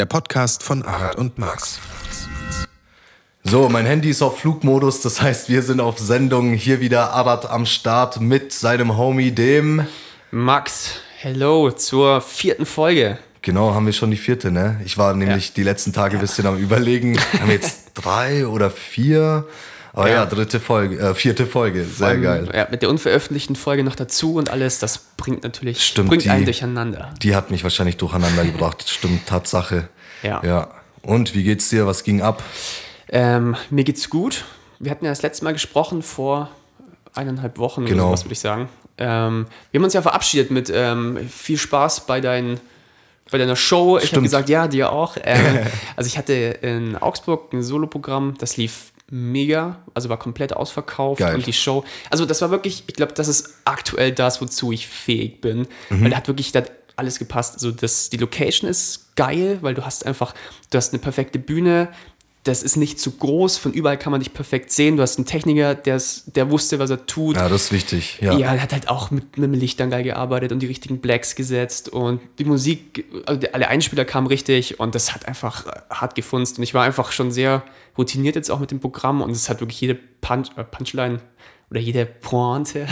der 0.00 0.06
Podcast 0.06 0.62
von 0.62 0.82
Arat 0.82 1.16
und 1.16 1.36
Max. 1.38 1.78
So, 3.44 3.68
mein 3.68 3.84
Handy 3.84 4.08
ist 4.08 4.22
auf 4.22 4.38
Flugmodus, 4.38 5.02
das 5.02 5.20
heißt, 5.20 5.50
wir 5.50 5.60
sind 5.62 5.78
auf 5.78 5.98
Sendung. 5.98 6.54
Hier 6.54 6.80
wieder 6.80 7.12
Arat 7.12 7.50
am 7.50 7.66
Start 7.66 8.18
mit 8.18 8.50
seinem 8.50 8.96
Homie, 8.96 9.30
dem 9.30 9.86
Max. 10.30 10.92
Hello 11.18 11.70
zur 11.70 12.22
vierten 12.22 12.64
Folge. 12.64 13.18
Genau, 13.42 13.74
haben 13.74 13.84
wir 13.84 13.92
schon 13.92 14.10
die 14.10 14.16
vierte, 14.16 14.50
ne? 14.50 14.80
Ich 14.86 14.96
war 14.96 15.12
nämlich 15.12 15.48
Ja. 15.48 15.52
die 15.56 15.64
letzten 15.64 15.92
Tage 15.92 16.16
ein 16.16 16.20
bisschen 16.22 16.46
am 16.46 16.56
überlegen. 16.56 17.18
haben 17.38 17.48
wir 17.48 17.54
jetzt 17.56 17.90
drei 17.94 18.46
oder 18.46 18.70
vier? 18.70 19.46
Aber 19.92 20.08
ja, 20.08 20.18
Ja. 20.18 20.26
dritte 20.26 20.60
Folge, 20.60 21.00
äh, 21.00 21.14
vierte 21.16 21.46
Folge, 21.46 21.84
sehr 21.84 22.12
Ähm, 22.12 22.22
geil. 22.22 22.48
Ja, 22.54 22.68
mit 22.70 22.80
der 22.80 22.90
unveröffentlichten 22.90 23.56
Folge 23.56 23.82
noch 23.82 23.96
dazu 23.96 24.34
und 24.36 24.48
alles, 24.48 24.78
das 24.78 24.98
bringt 25.16 25.42
natürlich 25.42 25.84
Stimmt, 25.84 26.10
bringt 26.10 26.22
die- 26.26 26.30
einen 26.30 26.44
durcheinander. 26.44 27.12
Die 27.20 27.34
hat 27.34 27.50
mich 27.50 27.64
wahrscheinlich 27.64 27.96
durcheinander 27.96 28.44
gebracht. 28.44 28.88
Stimmt, 28.88 29.26
Tatsache. 29.26 29.88
Ja. 30.22 30.40
Ja. 30.44 30.68
Und 31.02 31.34
wie 31.34 31.42
geht's 31.42 31.68
dir? 31.70 31.86
Was 31.86 32.04
ging 32.04 32.20
ab? 32.22 32.42
Ähm, 33.08 33.56
mir 33.70 33.84
geht's 33.84 34.10
gut. 34.10 34.44
Wir 34.78 34.90
hatten 34.90 35.04
ja 35.04 35.10
das 35.10 35.22
letzte 35.22 35.44
Mal 35.44 35.52
gesprochen 35.52 36.02
vor 36.02 36.50
eineinhalb 37.14 37.58
Wochen 37.58 37.84
Genau. 37.86 38.04
oder 38.04 38.12
was 38.12 38.24
würde 38.24 38.32
ich 38.34 38.40
sagen. 38.40 38.68
Ähm, 38.98 39.46
wir 39.70 39.78
haben 39.78 39.84
uns 39.84 39.94
ja 39.94 40.02
verabschiedet 40.02 40.50
mit 40.50 40.70
ähm, 40.74 41.18
viel 41.28 41.56
Spaß 41.58 42.06
bei 42.06 42.20
deinen 42.20 42.60
bei 43.30 43.38
deiner 43.38 43.54
Show. 43.56 43.96
Ich 43.96 44.02
habe 44.02 44.06
Stimmt. 44.08 44.24
gesagt, 44.24 44.48
ja, 44.48 44.66
dir 44.66 44.90
auch. 44.92 45.16
Ähm, 45.22 45.60
also 45.96 46.08
ich 46.08 46.18
hatte 46.18 46.32
in 46.34 46.96
Augsburg 46.96 47.52
ein 47.52 47.62
Soloprogramm, 47.62 48.34
das 48.38 48.56
lief 48.56 48.90
mega, 49.08 49.76
also 49.94 50.08
war 50.08 50.18
komplett 50.18 50.52
ausverkauft 50.54 51.20
Geil. 51.20 51.34
und 51.36 51.46
die 51.46 51.52
Show, 51.52 51.84
also 52.10 52.26
das 52.26 52.42
war 52.42 52.50
wirklich, 52.50 52.84
ich 52.86 52.94
glaube, 52.94 53.12
das 53.12 53.26
ist 53.28 53.54
aktuell 53.64 54.12
das, 54.12 54.40
wozu 54.40 54.70
ich 54.72 54.86
fähig 54.88 55.40
bin, 55.40 55.66
Mhm. 55.90 56.02
weil 56.04 56.10
da 56.10 56.16
hat 56.16 56.28
wirklich 56.28 56.52
da 56.52 56.60
hat 56.60 56.70
alles 57.00 57.18
gepasst. 57.18 57.54
Also 57.54 57.72
das, 57.72 58.10
die 58.10 58.16
Location 58.16 58.70
ist 58.70 59.16
geil, 59.16 59.58
weil 59.60 59.74
du 59.74 59.84
hast 59.84 60.06
einfach, 60.06 60.34
du 60.70 60.78
hast 60.78 60.92
eine 60.92 61.00
perfekte 61.00 61.38
Bühne, 61.38 61.88
das 62.44 62.62
ist 62.62 62.76
nicht 62.76 62.98
zu 62.98 63.10
groß, 63.10 63.58
von 63.58 63.74
überall 63.74 63.98
kann 63.98 64.12
man 64.12 64.20
dich 64.20 64.32
perfekt 64.32 64.72
sehen. 64.72 64.96
Du 64.96 65.02
hast 65.02 65.18
einen 65.18 65.26
Techniker, 65.26 65.74
der, 65.74 65.96
ist, 65.96 66.36
der 66.36 66.50
wusste, 66.50 66.78
was 66.78 66.88
er 66.88 67.04
tut. 67.04 67.36
Ja, 67.36 67.50
das 67.50 67.64
ist 67.64 67.72
wichtig. 67.72 68.18
Ja. 68.22 68.32
Ja, 68.32 68.54
er 68.54 68.62
hat 68.62 68.72
halt 68.72 68.88
auch 68.88 69.10
mit, 69.10 69.36
dem 69.36 69.52
Lichtern 69.52 69.90
geil 69.90 70.04
gearbeitet 70.04 70.50
und 70.50 70.60
die 70.60 70.66
richtigen 70.66 71.00
Blacks 71.00 71.34
gesetzt 71.34 71.90
und 71.90 72.20
die 72.38 72.44
Musik, 72.44 73.04
also 73.26 73.46
alle 73.52 73.68
Einspieler 73.68 74.06
kamen 74.06 74.26
richtig 74.26 74.80
und 74.80 74.94
das 74.94 75.12
hat 75.12 75.26
einfach 75.26 75.66
hart 75.90 76.14
gefunzt 76.14 76.56
und 76.56 76.64
ich 76.64 76.72
war 76.72 76.84
einfach 76.84 77.12
schon 77.12 77.30
sehr 77.30 77.62
routiniert 77.98 78.36
jetzt 78.36 78.50
auch 78.50 78.58
mit 78.58 78.70
dem 78.70 78.80
Programm 78.80 79.20
und 79.20 79.32
es 79.32 79.50
hat 79.50 79.60
wirklich 79.60 79.80
jede 79.82 79.94
Punch, 79.94 80.48
äh, 80.56 80.64
Punchline 80.64 81.20
oder 81.70 81.80
jede 81.80 82.06
Pointe, 82.06 82.86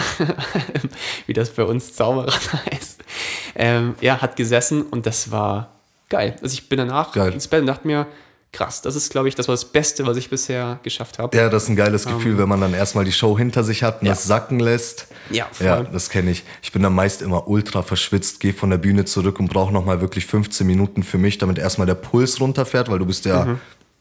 wie 1.27 1.33
das 1.33 1.51
bei 1.51 1.65
uns 1.65 1.95
Zauberer 1.95 2.33
heißt, 2.71 2.98
ähm, 3.55 3.95
ja, 4.01 4.21
hat 4.21 4.37
gesessen 4.37 4.83
und 4.83 5.07
das 5.07 5.31
war 5.31 5.71
geil. 6.09 6.37
Also 6.43 6.53
ich 6.55 6.69
bin 6.69 6.79
danach 6.79 7.13
Geil. 7.13 7.33
ins 7.33 7.49
Bett 7.49 7.61
und 7.61 7.67
dachte 7.67 7.87
mir, 7.87 8.07
krass, 8.51 8.81
das 8.81 8.97
ist, 8.97 9.11
glaube 9.11 9.29
ich, 9.29 9.35
das 9.35 9.47
war 9.47 9.53
das 9.53 9.67
Beste, 9.67 10.07
was 10.07 10.17
ich 10.17 10.31
bisher 10.31 10.79
geschafft 10.83 11.19
habe. 11.19 11.37
Ja, 11.37 11.51
das 11.51 11.65
ist 11.65 11.69
ein 11.69 11.77
geiles 11.77 12.07
Gefühl, 12.07 12.39
wenn 12.39 12.49
man 12.49 12.61
dann 12.63 12.73
erstmal 12.73 13.05
die 13.05 13.13
Show 13.13 13.37
hinter 13.37 13.63
sich 13.63 13.83
hat 13.83 13.97
und 13.97 14.03
Ähm. 14.03 14.07
Ja. 14.07 14.13
das 14.15 14.25
sacken 14.25 14.59
lässt. 14.59 15.09
Ja, 15.31 15.47
voll. 15.53 15.67
Ja, 15.67 15.83
das 15.83 16.09
kenne 16.09 16.31
ich. 16.31 16.45
Ich 16.63 16.73
bin 16.73 16.83
dann 16.83 16.95
meist 16.95 17.21
immer 17.21 17.47
ultra 17.47 17.83
verschwitzt, 17.83 18.41
gehe 18.41 18.55
von 18.55 18.71
der 18.71 18.79
Bühne 18.79 19.05
zurück 19.05 19.39
und 19.39 19.49
brauche 19.51 19.73
nochmal 19.73 20.01
wirklich 20.01 20.25
15 20.25 20.67
Minuten 20.67 21.03
für 21.03 21.19
mich, 21.19 21.37
damit 21.37 21.59
erstmal 21.59 21.87
der 21.87 21.95
Puls 21.97 22.41
runterfährt, 22.41 22.91
weil 22.91 22.99
du 22.99 23.05
bist 23.07 23.27
ja 23.27 23.59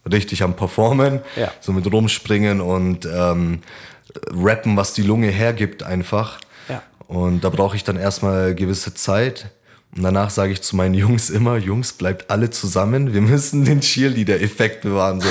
richtig 0.10 0.42
am 0.44 0.56
Performen, 0.56 1.16
Mhm. 1.16 1.20
Ja. 1.36 1.52
so 1.60 1.74
mit 1.74 1.92
rumspringen 1.92 2.62
und 2.62 3.06
ähm, 3.06 3.60
rappen, 4.32 4.78
was 4.78 4.94
die 4.94 5.02
Lunge 5.02 5.28
hergibt 5.28 5.84
einfach. 5.84 6.40
Und 7.08 7.44
da 7.44 7.50
brauche 7.50 7.76
ich 7.76 7.84
dann 7.84 7.98
erstmal 7.98 8.54
gewisse 8.56 8.94
Zeit. 8.94 9.50
Und 9.96 10.04
danach 10.04 10.30
sage 10.30 10.52
ich 10.52 10.62
zu 10.62 10.76
meinen 10.76 10.94
Jungs 10.94 11.30
immer, 11.30 11.58
Jungs, 11.58 11.94
bleibt 11.94 12.30
alle 12.30 12.50
zusammen. 12.50 13.14
Wir 13.14 13.22
müssen 13.22 13.66
den 13.66 13.82
Cheerleader-Effekt 13.82 14.82
bewahren. 14.82 15.24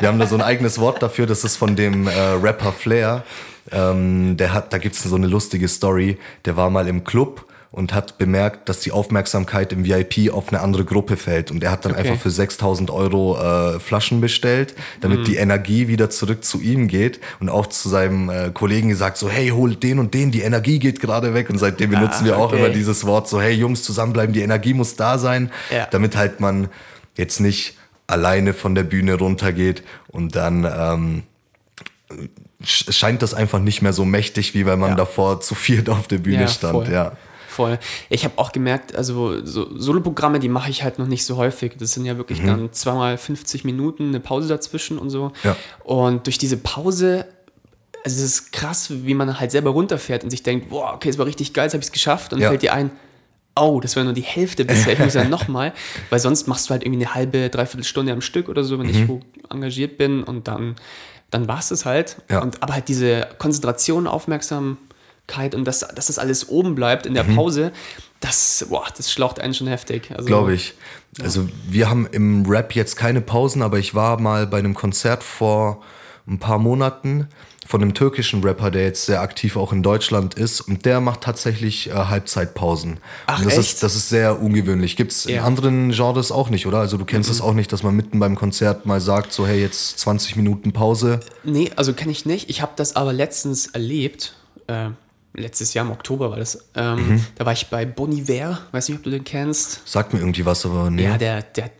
Wir 0.00 0.08
haben 0.08 0.18
da 0.18 0.26
so 0.26 0.36
ein 0.36 0.42
eigenes 0.42 0.78
Wort 0.78 1.02
dafür, 1.02 1.26
das 1.26 1.44
ist 1.44 1.56
von 1.56 1.76
dem 1.76 2.06
äh, 2.06 2.12
Rapper 2.12 2.72
Flair. 2.72 3.24
Ähm, 3.70 4.36
der 4.36 4.54
hat, 4.54 4.72
da 4.72 4.78
gibt's 4.78 5.02
so 5.02 5.14
eine 5.14 5.26
lustige 5.26 5.68
Story. 5.68 6.18
Der 6.44 6.56
war 6.56 6.70
mal 6.70 6.88
im 6.88 7.04
Club 7.04 7.46
und 7.70 7.92
hat 7.92 8.16
bemerkt, 8.16 8.68
dass 8.70 8.80
die 8.80 8.92
Aufmerksamkeit 8.92 9.72
im 9.74 9.84
VIP 9.84 10.32
auf 10.32 10.48
eine 10.48 10.60
andere 10.60 10.84
Gruppe 10.86 11.16
fällt. 11.18 11.50
Und 11.50 11.62
er 11.62 11.70
hat 11.70 11.84
dann 11.84 11.92
Okay. 11.92 12.08
einfach 12.08 12.22
für 12.22 12.30
6000 12.30 12.90
Euro 12.90 13.36
äh, 13.38 13.78
Flaschen 13.78 14.20
bestellt, 14.22 14.74
damit 15.02 15.26
die 15.26 15.36
Energie 15.36 15.86
wieder 15.86 16.08
zurück 16.08 16.44
zu 16.44 16.60
ihm 16.62 16.88
geht. 16.88 17.20
Und 17.40 17.50
auch 17.50 17.66
zu 17.66 17.90
seinem 17.90 18.30
äh, 18.30 18.50
Kollegen 18.54 18.88
gesagt, 18.88 19.18
so, 19.18 19.28
hey, 19.28 19.48
hol 19.50 19.74
den 19.74 19.98
und 19.98 20.14
den, 20.14 20.30
die 20.30 20.40
Energie 20.40 20.78
geht 20.78 20.98
gerade 21.00 21.34
weg. 21.34 21.50
Und 21.50 21.58
seitdem 21.58 21.90
benutzen 21.90 22.24
wir 22.24 22.38
auch 22.38 22.52
okay. 22.52 22.58
immer 22.58 22.70
dieses 22.70 23.04
Wort, 23.04 23.28
so, 23.28 23.38
hey, 23.40 23.52
Jungs, 23.52 23.82
zusammenbleiben, 23.82 24.32
die 24.32 24.40
Energie 24.42 24.72
muss 24.72 24.96
da 24.96 25.18
sein. 25.18 25.50
Ja. 25.70 25.86
Damit 25.90 26.16
halt 26.16 26.40
man 26.40 26.68
jetzt 27.16 27.38
nicht 27.40 27.74
alleine 28.06 28.54
von 28.54 28.74
der 28.74 28.84
Bühne 28.84 29.14
runtergeht 29.16 29.82
und 30.08 30.34
dann 30.36 30.64
ähm, 30.64 31.22
sch- 32.64 32.90
scheint 32.92 33.20
das 33.22 33.34
einfach 33.34 33.58
nicht 33.60 33.82
mehr 33.82 33.92
so 33.92 34.04
mächtig, 34.06 34.54
wie 34.54 34.64
wenn 34.64 34.78
man 34.78 34.90
Ja. 34.92 34.96
davor 34.96 35.40
zu 35.42 35.54
viert 35.54 35.88
auf 35.90 36.08
der 36.08 36.18
Bühne 36.18 36.42
Ja, 36.42 36.48
stand. 36.48 36.72
voll. 36.72 36.90
Ja. 36.90 37.12
Voll. 37.58 37.78
Ich 38.08 38.24
habe 38.24 38.38
auch 38.38 38.52
gemerkt, 38.52 38.94
also 38.94 39.44
so 39.44 39.76
Soloprogramme, 39.76 40.38
die 40.38 40.48
mache 40.48 40.70
ich 40.70 40.84
halt 40.84 41.00
noch 41.00 41.08
nicht 41.08 41.24
so 41.24 41.36
häufig. 41.36 41.72
Das 41.76 41.92
sind 41.92 42.04
ja 42.06 42.16
wirklich 42.16 42.40
dann 42.44 42.72
zweimal 42.72 43.18
50 43.18 43.64
Minuten, 43.64 44.08
eine 44.10 44.20
Pause 44.20 44.46
dazwischen 44.48 44.96
und 44.98 45.10
so. 45.10 45.26
Mhm. 45.26 45.32
Ja. 45.42 45.56
Und 45.82 46.26
durch 46.26 46.38
diese 46.38 46.56
Pause, 46.56 47.26
also 48.04 48.16
es 48.16 48.22
ist 48.22 48.52
krass, 48.52 48.90
wie 48.90 49.14
man 49.14 49.40
halt 49.40 49.50
selber 49.50 49.70
runterfährt 49.70 50.22
und 50.22 50.30
sich 50.30 50.44
denkt, 50.44 50.70
boah, 50.70 50.92
okay, 50.94 51.08
es 51.08 51.18
war 51.18 51.26
richtig 51.26 51.52
geil, 51.52 51.64
jetzt 51.64 51.74
habe 51.74 51.80
ich 51.82 51.88
es 51.88 51.92
geschafft. 51.92 52.32
Und 52.32 52.40
Ja. 52.40 52.48
fällt 52.48 52.62
dir 52.62 52.72
ein, 52.74 52.92
oh, 53.56 53.80
das 53.80 53.96
war 53.96 54.04
nur 54.04 54.12
die 54.12 54.22
Hälfte 54.22 54.64
bisher, 54.64 54.92
ich 54.92 55.00
muss 55.00 55.14
ja 55.14 55.24
nochmal. 55.28 55.72
Weil 56.10 56.20
sonst 56.20 56.46
machst 56.46 56.68
du 56.68 56.70
halt 56.70 56.84
irgendwie 56.84 57.04
eine 57.04 57.14
halbe, 57.16 57.48
dreiviertel 57.50 57.84
Stunde 57.84 58.12
am 58.12 58.20
Stück 58.20 58.48
oder 58.48 58.62
so, 58.62 58.78
wenn 58.78 58.86
Mhm. 58.86 58.92
ich 58.92 59.08
wo 59.08 59.20
engagiert 59.50 59.98
bin 59.98 60.22
und 60.22 60.46
dann, 60.46 60.76
dann 61.30 61.48
war 61.48 61.58
es 61.58 61.70
das 61.70 61.84
halt. 61.84 62.18
Ja. 62.30 62.40
Und, 62.40 62.62
aber 62.62 62.74
halt 62.74 62.86
diese 62.86 63.26
Konzentration, 63.38 64.06
Aufmerksamkeit 64.06 64.78
und 65.54 65.64
dass, 65.64 65.80
dass 65.80 66.06
das 66.08 66.18
alles 66.18 66.48
oben 66.48 66.74
bleibt 66.74 67.06
in 67.06 67.14
der 67.14 67.24
Mhm. 67.24 67.36
Pause, 67.36 67.72
das, 68.20 68.66
boah, 68.68 68.84
das 68.96 69.12
schlaucht 69.12 69.40
einen 69.40 69.54
schon 69.54 69.68
heftig. 69.68 70.10
Also, 70.12 70.24
Glaube 70.24 70.54
ich. 70.54 70.74
Also 71.22 71.48
wir 71.68 71.88
haben 71.88 72.06
im 72.10 72.44
Rap 72.46 72.74
jetzt 72.74 72.96
keine 72.96 73.20
Pausen, 73.20 73.62
aber 73.62 73.78
ich 73.78 73.94
war 73.94 74.20
mal 74.20 74.46
bei 74.46 74.58
einem 74.58 74.74
Konzert 74.74 75.22
vor 75.22 75.82
ein 76.26 76.38
paar 76.38 76.58
Monaten 76.58 77.28
von 77.66 77.82
einem 77.82 77.92
türkischen 77.94 78.42
Rapper, 78.42 78.70
der 78.70 78.84
jetzt 78.84 79.04
sehr 79.06 79.20
aktiv 79.20 79.56
auch 79.56 79.72
in 79.74 79.82
Deutschland 79.82 80.34
ist 80.34 80.62
und 80.62 80.84
der 80.86 81.00
macht 81.00 81.20
tatsächlich 81.20 81.88
äh, 81.90 81.92
Halbzeitpausen. 81.92 82.98
Ach, 83.26 83.38
und 83.38 83.44
das 83.46 83.54
echt? 83.54 83.60
ist 83.74 83.82
das 83.82 83.94
ist 83.94 84.08
sehr 84.08 84.40
ungewöhnlich. 84.40 84.96
Gibt's 84.96 85.26
in 85.26 85.34
Ja. 85.36 85.42
Mhm. 85.42 85.46
anderen 85.48 85.90
Genres 85.92 86.32
auch 86.32 86.48
nicht, 86.50 86.66
oder? 86.66 86.78
Also 86.78 86.96
du 86.96 87.04
kennst 87.04 87.30
es 87.30 87.40
auch 87.42 87.52
nicht, 87.52 87.72
dass 87.72 87.82
man 87.82 87.94
mitten 87.94 88.18
beim 88.18 88.36
Konzert 88.36 88.86
mal 88.86 89.00
sagt, 89.00 89.32
so 89.32 89.46
hey, 89.46 89.60
jetzt 89.60 89.98
20 90.00 90.36
Minuten 90.36 90.72
Pause. 90.72 91.20
Nee, 91.44 91.70
also 91.76 91.92
kenne 91.92 92.10
ich 92.12 92.24
nicht. 92.26 92.48
Ich 92.50 92.62
habe 92.62 92.72
das 92.76 92.96
aber 92.96 93.12
letztens 93.12 93.66
erlebt. 93.68 94.34
Äh, 94.66 94.90
letztes 95.34 95.74
Jahr 95.74 95.84
im 95.84 95.92
Oktober 95.92 96.30
war 96.30 96.38
das. 96.38 96.68
Ähm, 96.74 97.08
Mhm. 97.08 97.24
Da 97.36 97.46
war 97.46 97.52
ich 97.52 97.66
bei 97.68 97.84
Boniver. 97.84 98.60
Weiß 98.72 98.88
nicht, 98.88 98.98
ob 98.98 99.04
du 99.04 99.10
den 99.10 99.24
kennst. 99.24 99.86
Sagt 99.88 100.12
mir 100.12 100.20
irgendwie 100.20 100.44
was, 100.46 100.64
aber 100.66 100.90
nee. 100.90 101.04
Ja, 101.04 101.18
der, 101.18 101.42
der 101.42 101.64
hat 101.66 101.72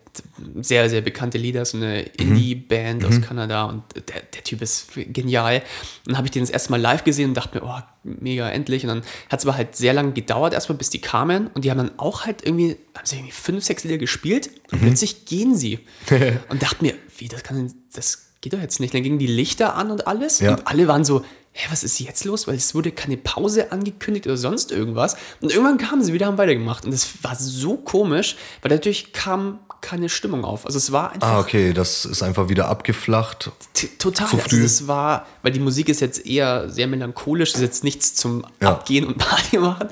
sehr, 0.60 0.91
sehr 0.91 1.00
bekannte 1.00 1.38
Lieder, 1.38 1.64
so 1.64 1.76
eine 1.76 2.03
Indie-Band 2.03 3.04
aus 3.04 3.20
Kanada 3.20 3.64
und 3.66 3.82
der, 3.94 4.22
der 4.34 4.42
Typ 4.42 4.62
ist 4.62 4.88
genial. 4.94 5.56
Und 5.59 5.62
dann 6.06 6.16
habe 6.16 6.26
ich 6.26 6.32
den 6.32 6.42
das 6.42 6.50
erste 6.50 6.70
Mal 6.72 6.81
live 6.81 7.04
gesehen 7.04 7.28
und 7.28 7.34
dachte 7.34 7.59
mir, 7.60 7.64
oh, 7.64 7.78
mega, 8.03 8.48
endlich. 8.50 8.82
Und 8.82 8.88
dann 8.88 9.03
hat 9.31 9.38
es 9.41 9.47
aber 9.47 9.56
halt 9.56 9.76
sehr 9.76 9.92
lange 9.92 10.12
gedauert, 10.12 10.54
erstmal 10.54 10.76
bis 10.76 10.91
die 10.91 11.00
kamen 11.00 11.47
und 11.54 11.65
die 11.65 11.70
haben 11.70 11.78
dann 11.78 11.92
auch 11.98 12.26
halt 12.26 12.44
irgendwie, 12.44 12.76
haben 12.97 13.04
sie 13.06 13.16
irgendwie 13.16 13.32
fünf, 13.32 13.65
sechs 13.65 13.84
Lieder 13.84 13.98
gespielt 13.98 14.50
und 14.72 14.80
plötzlich 14.80 15.25
gehen 15.25 15.54
sie. 15.56 15.78
und 16.48 16.62
dachte 16.62 16.82
mir, 16.84 16.94
wie, 17.16 17.28
das 17.28 17.42
kann 17.44 17.72
das 17.92 18.24
geht 18.41 18.53
doch 18.53 18.60
jetzt 18.60 18.78
nicht. 18.80 18.94
Dann 18.94 19.03
gingen 19.03 19.18
die 19.18 19.27
Lichter 19.27 19.74
an 19.77 19.91
und 19.91 20.06
alles 20.06 20.41
Ja. 20.41 20.54
und 20.54 20.66
alle 20.66 20.86
waren 20.89 21.04
so, 21.04 21.24
hä, 21.53 21.66
was 21.71 21.83
ist 21.84 21.98
jetzt 22.00 22.24
los? 22.24 22.47
Weil 22.47 22.54
es 22.56 22.74
wurde 22.74 22.92
keine 22.92 23.16
Pause 23.16 23.72
angekündigt 23.72 24.27
oder 24.27 24.36
sonst 24.36 24.71
irgendwas. 24.72 25.16
Und 25.41 25.50
irgendwann 25.53 25.78
kamen 25.78 26.03
sie 26.04 26.12
wieder, 26.12 26.27
haben 26.27 26.39
weitergemacht. 26.39 26.84
Und 26.84 26.92
das 26.92 27.09
war 27.22 27.34
so 27.36 27.77
komisch, 27.77 28.36
weil 28.62 28.71
dadurch 28.71 29.12
kam 29.12 29.59
keine 29.80 30.09
Stimmung 30.09 30.45
auf. 30.45 30.66
Also 30.66 30.77
es 30.78 30.91
war 30.91 31.12
einfach 31.12 31.28
Ah, 31.28 31.39
okay, 31.41 31.72
das 31.72 32.04
ist 32.04 32.22
einfach 32.22 32.48
wieder 32.48 32.68
abgeflacht. 32.68 33.50
total. 33.98 34.27
zu 34.28 34.36
Also 34.36 34.48
früh. 34.48 34.62
das 34.62 34.89
war, 34.89 35.27
weil 35.42 35.53
die 35.53 35.60
Musik 35.60 35.89
ist 35.89 36.00
jetzt 36.00 36.27
eher 36.27 36.68
sehr 36.68 36.86
melancholisch, 36.89 37.54
ist 37.54 37.60
jetzt 37.60 37.84
nichts 37.84 38.15
zum 38.15 38.44
Ja. 38.60 38.71
Abgehen 38.71 39.04
und 39.06 39.18
Party 39.18 39.59
machen. 39.59 39.89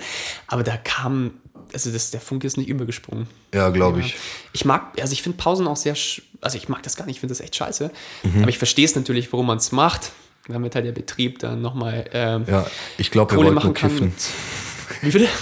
Aber 0.48 0.64
da 0.64 0.76
kam, 0.76 1.34
also 1.72 1.90
das, 1.92 2.10
der 2.10 2.20
Funke 2.20 2.48
ist 2.48 2.56
nicht 2.56 2.68
übergesprungen. 2.68 3.28
Ja, 3.54 3.68
glaube 3.70 4.00
ich. 4.00 4.16
Ich 4.52 4.64
mag, 4.64 5.00
also 5.00 5.12
ich 5.12 5.22
finde 5.22 5.38
Pausen 5.38 5.68
auch 5.68 5.76
sehr, 5.76 5.94
also 6.40 6.56
ich 6.58 6.68
mag 6.68 6.82
das 6.82 6.96
gar 6.96 7.06
nicht, 7.06 7.16
ich 7.16 7.20
finde 7.20 7.32
das 7.34 7.40
echt 7.40 7.54
scheiße. 7.54 7.90
Mhm. 8.24 8.40
Aber 8.40 8.48
ich 8.48 8.58
verstehe 8.58 8.84
es 8.84 8.96
natürlich, 8.96 9.32
warum 9.32 9.46
man 9.46 9.58
es 9.58 9.70
macht, 9.70 10.10
damit 10.48 10.74
halt 10.74 10.84
der 10.86 10.92
Betrieb 10.92 11.38
dann 11.40 11.60
nochmal 11.62 12.04
ähm, 12.12 12.44
Ja, 12.46 12.66
ich 12.98 13.10
glaube, 13.10 13.32
er 13.32 13.36
Kohle 13.36 13.46
wollte 13.48 13.54
machen 13.54 13.66
nur 13.66 13.74
kann. 13.74 13.90
kiffen. 13.90 14.12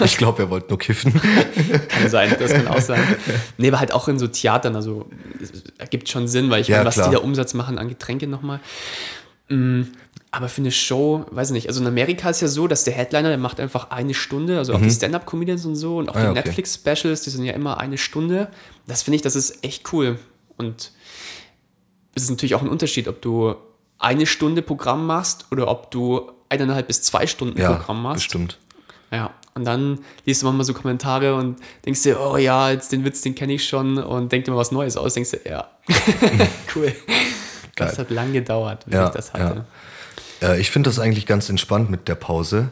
Ich 0.05 0.17
glaube, 0.17 0.43
er 0.45 0.51
wollte 0.51 0.69
nur 0.71 0.79
kiffen. 0.79 1.13
kann 1.89 2.09
sein, 2.09 2.35
das 2.39 2.53
kann 2.53 2.67
auch 2.67 2.81
sein. 2.81 3.03
Nee, 3.59 3.69
aber 3.69 3.79
halt 3.79 3.93
auch 3.93 4.09
in 4.09 4.19
so 4.19 4.27
Theatern, 4.27 4.75
also 4.75 5.07
ergibt 5.79 6.09
schon 6.09 6.27
Sinn, 6.29 6.51
weil 6.51 6.63
ich 6.63 6.69
Ja, 6.69 6.79
meine, 6.79 6.87
was 6.89 6.95
klar. 6.95 7.09
die 7.11 7.15
da 7.17 7.21
Umsatz 7.21 7.53
machen 7.55 7.79
an 7.79 7.89
Getränke 7.89 8.27
nochmal. 8.27 8.59
Aber 10.31 10.49
für 10.49 10.63
eine 10.63 10.73
Show, 10.73 11.27
weiß 11.31 11.51
nicht, 11.51 11.69
also 11.69 11.81
in 11.83 11.87
Amerika 11.87 12.31
ist 12.31 12.41
ja 12.41 12.49
so, 12.49 12.67
dass 12.67 12.85
der 12.85 12.95
Headliner, 12.95 13.29
der 13.29 13.39
macht 13.39 13.61
einfach 13.61 13.91
eine 13.91 14.15
Stunde, 14.15 14.59
also 14.59 14.73
auch 14.75 14.81
die 14.81 14.91
Stand-Up-Comedians 14.91 15.67
und 15.67 15.77
so 15.77 15.99
und 15.99 16.09
auch 16.09 16.15
Mhm. 16.15 16.21
Ah, 16.21 16.25
die 16.25 16.31
okay. 16.31 16.49
Netflix-Specials, 16.49 17.21
die 17.23 17.31
sind 17.31 17.45
ja 17.45 17.53
immer 17.53 17.79
eine 17.79 17.99
Stunde. 17.99 18.49
Das 18.87 19.03
finde 19.03 19.17
ich, 19.17 19.23
das 19.23 19.37
ist 19.37 19.63
echt 19.63 19.93
cool. 19.93 20.19
Und 20.57 20.91
es 22.15 22.23
ist 22.25 22.31
natürlich 22.31 22.55
auch 22.55 22.63
ein 22.63 22.69
Unterschied, 22.69 23.07
ob 23.07 23.21
du 23.21 23.55
eine 23.99 24.27
Stunde 24.27 24.63
Programm 24.63 25.07
machst 25.07 25.47
oder 25.51 25.69
ob 25.69 25.91
du 25.91 26.31
eineinhalb 26.49 26.87
bis 26.87 27.03
zwei 27.03 27.27
Stunden 27.27 27.59
Ja, 27.61 27.73
Programm 27.73 28.03
machst. 28.03 28.17
bestimmt. 28.17 28.59
Ja, 29.11 29.31
und 29.55 29.65
dann 29.65 30.01
liest 30.25 30.43
du 30.43 30.47
manchmal 30.47 30.65
so 30.65 30.75
Kommentare 30.75 31.35
und 31.37 31.57
denkst 31.87 32.03
dir, 32.03 32.19
oh 32.21 32.37
ja, 32.37 32.71
jetzt 32.71 32.91
den 32.91 33.05
Witz, 33.05 33.21
den 33.21 33.35
kenne 33.37 33.53
ich 33.55 33.67
schon 33.69 33.99
und 33.99 34.33
denk 34.33 34.45
dir 34.45 34.51
mal 34.51 34.57
was 34.57 34.73
Neues 34.73 34.97
aus. 34.97 35.15
Denkst 35.15 35.31
du, 35.31 35.49
ja, 35.49 35.69
cool. 36.75 36.93
Das 37.77 37.99
hat 37.99 38.11
lang 38.11 38.33
gedauert, 38.33 38.85
bis 38.87 38.95
Ja, 38.95 39.07
ich 39.09 39.13
das 39.15 39.33
hatte. 39.33 39.65
Äh, 40.43 40.61
ich 40.61 40.71
finde 40.71 40.91
das 40.91 40.99
eigentlich 40.99 41.27
ganz 41.27 41.49
entspannt 41.49 41.91
mit 41.91 42.09
der 42.09 42.15
Pause, 42.17 42.71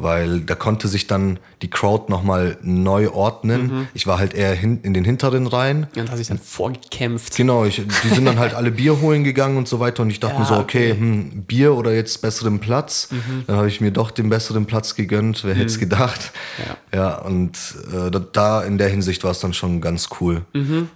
weil 0.00 0.40
da 0.40 0.54
konnte 0.54 0.86
sich 0.86 1.06
dann 1.06 1.40
die 1.60 1.68
Crowd 1.68 2.04
nochmal 2.08 2.56
neu 2.62 3.10
ordnen. 3.10 3.66
Mhm. 3.66 3.88
Ich 3.94 4.06
war 4.06 4.18
halt 4.18 4.32
eher 4.32 4.54
hin, 4.54 4.80
in 4.82 4.94
den 4.94 5.04
hinteren 5.04 5.46
Reihen. 5.46 5.88
Ja, 5.94 6.02
und 6.02 6.10
hast 6.10 6.18
dich 6.18 6.28
dann 6.28 6.38
vorgekämpft. 6.38 7.36
Genau, 7.36 7.64
ich, 7.64 7.82
die 8.04 8.08
sind 8.08 8.24
dann 8.24 8.38
halt 8.38 8.54
alle 8.54 8.70
Bier 8.70 9.00
holen 9.02 9.24
gegangen 9.24 9.56
und 9.56 9.66
so 9.66 9.80
weiter 9.80 10.02
und 10.02 10.10
ich 10.10 10.20
dachte 10.20 10.34
Ja, 10.34 10.40
mir 10.40 10.46
so, 10.46 10.54
okay, 10.54 10.92
okay. 10.92 11.00
Hm, 11.00 11.42
Bier 11.42 11.74
oder 11.74 11.94
jetzt 11.94 12.22
besseren 12.22 12.60
Platz. 12.60 13.08
Dann 13.46 13.56
habe 13.56 13.68
ich 13.68 13.80
mir 13.80 13.90
doch 13.90 14.10
den 14.10 14.28
besseren 14.28 14.66
Platz 14.66 14.94
gegönnt, 14.94 15.44
wer 15.44 15.54
hätte 15.54 15.66
es 15.66 15.78
gedacht. 15.78 16.32
Ja, 16.94 17.16
und 17.16 17.56
äh, 17.92 18.10
da, 18.10 18.18
da 18.18 18.62
in 18.62 18.78
der 18.78 18.88
Hinsicht 18.88 19.24
war 19.24 19.32
es 19.32 19.40
dann 19.40 19.52
schon 19.52 19.80
ganz 19.80 20.08
cool. 20.20 20.42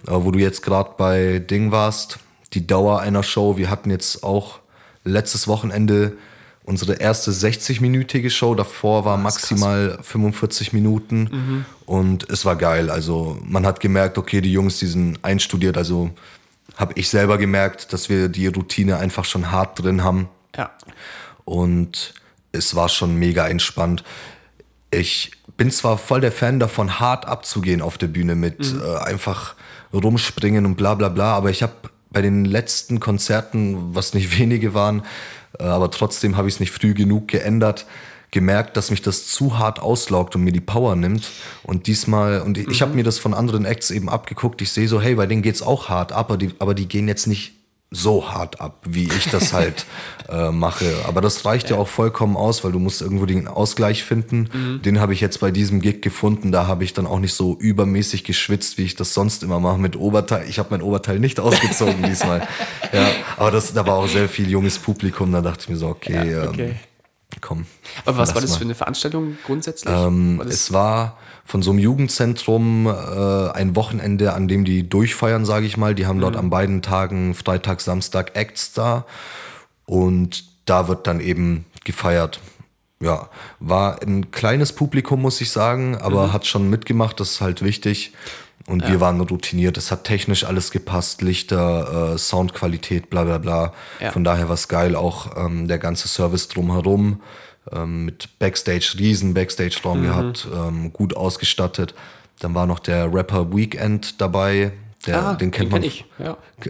Aber 0.07 0.25
wo 0.25 0.31
du 0.31 0.39
jetzt 0.39 0.63
gerade 0.63 0.91
bei 0.97 1.39
Ding 1.39 1.71
warst, 1.71 2.19
die 2.53 2.65
Dauer 2.65 2.99
einer 2.99 3.23
Show, 3.23 3.57
wir 3.57 3.69
hatten 3.69 3.89
jetzt 3.89 4.23
auch 4.23 4.59
letztes 5.03 5.47
Wochenende 5.47 6.13
unsere 6.63 6.93
erste 6.95 7.31
60-minütige 7.31 8.29
Show. 8.29 8.55
Davor 8.55 9.05
war 9.05 9.17
maximal 9.17 9.99
45 10.01 10.73
Minuten 10.73 11.65
und 11.85 12.29
es 12.29 12.45
war 12.45 12.55
geil. 12.55 12.89
Also 12.89 13.37
man 13.43 13.65
hat 13.65 13.79
gemerkt, 13.79 14.17
okay, 14.17 14.41
die 14.41 14.51
Jungs, 14.53 14.79
die 14.79 14.87
sind 14.87 15.19
einstudiert. 15.23 15.77
Also 15.77 16.11
habe 16.75 16.93
ich 16.95 17.09
selber 17.09 17.37
gemerkt, 17.37 17.91
dass 17.93 18.09
wir 18.09 18.29
die 18.29 18.47
Routine 18.47 18.97
einfach 18.97 19.25
schon 19.25 19.51
hart 19.51 19.83
drin 19.83 20.03
haben 20.03 20.29
Ja. 20.55 20.71
und 21.45 22.13
es 22.51 22.75
war 22.75 22.87
schon 22.89 23.15
mega 23.17 23.47
entspannt. 23.47 24.03
Ich 24.91 25.31
bin 25.57 25.71
zwar 25.71 25.97
voll 25.97 26.21
der 26.21 26.31
Fan 26.31 26.59
davon, 26.59 26.99
hart 26.99 27.25
abzugehen 27.25 27.81
auf 27.81 27.97
der 27.97 28.07
Bühne 28.07 28.35
mit 28.35 28.73
äh, 28.73 28.97
einfach 29.03 29.55
rumspringen 29.93 30.65
und 30.65 30.75
bla 30.75 30.95
bla 30.95 31.09
bla, 31.09 31.33
aber 31.35 31.49
ich 31.49 31.61
habe 31.63 31.73
bei 32.11 32.21
den 32.21 32.45
letzten 32.45 32.99
Konzerten, 32.99 33.95
was 33.95 34.13
nicht 34.13 34.37
wenige 34.39 34.73
waren, 34.73 35.03
aber 35.59 35.91
trotzdem 35.91 36.37
habe 36.37 36.47
ich 36.47 36.55
es 36.55 36.59
nicht 36.59 36.71
früh 36.71 36.93
genug 36.93 37.27
geändert, 37.27 37.85
gemerkt, 38.31 38.75
dass 38.77 38.89
mich 38.89 39.01
das 39.01 39.27
zu 39.27 39.59
hart 39.59 39.79
auslaugt 39.79 40.35
und 40.35 40.43
mir 40.43 40.51
die 40.51 40.59
Power 40.59 40.95
nimmt. 40.95 41.29
Und 41.61 41.87
diesmal, 41.87 42.41
und 42.41 42.57
ich 42.57 42.81
habe 42.81 42.95
mir 42.95 43.03
das 43.03 43.19
von 43.19 43.33
anderen 43.33 43.63
Acts 43.63 43.91
eben 43.91 44.09
abgeguckt, 44.09 44.61
ich 44.61 44.71
sehe 44.71 44.87
so, 44.87 44.99
hey, 44.99 45.15
bei 45.15 45.27
denen 45.27 45.43
geht's 45.43 45.61
auch 45.61 45.87
hart 45.87 46.11
ab, 46.11 46.29
aber 46.31 46.37
die, 46.37 46.51
aber 46.59 46.73
die 46.73 46.87
gehen 46.87 47.07
jetzt 47.07 47.27
nicht 47.27 47.53
so 47.93 48.33
hart 48.33 48.59
ab, 48.59 48.79
wie 48.85 49.03
ich 49.03 49.29
das 49.29 49.53
halt 49.53 49.85
äh, 50.29 50.51
mache. 50.51 50.85
Aber 51.07 51.21
das 51.21 51.45
reicht 51.45 51.69
ja. 51.69 51.77
auch 51.77 51.87
vollkommen 51.87 52.35
aus, 52.35 52.63
weil 52.63 52.71
du 52.71 52.79
musst 52.79 53.01
irgendwo 53.01 53.25
den 53.25 53.47
Ausgleich 53.47 54.03
finden. 54.03 54.81
Den 54.83 54.99
habe 54.99 55.13
ich 55.13 55.21
jetzt 55.21 55.39
bei 55.39 55.51
diesem 55.51 55.79
Gig 55.79 56.01
gefunden. 56.01 56.51
Da 56.51 56.67
habe 56.67 56.83
ich 56.83 56.93
dann 56.93 57.05
auch 57.05 57.19
nicht 57.19 57.33
so 57.33 57.55
übermäßig 57.57 58.23
geschwitzt, 58.23 58.77
wie 58.77 58.83
ich 58.83 58.95
das 58.95 59.13
sonst 59.13 59.43
immer 59.43 59.59
mache 59.59 59.77
mit 59.77 59.95
Oberteil. 59.95 60.49
Ich 60.49 60.59
habe 60.59 60.69
mein 60.71 60.81
Oberteil 60.81 61.19
nicht 61.19 61.39
ausgezogen 61.39 62.03
diesmal. 62.03 62.47
Ja, 62.91 63.07
aber 63.37 63.51
das, 63.51 63.73
da 63.73 63.85
war 63.85 63.95
auch 63.95 64.07
sehr 64.07 64.27
viel 64.27 64.49
junges 64.49 64.79
Publikum. 64.79 65.31
Da 65.31 65.41
dachte 65.41 65.61
ich 65.61 65.69
mir 65.69 65.77
so, 65.77 65.87
okay, 65.87 66.31
Ja, 66.31 66.49
okay. 66.49 66.69
Ähm, 66.69 66.75
komm. 67.41 67.65
Aber 68.05 68.17
was 68.17 68.33
war 68.33 68.41
das 68.41 68.51
mal. 68.51 68.57
für 68.57 68.63
eine 68.63 68.75
Veranstaltung 68.75 69.37
grundsätzlich? 69.45 69.93
Ähm, 69.93 70.39
war 70.39 70.47
es 70.47 70.73
war 70.73 71.17
von 71.45 71.61
so 71.61 71.71
einem 71.71 71.79
Jugendzentrum 71.79 72.87
äh, 72.87 73.49
ein 73.51 73.75
Wochenende, 73.75 74.33
an 74.33 74.47
dem 74.47 74.63
die 74.63 74.87
durchfeiern, 74.87 75.45
sage 75.45 75.65
ich 75.65 75.77
mal. 75.77 75.93
Die 75.95 76.05
haben 76.05 76.17
Mhm. 76.17 76.21
dort 76.21 76.35
an 76.37 76.49
beiden 76.49 76.81
Tagen, 76.81 77.33
Freitag, 77.35 77.81
Samstag, 77.81 78.31
Acts 78.35 78.73
da. 78.73 79.05
Und 79.85 80.45
da 80.65 80.87
wird 80.87 81.07
dann 81.07 81.19
eben 81.19 81.65
gefeiert. 81.83 82.39
Ja, 83.01 83.27
war 83.59 84.01
ein 84.01 84.31
kleines 84.31 84.71
Publikum, 84.71 85.21
muss 85.21 85.41
ich 85.41 85.51
sagen, 85.51 85.97
aber 85.97 86.27
Mhm. 86.27 86.33
hat 86.33 86.45
schon 86.45 86.69
mitgemacht, 86.69 87.19
das 87.19 87.31
ist 87.31 87.41
halt 87.41 87.61
wichtig. 87.61 88.13
Und 88.65 88.87
wir 88.87 89.01
waren 89.01 89.19
routiniert, 89.19 89.75
es 89.75 89.91
hat 89.91 90.05
technisch 90.05 90.45
alles 90.45 90.71
gepasst, 90.71 91.21
Lichter, 91.21 92.13
äh, 92.13 92.17
Soundqualität, 92.17 93.09
bla 93.09 93.25
bla 93.25 93.37
bla. 93.37 93.73
Ja. 93.99 94.11
Von 94.13 94.23
daher 94.23 94.47
war 94.47 94.53
es 94.53 94.69
geil, 94.69 94.95
auch 94.95 95.35
ähm, 95.35 95.67
der 95.67 95.79
ganze 95.79 96.07
Service 96.07 96.47
drumherum 96.47 97.21
ähm, 97.71 98.05
mit 98.05 98.29
Backstage, 98.39 98.95
riesen 98.99 99.33
Backstage-Raum 99.33 100.01
Mhm. 100.01 100.03
gehabt, 100.05 100.47
ähm, 100.53 100.91
gut 100.93 101.15
ausgestattet. 101.15 101.93
Dann 102.39 102.53
war 102.55 102.65
noch 102.65 102.79
der 102.79 103.13
Rapper 103.13 103.55
Weekend 103.55 104.19
dabei, 104.21 104.71
der, 105.05 105.21
Ah, 105.23 105.33
den 105.35 105.51
kennt 105.51 105.71
den 105.73 105.81
man 105.81 105.89
kenn 105.89 106.05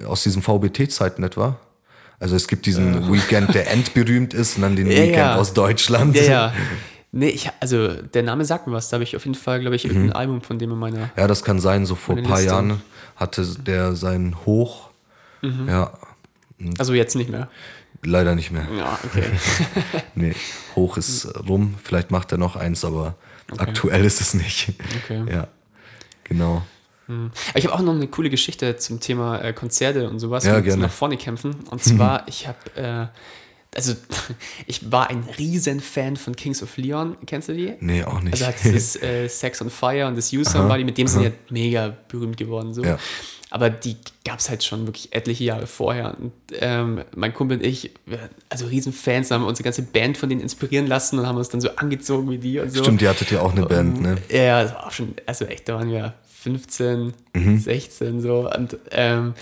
ja. 0.02 0.08
aus 0.08 0.24
diesen 0.24 0.42
VBT-Zeiten 0.42 1.24
etwa. 1.24 1.58
Also 2.20 2.36
es 2.36 2.48
gibt 2.48 2.66
diesen 2.66 3.12
Weekend, 3.12 3.54
der 3.54 3.70
endberühmt 3.72 4.34
ist, 4.34 4.56
und 4.56 4.62
dann 4.62 4.76
den 4.76 4.88
Ja, 4.88 4.98
Weekend 4.98 5.18
ja. 5.18 5.36
aus 5.36 5.54
Deutschland. 5.54 6.16
Ja, 6.16 6.24
ja. 6.24 6.54
Nee, 7.16 7.30
ich, 7.30 7.48
also 7.60 7.90
der 7.90 8.24
Name 8.24 8.44
sagt 8.44 8.66
mir 8.66 8.74
was. 8.74 8.90
Da 8.90 8.96
habe 8.96 9.04
ich 9.04 9.16
auf 9.16 9.24
jeden 9.26 9.36
Fall, 9.36 9.60
glaube 9.60 9.76
ich, 9.76 9.86
irgendein 9.86 10.08
Mhm. 10.08 10.14
Album 10.16 10.42
von 10.42 10.58
dem 10.58 10.72
in 10.72 10.80
meiner. 10.80 11.12
Ja, 11.16 11.28
das 11.28 11.44
kann 11.44 11.60
sein. 11.60 11.86
So 11.86 11.94
vor 11.94 12.18
ein 12.18 12.24
paar 12.24 12.38
Liste. 12.38 12.52
Jahren 12.52 12.82
hatte 13.16 13.46
der 13.60 13.96
sein 13.96 14.36
Hoch. 14.48 14.90
Mhm. 15.44 15.68
Ja, 15.70 15.92
Also 16.80 16.96
jetzt 16.96 17.16
nicht 17.16 17.30
mehr. 17.30 17.50
Leider 18.04 18.36
nicht 18.36 18.52
mehr. 18.52 18.68
Ja, 18.78 19.00
okay. 19.04 19.26
Nee, 20.16 20.36
Hoch 20.76 20.98
ist 20.98 21.28
rum. 21.48 21.76
Vielleicht 21.84 22.12
macht 22.12 22.32
er 22.32 22.38
noch 22.38 22.56
eins, 22.56 22.86
aber 22.86 23.16
aktuell 23.58 24.06
ist 24.06 24.22
es 24.22 24.34
nicht. 24.34 24.74
Okay. 25.04 25.24
Ja, 25.32 25.48
genau. 26.24 26.64
Aber 27.08 27.32
ich 27.56 27.66
habe 27.66 27.76
auch 27.76 27.82
noch 27.82 27.94
eine 27.94 28.08
coole 28.08 28.30
Geschichte 28.30 28.78
zum 28.78 29.00
Thema 29.00 29.40
äh, 29.42 29.54
Konzerte 29.54 30.10
und 30.10 30.20
sowas. 30.20 30.46
Ja, 30.46 30.58
und 30.58 30.64
gerne. 30.64 30.84
nach 30.84 30.92
vorne 30.92 31.18
kämpfen. 31.18 31.56
Und 31.70 31.84
zwar, 31.84 32.28
ich 32.28 32.48
habe, 32.48 32.58
äh, 32.76 33.08
also 33.76 33.94
ich 34.68 34.92
war 34.92 35.10
ein 35.10 35.24
riesen 35.38 35.80
Fan 35.80 36.18
von 36.18 36.36
Kings 36.36 36.62
of 36.64 36.76
Leon. 36.78 37.18
Kennst 37.26 37.50
du 37.50 37.54
die? 37.54 37.74
Nee, 37.80 38.04
auch 38.04 38.22
nicht. 38.22 38.34
Also 38.34 38.48
hat 38.48 38.56
dieses 38.64 38.96
äh, 39.02 39.28
Sex 39.28 39.62
on 39.62 39.70
Fire 39.70 40.08
und 40.08 40.18
das 40.18 40.32
You 40.32 40.44
Somebody, 40.44 40.84
mit 40.84 40.98
dem 40.98 41.08
sind 41.08 41.24
ja 41.24 41.32
mega 41.50 41.96
berühmt 42.08 42.38
geworden. 42.38 42.74
So. 42.74 42.84
Ja. 42.84 42.98
Aber 43.50 43.70
die 43.70 43.98
gab 44.26 44.40
es 44.40 44.50
halt 44.50 44.64
schon 44.64 44.88
wirklich 44.88 45.14
etliche 45.14 45.44
Jahre 45.44 45.68
vorher. 45.68 46.18
Und 46.18 46.32
ähm, 46.54 47.04
mein 47.16 47.36
Kumpel 47.36 47.58
und 47.58 47.64
ich, 47.64 47.92
also 48.50 48.66
riesen 48.66 48.92
Fans, 48.94 49.30
haben 49.30 49.44
unsere 49.46 49.64
ganze 49.64 49.84
Band 49.84 50.18
von 50.18 50.28
denen 50.28 50.42
inspirieren 50.42 50.88
lassen 50.88 51.20
und 51.20 51.28
haben 51.28 51.38
uns 51.38 51.50
dann 51.50 51.62
so 51.62 51.70
angezogen 51.76 52.32
wie 52.32 52.40
die 52.40 52.60
und 52.60 52.72
so. 52.72 52.82
Stimmt, 52.82 53.04
ihr 53.04 53.10
hattet 53.10 53.30
ja 53.30 53.42
auch 53.42 53.52
eine 53.52 53.68
Band, 53.68 54.02
ne? 54.02 54.18
Ja, 54.30 54.64
das 54.64 54.74
war 54.74 54.88
auch 54.88 54.92
schon, 54.92 55.14
also 55.28 55.46
echt, 55.46 55.70
da 55.70 55.76
waren 55.76 55.92
wir 55.92 56.16
15, 56.44 57.14
Mhm. 57.36 57.60
16 57.60 58.22
so. 58.22 58.50
Und 58.52 58.78
ähm, 58.92 59.34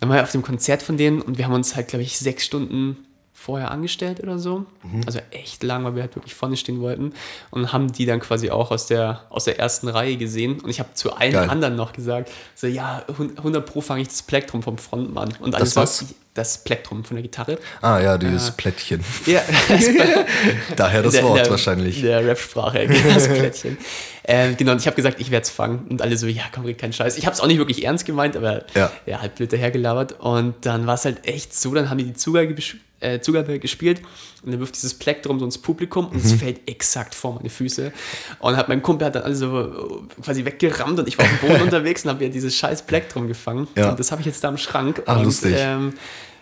dann 0.00 0.08
waren 0.08 0.18
wir 0.18 0.22
auf 0.24 0.32
dem 0.32 0.42
Konzert 0.42 0.82
von 0.82 0.96
denen 0.96 1.22
und 1.22 1.38
wir 1.38 1.44
haben 1.46 1.54
uns 1.54 1.76
halt, 1.76 1.88
glaube 1.88 2.02
ich, 2.02 2.18
sechs 2.18 2.44
Stunden 2.44 2.96
vorher 3.40 3.70
angestellt 3.70 4.22
oder 4.22 4.38
so. 4.38 4.66
Mhm. 4.82 5.00
Also 5.06 5.18
echt 5.30 5.62
lang, 5.62 5.82
weil 5.84 5.94
wir 5.94 6.02
halt 6.02 6.14
wirklich 6.14 6.34
vorne 6.34 6.56
stehen 6.58 6.80
wollten. 6.80 7.14
Und 7.50 7.72
haben 7.72 7.90
die 7.90 8.04
dann 8.04 8.20
quasi 8.20 8.50
auch 8.50 8.70
aus 8.70 8.86
der, 8.86 9.22
aus 9.30 9.44
der 9.44 9.58
ersten 9.58 9.88
Reihe 9.88 10.16
gesehen. 10.18 10.60
Und 10.60 10.68
ich 10.68 10.78
habe 10.78 10.92
zu 10.92 11.14
allen 11.14 11.32
Geil. 11.32 11.48
anderen 11.48 11.74
noch 11.74 11.92
gesagt, 11.94 12.30
so 12.54 12.66
ja, 12.66 13.02
100 13.08 13.64
Pro 13.64 13.80
fange 13.80 14.02
ich 14.02 14.08
das 14.08 14.22
Plektrum 14.22 14.62
vom 14.62 14.76
Frontmann. 14.76 15.32
Und 15.40 15.54
alles 15.54 15.74
was? 15.76 16.02
war- 16.02 16.08
Das 16.34 16.62
Plektrum 16.62 17.02
von 17.02 17.16
der 17.16 17.22
Gitarre. 17.22 17.58
Ah 17.80 17.98
ja, 17.98 18.16
dieses 18.18 18.50
Plättchen. 18.52 19.02
Ja, 19.26 19.40
das 19.68 19.84
Daher 20.76 21.02
das 21.02 21.14
der, 21.14 21.24
Wort 21.24 21.38
der, 21.38 21.50
wahrscheinlich. 21.50 22.02
Der 22.02 22.24
Rap-Sprache, 22.26 22.86
das 23.14 23.26
Plättchen. 23.26 23.78
ähm, 24.24 24.56
genau, 24.56 24.72
und 24.72 24.80
ich 24.80 24.86
habe 24.86 24.96
gesagt, 24.96 25.18
ich 25.20 25.30
werde 25.30 25.44
es 25.44 25.50
fangen. 25.50 25.86
Und 25.88 26.02
alle 26.02 26.16
so, 26.16 26.26
ja, 26.26 26.42
komm, 26.54 26.64
keinen 26.76 26.92
Scheiß. 26.92 27.16
Ich 27.16 27.26
habe 27.26 27.34
es 27.34 27.40
auch 27.40 27.46
nicht 27.46 27.58
wirklich 27.58 27.84
ernst 27.84 28.04
gemeint, 28.04 28.36
aber 28.36 28.64
Ja. 28.74 28.92
ja, 29.06 29.20
halt 29.20 29.34
blöd 29.36 29.52
dahergelabert. 29.52 30.20
Und 30.20 30.54
dann 30.66 30.86
war 30.86 30.94
es 30.94 31.04
halt 31.04 31.26
echt 31.26 31.54
so, 31.58 31.74
dann 31.74 31.90
haben 31.90 31.98
die 31.98 32.04
die 32.04 32.14
Zugabe, 32.14 32.54
äh, 33.00 33.20
Zugabe 33.20 33.58
gespielt 33.58 34.00
und 34.44 34.52
dann 34.52 34.60
wirft 34.60 34.74
dieses 34.76 34.94
Plektrum 34.94 35.38
so 35.38 35.44
ins 35.44 35.58
Publikum 35.58 36.06
und 36.06 36.14
Mhm. 36.16 36.20
es 36.24 36.32
fällt 36.34 36.68
exakt 36.68 37.14
vor 37.14 37.34
meine 37.34 37.48
Füße. 37.50 37.92
Und 38.40 38.56
hat 38.56 38.68
mein 38.68 38.82
Kumpel 38.82 39.06
hat 39.06 39.14
dann 39.14 39.22
alles 39.24 39.38
so 39.40 39.58
äh, 39.60 40.22
quasi 40.22 40.44
weggerammt 40.44 40.98
und 40.98 41.08
ich 41.08 41.16
war 41.18 41.24
auf 41.24 41.30
dem 41.40 41.48
Boden 41.48 41.62
unterwegs 41.62 42.04
und 42.04 42.10
habe 42.10 42.24
ja 42.24 42.30
dieses 42.30 42.54
scheiß 42.56 42.82
Plektrum 42.82 43.26
gefangen. 43.28 43.68
Ja. 43.76 43.90
Und 43.90 43.98
das 44.00 44.10
habe 44.12 44.20
ich 44.20 44.26
jetzt 44.26 44.42
da 44.44 44.48
im 44.50 44.56
Schrank. 44.58 45.02
Ah, 45.06 45.16
und, 45.16 45.24
lustig. 45.24 45.54
Ähm, 45.56 45.94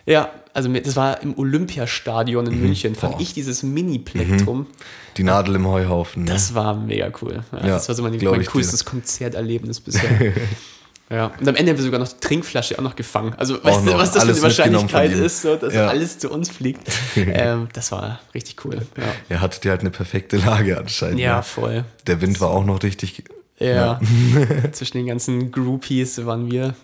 ja, 0.05 0.31
also 0.53 0.69
mir- 0.69 0.81
das 0.81 0.95
war 0.95 1.21
im 1.21 1.37
Olympiastadion 1.37 2.47
in 2.47 2.59
München, 2.61 2.95
fand 2.95 3.13
Boah. 3.13 3.21
ich 3.21 3.33
dieses 3.33 3.61
Mini-Plektrum. 3.63 4.65
Die 5.17 5.23
Nadel 5.23 5.55
im 5.55 5.67
Heuhaufen. 5.67 6.23
Ne? 6.23 6.31
Das 6.31 6.53
war 6.55 6.73
mega 6.75 7.11
cool. 7.21 7.43
Ja, 7.51 7.57
Ja, 7.59 7.65
das 7.67 7.87
war 7.89 7.95
so 7.95 8.03
mein, 8.03 8.17
mein 8.17 8.45
coolstes 8.45 8.85
Konzerterlebnis 8.85 9.79
bisher. 9.79 10.09
ja, 11.09 11.27
und 11.39 11.47
am 11.47 11.55
Ende 11.55 11.71
haben 11.71 11.77
wir 11.77 11.83
sogar 11.83 11.99
noch 11.99 12.07
die 12.07 12.19
Trinkflasche 12.19 12.77
auch 12.77 12.83
noch 12.83 12.95
gefangen. 12.95 13.33
Also, 13.37 13.63
weißt 13.63 13.81
du, 13.87 13.91
noch. 13.91 13.97
was 13.99 14.11
das 14.11 14.23
für 14.25 14.29
eine 14.31 14.41
Wahrscheinlichkeit 14.41 15.11
ist, 15.11 15.41
so, 15.41 15.55
dass 15.55 15.73
Ja. 15.73 15.87
alles 15.87 16.19
zu 16.19 16.29
uns 16.29 16.49
fliegt. 16.49 16.87
ähm, 17.15 17.67
das 17.73 17.91
war 17.91 18.19
richtig 18.33 18.63
cool. 18.65 18.85
Ja, 18.97 19.03
Er 19.29 19.41
hatte 19.41 19.59
dir 19.61 19.71
halt 19.71 19.81
eine 19.81 19.91
perfekte 19.91 20.37
Lage 20.37 20.77
anscheinend. 20.77 21.19
ja 21.19 21.37
ne? 21.37 21.43
voll. 21.43 21.85
Der 22.07 22.21
Wind 22.21 22.39
war 22.41 22.49
auch 22.51 22.63
noch 22.65 22.81
richtig. 22.83 23.23
Ja. 23.59 23.99
Zwischen 24.71 24.97
den 24.97 25.07
ganzen 25.07 25.51
Groupies 25.51 26.25
waren 26.25 26.49
wir. 26.51 26.75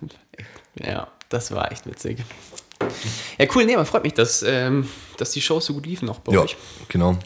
Ja, 0.83 1.07
das 1.29 1.51
war 1.51 1.71
echt 1.71 1.85
witzig. 1.85 2.17
Ja, 3.37 3.45
cool, 3.55 3.65
nee, 3.65 3.75
aber 3.75 3.85
freut 3.85 4.03
mich, 4.03 4.13
dass, 4.13 4.43
ähm, 4.45 4.87
dass 5.17 5.31
die 5.31 5.41
Shows 5.41 5.65
so 5.65 5.73
gut 5.73 5.85
liefen 5.85 6.09
auch 6.09 6.19
bei 6.19 6.33
Ja, 6.33 6.41
euch. 6.41 6.57
genau. 6.89 7.17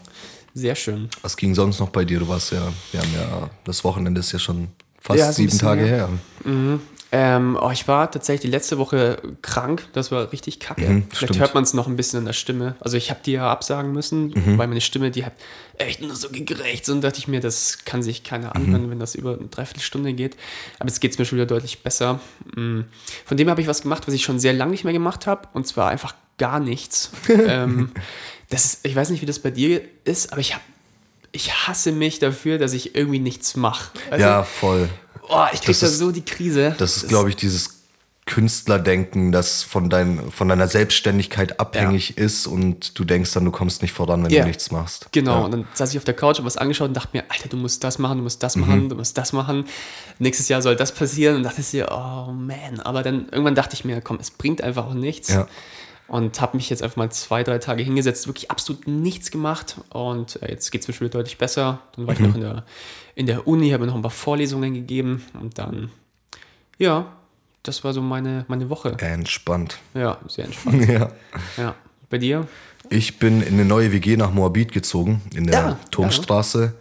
Sehr 0.54 0.74
schön. 0.74 1.08
Was 1.22 1.36
ging 1.36 1.54
sonst 1.54 1.80
noch 1.80 1.88
bei 1.90 2.04
dir? 2.04 2.18
Du 2.20 2.28
warst 2.28 2.52
ja, 2.52 2.60
wir 2.92 3.00
haben 3.00 3.14
ja, 3.14 3.50
das 3.64 3.82
Wochenende 3.84 4.20
ist 4.20 4.32
ja 4.32 4.38
schon 4.38 4.68
fast 5.00 5.18
Ja, 5.18 5.32
sieben 5.32 5.56
Tage 5.58 5.82
her. 5.84 6.08
her. 6.44 6.78
Ähm, 7.12 7.58
oh, 7.60 7.70
ich 7.72 7.88
war 7.88 8.08
tatsächlich 8.10 8.42
die 8.42 8.50
letzte 8.56 8.78
Woche 8.78 9.20
krank. 9.42 9.88
Das 9.94 10.12
war 10.12 10.30
richtig 10.32 10.60
kacke. 10.60 10.82
Mhm, 10.88 11.02
Vielleicht 11.08 11.16
stimmt. 11.34 11.40
hört 11.40 11.54
man 11.54 11.64
es 11.64 11.74
noch 11.74 11.88
ein 11.88 11.96
bisschen 11.96 12.20
in 12.20 12.24
der 12.24 12.32
Stimme. 12.32 12.76
Also 12.80 12.96
ich 12.96 13.10
habe 13.10 13.18
die 13.26 13.32
ja 13.32 13.50
absagen 13.50 13.92
müssen, 13.92 14.28
Mhm. 14.28 14.58
weil 14.58 14.68
meine 14.68 14.80
Stimme, 14.80 15.10
die 15.10 15.24
hat 15.24 15.32
echt 15.76 16.00
nur 16.02 16.14
so 16.14 16.28
gekrächzt. 16.30 16.88
Und 16.88 17.00
dachte 17.00 17.18
ich 17.18 17.26
mir, 17.26 17.40
das 17.40 17.84
kann 17.84 18.02
sich 18.04 18.22
keiner 18.22 18.48
Mhm. 18.48 18.52
anhören, 18.66 18.90
wenn 18.90 19.00
das 19.00 19.16
über 19.16 19.34
eine 19.34 19.48
Dreiviertelstunde 19.48 20.12
geht. 20.12 20.36
Aber 20.78 20.88
jetzt 20.88 21.00
geht 21.00 21.10
es 21.12 21.18
mir 21.18 21.24
schon 21.24 21.36
wieder 21.38 21.46
deutlich 21.46 21.82
besser. 21.82 22.20
Mm. 22.54 22.82
Von 23.24 23.36
dem 23.36 23.50
habe 23.50 23.60
ich 23.60 23.66
was 23.66 23.82
gemacht, 23.82 24.06
was 24.06 24.14
ich 24.14 24.22
schon 24.22 24.38
sehr 24.38 24.52
lange 24.52 24.70
nicht 24.70 24.84
mehr 24.84 24.92
gemacht 24.92 25.26
habe. 25.26 25.48
Und 25.52 25.66
zwar 25.66 25.88
einfach 25.90 26.14
gar 26.38 26.60
nichts. 26.60 27.10
ähm, 27.28 27.90
das 28.50 28.64
ist, 28.66 28.86
ich 28.86 28.94
weiß 28.94 29.10
nicht, 29.10 29.20
wie 29.22 29.26
das 29.26 29.38
bei 29.40 29.50
dir 29.50 29.80
ist, 30.04 30.30
aber 30.32 30.40
ich 30.40 30.54
habe 30.54 30.62
ich 31.32 31.52
hasse 31.68 31.92
mich 31.92 32.18
dafür, 32.18 32.58
dass 32.58 32.72
ich 32.72 32.94
irgendwie 32.96 33.20
nichts 33.20 33.54
mache. 33.56 33.90
Ja, 34.18 34.42
voll. 34.42 34.88
Oh, 35.30 35.44
ich 35.52 35.60
krieg 35.60 35.68
das 35.68 35.80
da 35.80 35.86
ist- 35.86 35.98
so 35.98 36.10
die 36.12 36.24
Krise. 36.24 36.74
Das 36.78 36.96
ist, 36.98 37.08
glaube 37.08 37.28
ich, 37.30 37.36
dieses 37.36 37.76
Künstlerdenken, 38.26 39.32
das 39.32 39.62
von, 39.64 39.90
dein, 39.90 40.30
von 40.30 40.48
deiner 40.48 40.68
Selbstständigkeit 40.68 41.58
abhängig 41.58 42.16
ist 42.16 42.46
und 42.46 42.96
du 42.98 43.04
denkst 43.04 43.32
dann, 43.32 43.44
du 43.44 43.50
kommst 43.50 43.82
nicht 43.82 43.92
voran, 43.92 44.22
wenn 44.24 44.30
Ja. 44.30 44.42
du 44.42 44.46
nichts 44.48 44.70
machst. 44.70 45.08
Genau, 45.10 45.38
Ja. 45.40 45.44
und 45.46 45.50
dann 45.50 45.68
saß 45.74 45.90
ich 45.90 45.98
auf 45.98 46.04
der 46.04 46.14
Couch 46.14 46.38
und 46.38 46.44
was 46.44 46.56
angeschaut 46.56 46.88
und 46.88 46.94
dachte 46.96 47.10
mir, 47.16 47.24
Alter, 47.28 47.48
du 47.48 47.56
musst 47.56 47.82
das 47.82 47.98
machen, 47.98 48.18
du 48.18 48.22
musst 48.22 48.42
das 48.42 48.54
Mhm. 48.56 48.66
machen, 48.66 48.88
du 48.88 48.94
musst 48.96 49.18
das 49.18 49.32
machen. 49.32 49.64
Nächstes 50.18 50.48
Jahr 50.48 50.62
soll 50.62 50.76
das 50.76 50.92
passieren. 50.92 51.36
Und 51.36 51.42
dachte 51.42 51.60
ich 51.60 51.72
mir, 51.72 51.88
oh 51.90 52.30
man. 52.32 52.80
Aber 52.84 53.02
dann 53.02 53.28
irgendwann 53.30 53.54
dachte 53.56 53.74
ich 53.74 53.84
mir, 53.84 54.00
komm, 54.00 54.18
es 54.20 54.30
bringt 54.30 54.62
einfach 54.62 54.86
auch 54.86 54.94
nichts. 54.94 55.28
Ja. 55.28 55.48
Und 56.10 56.40
habe 56.40 56.56
mich 56.56 56.68
jetzt 56.68 56.82
einfach 56.82 56.96
mal 56.96 57.10
zwei, 57.10 57.44
drei 57.44 57.58
Tage 57.58 57.82
hingesetzt, 57.84 58.26
wirklich 58.26 58.50
absolut 58.50 58.88
nichts 58.88 59.30
gemacht. 59.30 59.76
Und 59.90 60.42
äh, 60.42 60.50
jetzt 60.50 60.70
geht 60.72 60.82
es 60.82 60.88
mir 60.88 60.94
schon 60.94 61.06
wieder 61.06 61.18
deutlich 61.18 61.38
besser. 61.38 61.80
Dann 61.94 62.06
war 62.06 62.14
ich 62.14 62.20
Mhm. 62.20 62.26
noch 62.28 62.34
in 62.34 62.40
der, 62.40 62.64
in 63.14 63.26
der 63.26 63.46
Uni, 63.46 63.70
habe 63.70 63.84
mir 63.84 63.86
noch 63.90 63.94
ein 63.96 64.02
paar 64.02 64.10
Vorlesungen 64.10 64.74
gegeben. 64.74 65.22
Und 65.40 65.58
dann, 65.58 65.90
ja, 66.78 67.12
das 67.62 67.84
war 67.84 67.92
so 67.92 68.02
meine, 68.02 68.44
meine 68.48 68.68
Woche. 68.70 68.96
Entspannt. 68.98 69.78
Ja, 69.94 70.18
sehr 70.28 70.46
entspannt. 70.46 70.88
Ja. 70.88 71.12
ja. 71.56 71.74
Bei 72.08 72.18
dir? 72.18 72.48
Ich 72.88 73.20
bin 73.20 73.40
in 73.40 73.54
eine 73.54 73.64
neue 73.64 73.92
WG 73.92 74.16
nach 74.16 74.32
Moabit 74.32 74.72
gezogen, 74.72 75.22
in 75.32 75.46
der 75.46 75.54
Ja, 75.54 75.78
Turmstraße. 75.92 76.74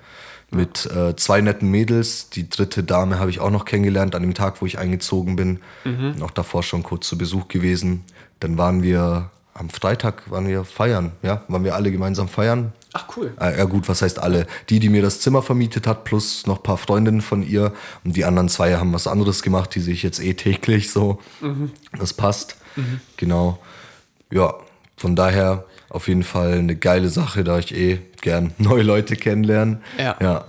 Mit 0.51 0.87
äh, 0.87 1.15
zwei 1.15 1.41
netten 1.41 1.69
Mädels. 1.69 2.31
Die 2.31 2.49
dritte 2.49 2.83
Dame 2.83 3.19
habe 3.19 3.29
ich 3.29 3.39
auch 3.39 3.51
noch 3.51 3.65
kennengelernt 3.65 4.15
an 4.15 4.23
dem 4.23 4.33
Tag, 4.33 4.59
wo 4.61 4.65
ich 4.65 4.79
eingezogen 4.79 5.35
bin. 5.35 5.59
Mhm. 5.85 6.15
Noch 6.17 6.31
davor 6.31 6.63
schon 6.63 6.81
kurz 6.81 7.07
zu 7.07 7.19
Besuch 7.19 7.47
gewesen. 7.49 8.03
Dann 8.39 8.57
waren 8.57 8.83
wir 8.83 9.29
am 9.53 9.69
Freitag 9.69 10.31
waren 10.31 10.47
wir 10.47 10.63
feiern, 10.63 11.11
ja, 11.21 11.43
waren 11.49 11.65
wir 11.65 11.75
alle 11.75 11.91
gemeinsam 11.91 12.29
feiern. 12.29 12.71
Ach, 12.93 13.05
cool. 13.17 13.33
Äh, 13.39 13.57
ja 13.57 13.65
gut, 13.65 13.89
was 13.89 14.01
heißt 14.01 14.17
alle? 14.17 14.47
Die, 14.69 14.79
die 14.79 14.89
mir 14.89 15.01
das 15.01 15.19
Zimmer 15.19 15.41
vermietet 15.41 15.85
hat, 15.85 16.05
plus 16.05 16.47
noch 16.47 16.57
ein 16.57 16.63
paar 16.63 16.77
Freundinnen 16.77 17.21
von 17.21 17.43
ihr. 17.43 17.73
Und 18.03 18.15
die 18.15 18.25
anderen 18.25 18.49
zwei 18.49 18.77
haben 18.77 18.93
was 18.93 19.05
anderes 19.05 19.43
gemacht, 19.43 19.75
die 19.75 19.81
sehe 19.81 19.93
ich 19.93 20.01
jetzt 20.01 20.23
eh 20.23 20.33
täglich 20.33 20.91
so. 20.91 21.19
Das 21.97 22.13
passt. 22.13 22.55
Genau. 23.17 23.59
Ja, 24.31 24.55
von 24.95 25.15
daher 25.15 25.65
auf 25.89 26.07
jeden 26.07 26.23
Fall 26.23 26.53
eine 26.53 26.75
geile 26.75 27.09
Sache, 27.09 27.43
da 27.43 27.59
ich 27.59 27.75
eh 27.75 27.99
gern 28.21 28.53
neue 28.57 28.83
Leute 28.83 29.15
kennenlernen. 29.15 29.83
Ja. 29.97 30.15
Ja. 30.19 30.45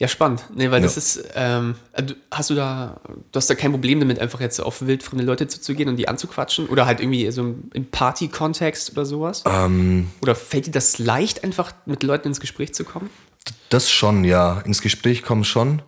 Ja, 0.00 0.06
spannend. 0.06 0.44
Nee, 0.54 0.70
weil 0.70 0.80
das 0.80 0.94
Ja. 0.94 0.98
ist, 0.98 1.24
ähm, 1.34 1.74
äh, 1.92 2.04
hast 2.30 2.50
du 2.50 2.54
da, 2.54 3.00
du 3.32 3.36
hast 3.36 3.50
da 3.50 3.56
kein 3.56 3.72
Problem 3.72 3.98
damit, 3.98 4.20
einfach 4.20 4.40
jetzt 4.40 4.60
auf 4.60 4.82
wildfremde 4.86 5.24
Leute 5.24 5.48
zuzugehen 5.48 5.88
und 5.88 5.96
die 5.96 6.06
anzuquatschen? 6.06 6.68
Oder 6.68 6.86
halt 6.86 7.00
irgendwie 7.00 7.28
so 7.32 7.40
im- 7.42 7.70
im 7.74 7.84
Party-Kontext 7.86 8.92
oder 8.92 9.04
sowas? 9.04 9.42
Ähm, 9.44 10.08
Oder 10.22 10.36
fällt 10.36 10.66
dir 10.68 10.70
das 10.70 10.98
leicht, 10.98 11.42
einfach 11.42 11.72
mit 11.84 12.04
Leuten 12.04 12.28
ins 12.28 12.38
Gespräch 12.38 12.74
zu 12.74 12.84
kommen? 12.84 13.10
Das 13.68 13.90
schon, 13.90 14.24
ja. 14.24 14.60
Ins 14.60 14.80
Gespräch 14.80 15.22
kommen 15.22 15.44
schon. 15.44 15.82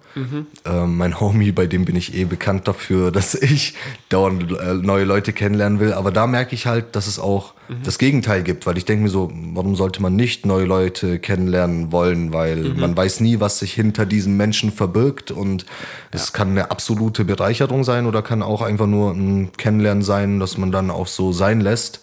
Ähm, 0.64 0.96
mein 0.96 1.20
Homie, 1.20 1.52
bei 1.52 1.66
dem 1.66 1.84
bin 1.84 1.94
ich 1.94 2.14
eh 2.14 2.24
bekannt 2.24 2.66
dafür, 2.66 3.10
dass 3.12 3.34
ich 3.34 3.74
dauernd 4.08 4.50
äh, 4.52 4.74
neue 4.74 5.04
Leute 5.04 5.32
kennenlernen 5.32 5.80
will. 5.80 5.92
Aber 5.92 6.10
da 6.10 6.26
merke 6.26 6.54
ich 6.54 6.66
halt, 6.66 6.96
dass 6.96 7.06
es 7.06 7.18
auch 7.18 7.54
das 7.84 7.98
Gegenteil 7.98 8.42
gibt, 8.42 8.66
weil 8.66 8.76
ich 8.76 8.84
denke 8.84 9.04
mir 9.04 9.08
so, 9.10 9.30
warum 9.32 9.76
sollte 9.76 10.02
man 10.02 10.16
nicht 10.16 10.44
neue 10.44 10.64
Leute 10.64 11.20
kennenlernen 11.20 11.92
wollen? 11.92 12.32
Weil 12.32 12.74
man 12.74 12.96
weiß 12.96 13.20
nie, 13.20 13.38
was 13.38 13.60
sich 13.60 13.72
hinter 13.74 14.06
diesem 14.06 14.36
Menschen 14.36 14.72
verbirgt. 14.72 15.30
Und 15.30 15.66
es 16.10 16.32
kann 16.32 16.50
eine 16.50 16.72
absolute 16.72 17.24
Bereicherung 17.24 17.84
sein 17.84 18.06
oder 18.06 18.22
kann 18.22 18.42
auch 18.42 18.62
einfach 18.62 18.88
nur 18.88 19.12
ein 19.12 19.52
Kennenlernen 19.56 20.02
sein, 20.02 20.40
dass 20.40 20.58
man 20.58 20.72
dann 20.72 20.90
auch 20.90 21.06
so 21.06 21.30
sein 21.30 21.60
lässt, 21.60 22.00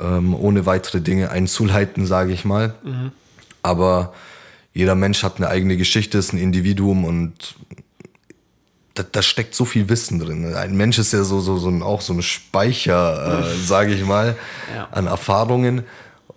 ähm, 0.00 0.34
ohne 0.34 0.66
weitere 0.66 1.00
Dinge 1.00 1.30
einzuleiten, 1.30 2.04
sage 2.04 2.32
ich 2.32 2.44
mal. 2.44 2.74
Aber 3.62 4.12
jeder 4.74 4.94
Mensch 4.94 5.22
hat 5.22 5.36
eine 5.38 5.48
eigene 5.48 5.76
Geschichte, 5.76 6.18
ist 6.18 6.32
ein 6.32 6.38
Individuum 6.38 7.04
und 7.04 7.54
da, 8.94 9.02
da 9.10 9.22
steckt 9.22 9.54
so 9.54 9.64
viel 9.64 9.88
Wissen 9.88 10.18
drin. 10.20 10.54
Ein 10.54 10.76
Mensch 10.76 10.98
ist 10.98 11.12
ja 11.12 11.24
so, 11.24 11.40
so, 11.40 11.56
so 11.58 11.68
ein, 11.68 11.82
auch 11.82 12.00
so 12.00 12.12
ein 12.12 12.22
Speicher, 12.22 13.40
äh, 13.50 13.56
sage 13.56 13.92
ich 13.94 14.04
mal, 14.04 14.36
Ja. 14.74 14.88
an 14.92 15.06
Erfahrungen. 15.06 15.82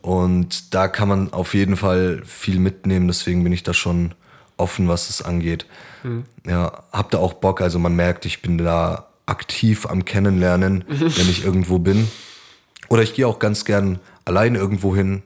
Und 0.01 0.73
da 0.73 0.87
kann 0.87 1.07
man 1.09 1.33
auf 1.33 1.53
jeden 1.53 1.75
Fall 1.77 2.21
viel 2.25 2.59
mitnehmen. 2.59 3.07
Deswegen 3.07 3.43
bin 3.43 3.51
ich 3.53 3.63
da 3.63 3.73
schon 3.73 4.13
offen, 4.55 4.87
was 4.87 5.09
es 5.09 5.21
angeht. 5.21 5.65
Ja, 6.47 6.83
hab 6.93 7.11
da 7.11 7.17
auch 7.17 7.33
Bock. 7.33 7.59
Also 7.61 7.77
man 7.79 7.95
merkt, 7.95 8.25
ich 8.25 8.41
bin 8.41 8.57
da 8.57 9.07
aktiv 9.25 9.85
am 9.85 10.05
Kennenlernen, 10.05 10.85
wenn 10.87 11.29
ich 11.29 11.43
irgendwo 11.45 11.77
bin. 11.79 12.07
Oder 12.89 13.03
ich 13.03 13.13
gehe 13.13 13.27
auch 13.27 13.39
ganz 13.39 13.65
gern 13.65 13.99
allein 14.23 14.55
irgendwo 14.55 14.95
hin, 14.95 15.23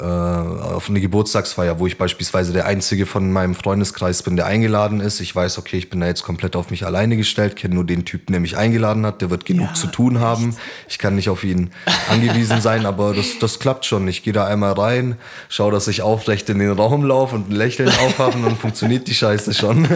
äh, 0.00 0.04
auf 0.04 0.88
eine 0.88 1.00
Geburtstagsfeier, 1.00 1.78
wo 1.78 1.86
ich 1.86 1.98
beispielsweise 1.98 2.52
der 2.52 2.66
Einzige 2.66 3.06
von 3.06 3.30
meinem 3.32 3.54
Freundeskreis 3.54 4.22
bin, 4.22 4.36
der 4.36 4.46
eingeladen 4.46 5.00
ist. 5.00 5.20
Ich 5.20 5.34
weiß, 5.34 5.58
okay, 5.58 5.76
ich 5.76 5.90
bin 5.90 6.00
da 6.00 6.06
jetzt 6.06 6.22
komplett 6.24 6.56
auf 6.56 6.70
mich 6.70 6.84
alleine 6.84 7.16
gestellt, 7.16 7.56
kenne 7.56 7.74
nur 7.74 7.84
den 7.84 8.04
Typen, 8.04 8.32
der 8.32 8.40
mich 8.40 8.56
eingeladen 8.56 9.06
hat, 9.06 9.20
der 9.22 9.30
wird 9.30 9.44
genug 9.44 9.68
Ja, 9.68 9.74
zu 9.74 9.86
tun 9.86 10.20
haben. 10.20 10.56
Ich 10.88 10.98
kann 10.98 11.14
nicht 11.14 11.28
auf 11.28 11.44
ihn 11.44 11.70
angewiesen 12.10 12.60
sein, 12.60 12.86
aber 12.86 13.14
das, 13.14 13.38
das 13.38 13.58
klappt 13.60 13.84
schon. 13.84 14.08
Ich 14.08 14.22
gehe 14.22 14.32
da 14.32 14.46
einmal 14.46 14.72
rein, 14.72 15.16
schaue, 15.48 15.70
dass 15.72 15.86
ich 15.88 16.02
aufrecht 16.02 16.48
in 16.50 16.58
den 16.58 16.72
Raum 16.72 17.04
laufe 17.04 17.34
und 17.36 17.50
ein 17.50 17.54
Lächeln 17.54 17.88
aufhabe 18.06 18.36
und 18.36 18.42
dann 18.44 18.56
funktioniert 18.56 19.06
die 19.06 19.14
Scheiße 19.14 19.54
schon. 19.54 19.86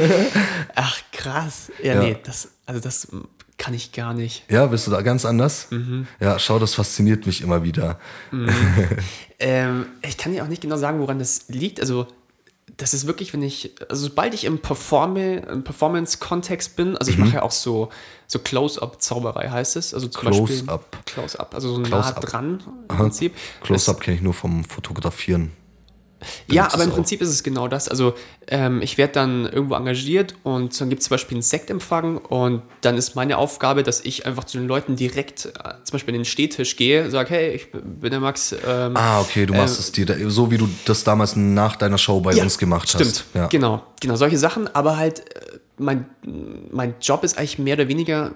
Ach, 0.74 0.98
krass. 1.12 1.70
Ja, 1.82 1.94
Ja. 1.94 2.00
nee, 2.02 2.16
das, 2.24 2.48
also 2.66 2.80
das 2.80 3.08
kann 3.58 3.74
ich 3.74 3.92
gar 3.92 4.14
nicht. 4.14 4.44
Ja, 4.48 4.66
bist 4.66 4.86
du 4.86 4.90
da 4.90 5.02
ganz 5.02 5.24
anders? 5.24 5.68
Ja, 6.20 6.38
schau, 6.38 6.58
das 6.58 6.74
fasziniert 6.74 7.26
mich 7.26 7.42
immer 7.42 7.62
wieder. 7.62 7.98
Ähm, 9.40 9.86
ich 10.02 10.16
kann 10.16 10.32
dir 10.32 10.42
auch 10.42 10.48
nicht 10.48 10.62
genau 10.62 10.76
sagen, 10.76 10.98
woran 10.98 11.20
das 11.20 11.44
liegt. 11.48 11.80
Also, 11.80 12.08
das 12.76 12.92
ist 12.92 13.06
wirklich, 13.06 13.32
wenn 13.32 13.42
ich, 13.42 13.74
also 13.88 14.06
sobald 14.06 14.34
ich 14.34 14.44
im, 14.44 14.58
Performe, 14.58 15.38
im 15.38 15.64
Performance-Kontext 15.64 16.76
bin, 16.76 16.96
also 16.96 17.10
ich 17.10 17.18
mache 17.18 17.34
ja 17.34 17.42
auch 17.42 17.50
so, 17.50 17.88
so 18.26 18.38
Close-Up-Zauberei 18.38 19.48
heißt 19.48 19.76
es. 19.76 19.94
Also 19.94 20.08
zum 20.08 20.24
Beispiel 20.24 20.46
Close-Up. 20.46 21.06
Close-Up, 21.06 21.54
also 21.54 21.74
so 21.74 21.80
nah 21.80 22.12
dran 22.12 22.62
im 22.88 22.96
Prinzip. 22.96 23.34
Close-Up 23.62 24.00
kenne 24.00 24.16
ich 24.16 24.22
nur 24.22 24.34
vom 24.34 24.64
Fotografieren. 24.64 25.52
Ja, 26.50 26.72
aber 26.72 26.84
im. 26.84 26.90
Prinzip 26.90 27.20
ist 27.22 27.28
es 27.28 27.42
genau 27.42 27.68
das. 27.68 27.88
Also 27.88 28.14
ähm, 28.48 28.82
ich 28.82 28.98
werde 28.98 29.12
dann 29.12 29.46
irgendwo 29.46 29.74
engagiert 29.74 30.34
und 30.42 30.78
dann 30.80 30.88
gibt 30.88 31.02
es 31.02 31.08
zum 31.08 31.14
Beispiel 31.14 31.36
einen 31.36 31.42
Sektempfang 31.42 32.18
und 32.18 32.62
dann 32.80 32.96
ist 32.96 33.14
meine 33.14 33.38
Aufgabe, 33.38 33.82
dass 33.82 34.00
ich 34.00 34.26
einfach 34.26 34.44
zu 34.44 34.58
den 34.58 34.66
Leuten 34.66 34.96
direkt 34.96 35.46
äh, 35.46 35.74
zum 35.84 35.92
Beispiel 35.92 36.14
in 36.14 36.20
den 36.20 36.24
Stehtisch 36.24 36.76
gehe, 36.76 37.10
sage, 37.10 37.30
hey, 37.30 37.50
ich 37.54 37.70
bin 37.70 38.10
der 38.10 38.20
Max. 38.20 38.52
Ähm, 38.66 38.96
Ah, 38.96 39.20
okay, 39.20 39.46
du 39.46 39.54
machst 39.54 39.76
äh, 39.78 39.80
es 39.80 39.92
dir, 39.92 40.30
so 40.30 40.50
wie 40.50 40.58
du 40.58 40.68
das 40.84 41.04
damals 41.04 41.36
nach 41.36 41.76
deiner 41.76 41.98
Show 41.98 42.20
bei 42.20 42.32
ja, 42.32 42.42
uns 42.42 42.58
gemacht 42.58 42.88
stimmt. 42.88 43.04
hast. 43.04 43.24
Ja. 43.34 43.46
Genau, 43.46 43.82
genau, 44.00 44.16
solche 44.16 44.38
Sachen, 44.38 44.66
aber 44.74 44.96
halt 44.96 45.20
äh, 45.20 45.57
mein, 45.78 46.06
mein 46.70 46.94
Job 47.00 47.24
ist 47.24 47.38
eigentlich 47.38 47.58
mehr 47.58 47.74
oder 47.74 47.88
weniger, 47.88 48.32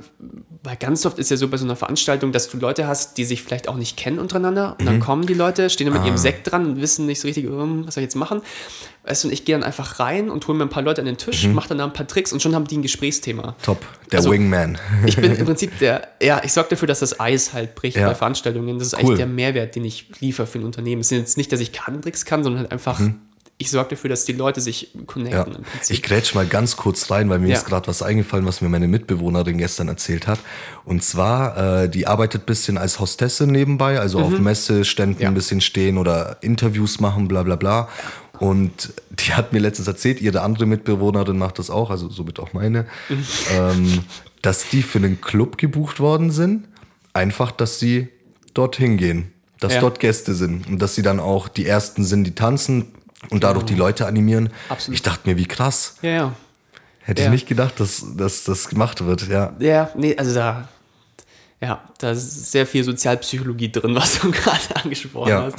weil 0.63 0.77
ganz 0.77 1.05
oft 1.07 1.19
ist 1.19 1.31
ja 1.31 1.37
so 1.37 1.49
bei 1.49 1.57
so 1.57 1.65
einer 1.65 1.77
Veranstaltung, 1.77 2.33
dass 2.33 2.49
du 2.49 2.59
Leute 2.59 2.87
hast, 2.87 3.19
die 3.19 3.25
sich 3.25 3.43
vielleicht 3.43 3.69
auch 3.69 3.77
nicht 3.77 3.97
kennen 3.97 4.19
untereinander 4.19 4.77
und 4.79 4.87
dann 4.87 4.97
Mhm. 4.97 5.01
kommen 5.01 5.27
die 5.27 5.35
Leute, 5.35 5.69
stehen 5.71 5.87
dann 5.87 5.95
mit 5.95 6.03
Ah. 6.03 6.07
ihrem 6.07 6.17
Sekt 6.19 6.51
dran 6.51 6.67
und 6.67 6.81
wissen 6.81 7.07
nicht 7.07 7.21
so 7.21 7.29
richtig, 7.29 7.47
was 7.49 7.95
soll 7.95 8.03
ich 8.03 8.07
jetzt 8.07 8.15
machen. 8.17 8.43
Weißt 9.05 9.25
du, 9.25 9.29
und 9.29 9.35
ich 9.35 9.45
gehe 9.45 9.57
dann 9.57 9.65
einfach 9.65 9.99
rein 9.99 10.31
und 10.31 10.47
hole 10.47 10.57
mir 10.57 10.65
ein 10.65 10.71
paar 10.71 10.85
Leute 10.85 11.01
an 11.01 11.07
den 11.07 11.17
Tisch, 11.17 11.47
Mhm. 11.47 11.55
mache 11.55 11.71
dann 11.71 11.79
da 11.79 11.85
ein 11.85 11.93
paar 11.93 12.07
Tricks 12.07 12.33
und 12.33 12.41
schon 12.41 12.55
haben 12.55 12.67
die 12.69 12.77
ein 12.79 12.83
Gesprächsthema. 12.83 13.57
Top, 13.63 13.85
der 14.13 14.21
Also, 14.21 14.31
Wingman. 14.31 14.79
Ich 15.05 15.17
bin 15.17 15.35
im 15.35 15.45
Prinzip 15.47 15.77
der, 15.81 16.07
ja, 16.23 16.41
ich 16.45 16.53
sorge 16.53 16.71
dafür, 16.71 16.87
dass 16.87 17.01
das 17.01 17.19
Eis 17.19 17.53
halt 17.53 17.75
bricht 17.75 17.97
Ja. 17.97 18.09
bei 18.09 18.15
Veranstaltungen. 18.15 18.79
Das 18.79 18.89
ist 18.89 18.95
Cool. 18.95 19.01
eigentlich 19.01 19.17
der 19.17 19.27
Mehrwert, 19.27 19.75
den 19.75 19.85
ich 19.85 20.07
liefere 20.21 20.47
für 20.47 20.61
ein 20.61 20.65
Unternehmen. 20.65 21.01
Es 21.01 21.11
ist 21.11 21.19
jetzt 21.19 21.37
nicht, 21.37 21.51
dass 21.51 21.59
ich 21.59 21.73
Kartentricks 21.73 22.25
kann, 22.25 22.45
sondern 22.45 22.61
halt 22.63 22.73
einfach, 22.73 23.01
ich 23.59 23.71
sorge 23.71 23.91
dafür, 23.91 24.11
dass 24.11 24.25
die 24.25 24.33
Leute 24.33 24.61
sich 24.61 24.91
Mhm. 24.93 25.01
Ja. 25.01 25.05
connecten. 25.07 25.63
Prinzip. 25.63 25.95
Ich 25.97 26.03
grätsch 26.03 26.35
mal 26.35 26.47
ganz 26.47 26.77
kurz 26.77 27.11
rein, 27.11 27.29
weil 27.29 27.39
mir 27.39 27.49
Ja. 27.49 27.57
ist 27.57 27.65
gerade 27.67 27.87
was 27.87 28.03
eingefallen, 28.03 28.45
was 28.45 28.61
mir 28.61 28.69
meine 28.69 28.89
Mitbewohnerin 28.89 29.59
gestern 29.59 29.89
erzählt 29.89 30.27
hat. 30.27 30.41
Und 30.85 31.05
zwar, 31.05 31.83
äh, 31.85 31.89
die 31.89 32.07
arbeitet 32.07 32.45
bisschen 32.47 32.77
als 32.79 32.99
Hostessin 32.99 33.51
nebenbei, 33.51 34.01
also 34.01 34.19
auf 34.21 34.39
Messeständen 34.39 35.17
Mhm. 35.19 35.23
Ja. 35.23 35.29
ein 35.29 35.35
bisschen 35.35 35.61
stehen 35.61 35.97
oder 35.99 36.39
Interviews 36.41 36.99
machen, 37.01 37.29
bla 37.29 37.43
bla 37.45 37.57
bla. 37.57 37.89
Und 38.41 38.93
die 39.11 39.35
hat 39.35 39.53
mir 39.53 39.61
letztens 39.61 39.87
erzählt, 39.87 40.21
ihre 40.21 40.41
andere 40.41 40.67
Mitbewohnerin 40.67 41.39
macht 41.39 41.61
das 41.61 41.71
auch, 41.71 41.91
also 41.91 42.09
somit 42.09 42.41
auch 42.41 42.53
meine, 42.55 42.87
Mhm. 43.09 43.25
ähm, 43.57 43.99
dass 44.41 44.69
die 44.71 44.83
für 44.83 44.99
einen 44.99 45.21
Club 45.21 45.57
gebucht 45.59 46.01
worden 46.01 46.33
sind 46.33 46.65
einfach, 47.13 47.53
dass 47.53 47.79
sie 47.79 48.09
dorthin 48.55 48.97
gehen, 48.97 49.31
dass 49.61 49.75
Ja. 49.75 49.81
dort 49.81 50.01
Gäste 50.01 50.35
sind 50.35 50.67
und 50.67 50.81
dass 50.83 50.97
sie 50.97 51.03
dann 51.03 51.21
auch 51.21 51.47
die 51.47 51.67
Ersten 51.67 52.05
sind, 52.05 52.25
die 52.25 52.35
tanzen 52.35 52.87
und 53.31 53.45
dadurch 53.45 53.65
die 53.65 53.75
Leute 53.75 54.07
animieren. 54.07 54.51
Absolut. 54.69 54.95
Ich 54.97 55.03
dachte 55.03 55.29
mir, 55.29 55.37
wie 55.37 55.47
krass. 55.47 55.97
Ja, 56.03 56.11
ja. 56.11 56.35
Hätte 57.01 57.23
Ja. 57.23 57.29
ich 57.29 57.33
nicht 57.33 57.49
gedacht, 57.49 57.81
dass, 57.81 58.05
dass 58.17 58.45
das 58.45 58.69
gemacht 58.69 59.05
wird, 59.05 59.29
ja. 59.29 59.53
Ja, 59.59 59.91
nee, 59.97 60.17
also 60.17 60.35
da, 60.35 60.69
ja, 61.61 61.83
da 61.99 62.11
ist 62.13 62.53
sehr 62.53 62.67
viel 62.67 62.85
Sozialpsychologie 62.85 63.73
drin, 63.73 63.95
was 63.97 64.21
du 64.21 64.31
gerade 64.31 64.77
angesprochen 64.83 65.29
Ja. 65.29 65.43
hast. 65.45 65.57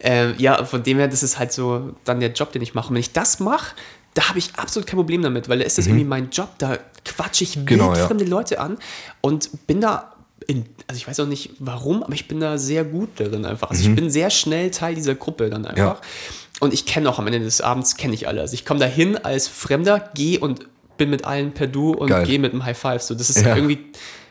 Ähm, 0.00 0.34
ja, 0.36 0.62
von 0.66 0.82
dem 0.82 0.98
her, 0.98 1.08
das 1.08 1.22
ist 1.22 1.38
halt 1.38 1.52
so 1.52 1.94
dann 2.04 2.20
der 2.20 2.30
Job, 2.32 2.52
den 2.52 2.60
ich 2.60 2.74
mache. 2.74 2.88
Und 2.88 2.94
wenn 2.94 3.00
ich 3.00 3.12
das 3.12 3.40
mache, 3.40 3.74
da 4.12 4.28
habe 4.28 4.38
ich 4.38 4.54
absolut 4.56 4.86
kein 4.86 4.96
Problem 4.96 5.22
damit, 5.22 5.48
weil 5.48 5.58
da 5.58 5.64
ist 5.64 5.78
das 5.78 5.86
irgendwie 5.86 6.04
mein 6.04 6.28
Job, 6.30 6.50
da 6.58 6.78
quatsche 7.04 7.44
ich 7.44 7.56
wild 7.56 7.62
Mhm. 7.62 7.66
Genau, 7.66 7.94
ja. 7.94 8.06
fremde 8.06 8.24
Leute 8.26 8.60
an 8.60 8.76
und 9.22 9.66
bin 9.66 9.80
da 9.80 10.12
in, 10.46 10.66
also 10.86 10.98
ich 10.98 11.08
weiß 11.08 11.20
auch 11.20 11.26
nicht 11.26 11.52
warum, 11.58 12.02
aber 12.02 12.12
ich 12.12 12.28
bin 12.28 12.38
da 12.40 12.58
sehr 12.58 12.84
gut 12.84 13.08
darin 13.16 13.46
einfach. 13.46 13.70
Also 13.70 13.88
ich 13.88 13.94
bin 13.94 14.10
sehr 14.10 14.28
schnell 14.30 14.70
Teil 14.70 14.94
dieser 14.94 15.14
Gruppe 15.14 15.48
dann 15.50 15.64
einfach. 15.64 15.76
Mhm. 15.76 15.78
Ja. 15.78 16.45
Und 16.60 16.72
ich 16.72 16.86
kenne 16.86 17.08
auch 17.10 17.18
am 17.18 17.26
Ende 17.26 17.40
des 17.40 17.60
Abends, 17.60 17.96
kenne 17.96 18.14
ich 18.14 18.28
alle. 18.28 18.40
Also 18.40 18.54
ich 18.54 18.64
komme 18.64 18.80
da 18.80 18.86
hin 18.86 19.16
als 19.18 19.46
Fremder, 19.48 20.10
gehe 20.14 20.40
und 20.40 20.66
bin 20.96 21.10
mit 21.10 21.24
allen 21.24 21.52
per 21.52 21.66
Du 21.66 21.92
und 21.92 22.24
gehe 22.24 22.38
mit 22.38 22.52
einem 22.52 22.64
High 22.64 22.78
Five. 22.78 23.02
So, 23.02 23.14
das 23.14 23.28
ist 23.28 23.42
Ja. 23.44 23.54
irgendwie, 23.54 23.78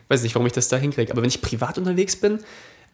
weiß 0.07 0.23
nicht, 0.23 0.33
warum 0.33 0.47
ich 0.47 0.53
das 0.53 0.67
da 0.67 0.77
hinkriege. 0.77 1.11
Aber 1.11 1.21
wenn 1.21 1.29
ich 1.29 1.41
privat 1.41 1.77
unterwegs 1.77 2.15
bin, 2.15 2.39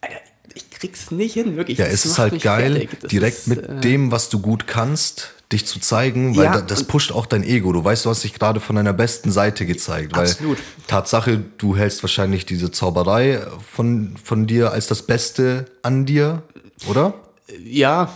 Alter, 0.02 0.16
ich 0.54 0.70
krieg's 0.70 1.12
nicht 1.12 1.34
hin, 1.34 1.56
wirklich. 1.56 1.78
Ja, 1.78 1.86
es 1.86 2.06
ist 2.06 2.20
halt 2.20 2.42
geil, 2.42 2.90
direkt 3.10 3.38
ist, 3.40 3.48
mit 3.48 3.70
äh, 3.70 3.80
dem, 3.80 4.12
was 4.12 4.28
du 4.28 4.40
gut 4.40 4.68
kannst, 4.68 5.32
dich 5.54 5.66
zu 5.66 5.80
zeigen, 5.80 6.36
weil 6.36 6.46
Ja, 6.46 6.52
da, 6.56 6.62
das 6.62 6.84
pusht 6.84 7.12
auch 7.14 7.26
dein 7.26 7.44
Ego. 7.44 7.72
Du 7.72 7.84
weißt, 7.84 8.04
du 8.06 8.10
hast 8.10 8.24
dich 8.26 8.34
gerade 8.34 8.60
von 8.60 8.76
deiner 8.76 8.92
besten 8.94 9.32
Seite 9.32 9.66
gezeigt. 9.66 10.14
Weil 10.16 10.24
Absolut. 10.28 10.58
Tatsache, 10.88 11.42
du 11.58 11.78
hältst 11.78 12.04
wahrscheinlich 12.04 12.46
diese 12.46 12.72
Zauberei 12.72 13.42
von, 13.72 14.16
von 14.22 14.48
dir 14.48 14.72
als 14.72 14.88
das 14.88 15.04
Beste 15.04 15.66
an 15.84 16.06
dir, 16.06 16.44
oder? 16.90 17.14
Ja, 17.64 18.12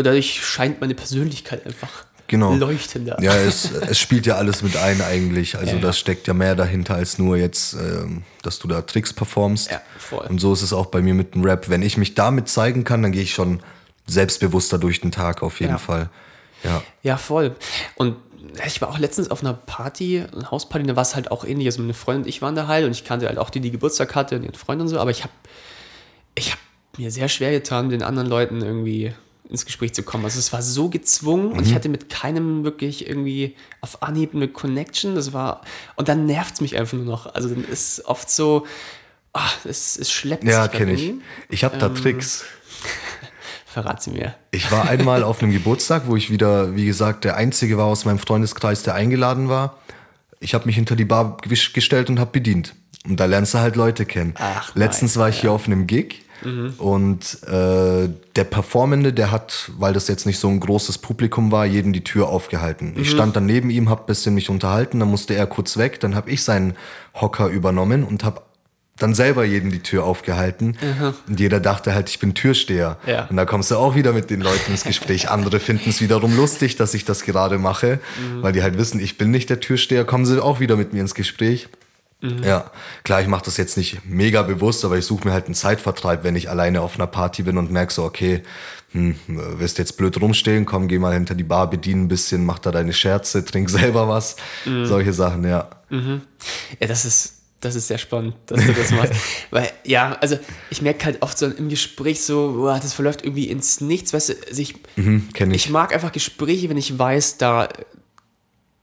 und 0.00 0.04
dadurch 0.06 0.44
scheint 0.44 0.80
meine 0.80 0.94
Persönlichkeit 0.94 1.64
einfach 1.66 1.88
Genau. 2.26 2.54
leuchtender. 2.54 3.20
Ja, 3.20 3.34
es, 3.34 3.72
es 3.72 3.98
spielt 3.98 4.24
ja 4.24 4.36
alles 4.36 4.62
mit 4.62 4.76
ein 4.76 5.00
eigentlich. 5.02 5.56
Also 5.56 5.70
Ja, 5.72 5.76
ja. 5.76 5.80
da 5.82 5.92
steckt 5.92 6.28
ja 6.28 6.32
mehr 6.34 6.54
dahinter 6.54 6.94
als 6.94 7.18
nur 7.18 7.36
jetzt, 7.36 7.74
ähm, 7.74 8.22
dass 8.42 8.60
du 8.60 8.68
da 8.68 8.82
Tricks 8.82 9.12
performst. 9.12 9.70
Ja, 9.72 9.80
voll. 9.98 10.26
Und 10.28 10.40
so 10.40 10.52
ist 10.52 10.62
es 10.62 10.72
auch 10.72 10.86
bei 10.86 11.02
mir 11.02 11.14
mit 11.14 11.34
dem 11.34 11.42
Rap. 11.42 11.68
Wenn 11.68 11.82
ich 11.82 11.96
mich 11.96 12.14
damit 12.14 12.48
zeigen 12.48 12.84
kann, 12.84 13.02
dann 13.02 13.10
gehe 13.10 13.22
ich 13.22 13.34
schon 13.34 13.60
selbstbewusster 14.06 14.78
durch 14.78 15.00
den 15.00 15.10
Tag 15.10 15.42
auf 15.42 15.58
jeden 15.58 15.72
Ja. 15.72 15.78
Fall. 15.78 16.08
Ja. 16.62 16.82
Ja, 17.02 17.16
voll. 17.16 17.56
Und 17.96 18.14
ich 18.64 18.80
war 18.80 18.90
auch 18.90 18.98
letztens 18.98 19.30
auf 19.30 19.40
einer 19.42 19.54
Party, 19.54 20.22
einer 20.32 20.50
Hausparty, 20.52 20.86
da 20.86 20.94
war 20.94 21.02
es 21.02 21.16
halt 21.16 21.32
auch 21.32 21.44
ähnlich. 21.44 21.66
Also 21.66 21.80
meine 21.80 21.94
Freundin 21.94 22.22
und 22.22 22.28
ich 22.28 22.42
waren 22.42 22.54
da 22.54 22.68
halt 22.68 22.84
und 22.84 22.92
ich 22.92 23.04
kannte 23.04 23.26
halt 23.26 23.38
auch 23.38 23.50
die, 23.50 23.60
die 23.60 23.70
Geburtstag 23.72 24.14
hatte 24.14 24.36
und 24.36 24.44
ihren 24.44 24.54
Freund 24.54 24.80
und 24.80 24.86
so, 24.88 25.00
aber 25.00 25.10
ich 25.10 25.22
habe 25.24 25.32
ich 26.36 26.52
hab 26.52 26.58
mir 26.96 27.10
sehr 27.10 27.28
schwer 27.28 27.50
getan, 27.50 27.90
den 27.90 28.02
anderen 28.04 28.28
Leuten 28.28 28.60
irgendwie 28.62 29.12
ins 29.50 29.66
Gespräch 29.66 29.92
zu 29.94 30.02
kommen. 30.02 30.24
Also 30.24 30.38
es 30.38 30.52
war 30.52 30.62
so 30.62 30.88
gezwungen 30.88 31.52
und 31.52 31.66
ich 31.66 31.74
hatte 31.74 31.88
mit 31.88 32.08
keinem 32.08 32.64
wirklich 32.64 33.08
irgendwie 33.08 33.56
auf 33.80 34.02
Anhieb 34.02 34.34
eine 34.34 34.48
Connection. 34.48 35.14
Das 35.14 35.32
war, 35.32 35.62
und 35.96 36.08
dann 36.08 36.26
nervt 36.26 36.54
es 36.54 36.60
mich 36.60 36.76
einfach 36.76 36.96
nur 36.96 37.06
noch. 37.06 37.34
Also 37.34 37.48
dann 37.48 37.64
ist 37.64 38.04
oft 38.06 38.30
so, 38.30 38.66
ah, 39.32 39.48
es, 39.64 39.98
es 39.98 40.10
schleppt 40.10 40.44
Ja, 40.44 40.62
sich 40.62 40.70
dann 40.70 40.78
kenne 40.78 40.92
ich. 40.92 41.12
Ich 41.48 41.64
habe 41.64 41.78
da 41.78 41.86
Ähm, 41.86 41.94
Tricks. 41.96 42.44
Verrat 43.66 44.02
sie 44.02 44.10
mir. 44.10 44.34
Ich 44.50 44.72
war 44.72 44.88
einmal 44.88 45.22
auf 45.22 45.42
einem 45.42 45.52
Geburtstag, 45.52 46.04
wo 46.06 46.16
ich 46.16 46.30
wieder, 46.30 46.74
wie 46.74 46.86
gesagt, 46.86 47.24
der 47.24 47.36
Einzige 47.36 47.78
war 47.78 47.86
aus 47.86 48.04
meinem 48.04 48.18
Freundeskreis, 48.18 48.82
der 48.82 48.94
eingeladen 48.94 49.48
war. 49.48 49.78
Ich 50.40 50.54
habe 50.54 50.66
mich 50.66 50.74
hinter 50.74 50.96
die 50.96 51.04
Bar 51.04 51.36
gestellt 51.46 52.10
und 52.10 52.18
habe 52.18 52.32
bedient. 52.32 52.74
Und 53.08 53.18
da 53.18 53.26
lernst 53.26 53.54
du 53.54 53.58
halt 53.58 53.76
Leute 53.76 54.06
kennen. 54.06 54.34
Ach, 54.38 54.74
Letztens 54.74 55.14
nice, 55.14 55.20
war 55.20 55.28
ich 55.28 55.40
hier 55.40 55.52
auf 55.52 55.66
einem 55.66 55.86
Gig 55.86 56.22
und 56.78 57.42
äh, 57.44 58.08
der 58.36 58.44
Performende, 58.44 59.12
der 59.12 59.30
hat, 59.30 59.70
weil 59.76 59.92
das 59.92 60.08
jetzt 60.08 60.26
nicht 60.26 60.38
so 60.38 60.48
ein 60.48 60.60
großes 60.60 60.98
Publikum 60.98 61.52
war, 61.52 61.66
jedem 61.66 61.92
die 61.92 62.04
Tür 62.04 62.28
aufgehalten. 62.28 62.94
Ich 62.96 63.10
stand 63.10 63.36
dann 63.36 63.46
neben 63.46 63.70
ihm, 63.70 63.90
hab 63.90 64.06
bisschen 64.06 64.34
mich 64.34 64.50
unterhalten, 64.50 65.00
dann 65.00 65.10
musste 65.10 65.34
er 65.34 65.46
kurz 65.46 65.76
weg, 65.76 66.00
dann 66.00 66.14
habe 66.14 66.30
ich 66.30 66.42
seinen 66.42 66.74
Hocker 67.14 67.48
übernommen 67.48 68.04
und 68.04 68.24
habe 68.24 68.42
dann 69.02 69.14
selber 69.14 69.44
jedem 69.44 69.70
die 69.70 69.80
Tür 69.80 70.04
aufgehalten. 70.04 70.76
Und 71.26 71.40
jeder 71.40 71.60
dachte 71.60 71.94
halt, 71.94 72.08
ich 72.08 72.18
bin 72.18 72.34
Türsteher. 72.34 72.98
Ja. 73.06 73.26
Und 73.28 73.36
da 73.36 73.44
kommst 73.44 73.70
du 73.70 73.76
auch 73.76 73.94
wieder 73.94 74.12
mit 74.12 74.30
den 74.30 74.40
Leuten 74.40 74.70
ins 74.70 74.84
Gespräch. 74.84 75.30
Andere 75.30 75.58
finden 75.60 75.90
es 75.90 76.00
wiederum 76.00 76.36
lustig, 76.36 76.76
dass 76.76 76.94
ich 76.94 77.04
das 77.04 77.22
gerade 77.22 77.58
mache, 77.58 77.98
weil 78.40 78.52
die 78.52 78.62
halt 78.62 78.78
wissen, 78.78 79.00
ich 79.00 79.18
bin 79.18 79.30
nicht 79.30 79.50
der 79.50 79.60
Türsteher, 79.60 80.04
kommen 80.04 80.26
sie 80.26 80.42
auch 80.42 80.60
wieder 80.60 80.76
mit 80.76 80.92
mir 80.92 81.00
ins 81.00 81.14
Gespräch. 81.14 81.68
Ja, 82.44 82.70
klar, 83.02 83.22
ich 83.22 83.28
mache 83.28 83.46
das 83.46 83.56
jetzt 83.56 83.78
nicht 83.78 84.04
mega 84.04 84.42
bewusst, 84.42 84.84
aber 84.84 84.98
ich 84.98 85.06
suche 85.06 85.26
mir 85.26 85.32
halt 85.32 85.46
einen 85.46 85.54
Zeitvertreib, 85.54 86.22
wenn 86.22 86.36
ich 86.36 86.50
alleine 86.50 86.82
auf 86.82 86.96
einer 86.96 87.06
Party 87.06 87.42
bin 87.42 87.56
und 87.56 87.70
merke 87.70 87.92
so, 87.94 88.04
okay, 88.04 88.42
hm, 88.92 89.14
wirst 89.26 89.78
jetzt 89.78 89.96
blöd 89.96 90.20
rumstehen, 90.20 90.66
komm, 90.66 90.86
geh 90.86 90.98
mal 90.98 91.14
hinter 91.14 91.34
die 91.34 91.44
Bar, 91.44 91.70
bedien 91.70 92.02
ein 92.02 92.08
bisschen, 92.08 92.44
mach 92.44 92.58
da 92.58 92.72
deine 92.72 92.92
Scherze, 92.92 93.42
trink 93.46 93.70
selber 93.70 94.06
was. 94.08 94.36
Solche 94.84 95.12
Sachen, 95.14 95.44
ja. 95.44 95.70
Ja, 95.90 96.86
das 96.86 97.06
ist, 97.06 97.36
das 97.60 97.74
ist 97.74 97.88
sehr 97.88 97.98
spannend, 97.98 98.34
dass 98.46 98.66
du 98.66 98.72
das 98.74 98.90
machst. 98.90 99.12
Weil, 99.50 99.70
ja, 99.84 100.12
also 100.20 100.38
ich 100.68 100.82
merke 100.82 101.06
halt 101.06 101.22
oft 101.22 101.38
so 101.38 101.46
im 101.46 101.68
Gespräch 101.70 102.22
so, 102.22 102.52
boah, 102.56 102.78
das 102.82 102.92
verläuft 102.92 103.24
irgendwie 103.24 103.48
ins 103.48 103.80
Nichts. 103.80 104.12
Weißt 104.12 104.28
du, 104.28 104.34
also 104.46 104.60
ich, 104.60 104.74
Mhm, 104.96 105.28
ich. 105.34 105.40
ich 105.54 105.70
mag 105.70 105.94
einfach 105.94 106.12
Gespräche, 106.12 106.68
wenn 106.68 106.76
ich 106.76 106.98
weiß, 106.98 107.38
da, 107.38 107.68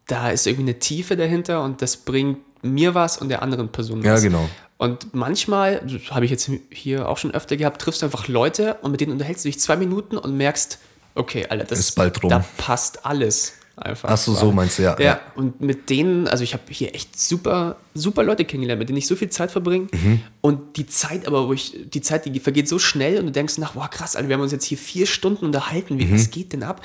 da 0.08 0.32
ist 0.32 0.48
irgendwie 0.48 0.72
eine 0.72 0.80
Tiefe 0.80 1.16
dahinter 1.18 1.64
und 1.64 1.82
das 1.84 1.98
bringt 1.98 2.40
mir 2.62 2.96
was 2.96 3.18
und 3.18 3.30
der 3.30 3.42
anderen 3.42 3.70
Person 3.70 4.02
Ja, 4.04 4.14
was. 4.14 4.22
genau. 4.24 4.50
Und 4.78 5.14
manchmal, 5.16 5.82
das 5.86 6.12
habe 6.12 6.26
ich 6.26 6.32
jetzt 6.32 6.50
hier 6.70 7.10
auch 7.10 7.18
schon 7.18 7.32
öfter 7.32 7.58
gehabt, 7.58 7.82
triffst 7.82 8.02
du 8.02 8.06
einfach 8.06 8.28
Leute 8.28 8.76
und 8.82 8.92
mit 8.92 9.02
denen 9.02 9.12
unterhältst 9.14 9.44
du 9.44 9.50
dich 9.50 9.60
zwei 9.60 9.76
Minuten 9.76 10.18
und 10.18 10.38
merkst, 10.38 10.80
okay, 11.16 11.48
Alter, 11.50 11.66
das 11.66 11.80
Ist 11.80 11.94
bald 11.96 12.22
rum. 12.24 12.30
da 12.30 12.46
passt 12.58 13.06
alles. 13.06 13.54
Einfach. 13.80 14.10
Ach 14.10 14.18
so, 14.18 14.34
so 14.34 14.52
meinst 14.52 14.80
du, 14.80 14.84
ja, 14.84 14.96
Ja, 14.98 15.04
ja. 15.06 15.20
und 15.36 15.62
mit 15.62 15.92
denen, 15.92 16.28
also 16.28 16.44
ich 16.44 16.54
habe 16.54 16.64
hier 16.70 16.96
echt 16.96 17.20
super, 17.20 17.76
super 17.94 18.24
Leute 18.24 18.44
kennengelernt, 18.44 18.80
mit 18.80 18.90
denen 18.90 18.98
ich 18.98 19.06
so 19.06 19.16
viel 19.16 19.30
Zeit 19.30 19.52
verbringe. 19.52 19.88
Mhm. 19.94 20.22
Und 20.42 20.78
die 20.78 20.88
Zeit 20.88 21.28
aber, 21.28 21.48
wo 21.48 21.54
ich, 21.54 21.76
die 21.94 22.02
Zeit, 22.02 22.26
die 22.26 22.40
vergeht 22.40 22.68
so 22.68 22.80
schnell 22.80 23.20
und 23.20 23.28
du 23.28 23.32
denkst 23.32 23.60
nach, 23.60 23.74
boah, 23.74 23.88
krass, 23.88 24.16
Alter, 24.16 24.30
wir 24.30 24.36
haben 24.36 24.42
uns 24.42 24.52
jetzt 24.52 24.66
hier 24.66 24.80
vier 24.80 25.06
Stunden 25.06 25.46
unterhalten, 25.46 26.00
wie, 26.00 26.06
Mhm. 26.06 26.16
was 26.16 26.32
geht 26.32 26.54
denn 26.54 26.64
ab? 26.64 26.82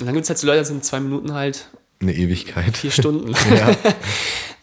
Und 0.00 0.06
dann 0.06 0.14
gibt 0.14 0.24
es 0.24 0.30
halt 0.30 0.38
so 0.40 0.48
Leute, 0.48 0.58
das 0.60 0.68
sind 0.68 0.84
zwei 0.84 0.98
Minuten 0.98 1.32
halt 1.32 1.68
Eine 2.00 2.12
Ewigkeit. 2.12 2.76
vier 2.76 2.90
Stunden. 2.90 3.32
Ja. 3.56 3.76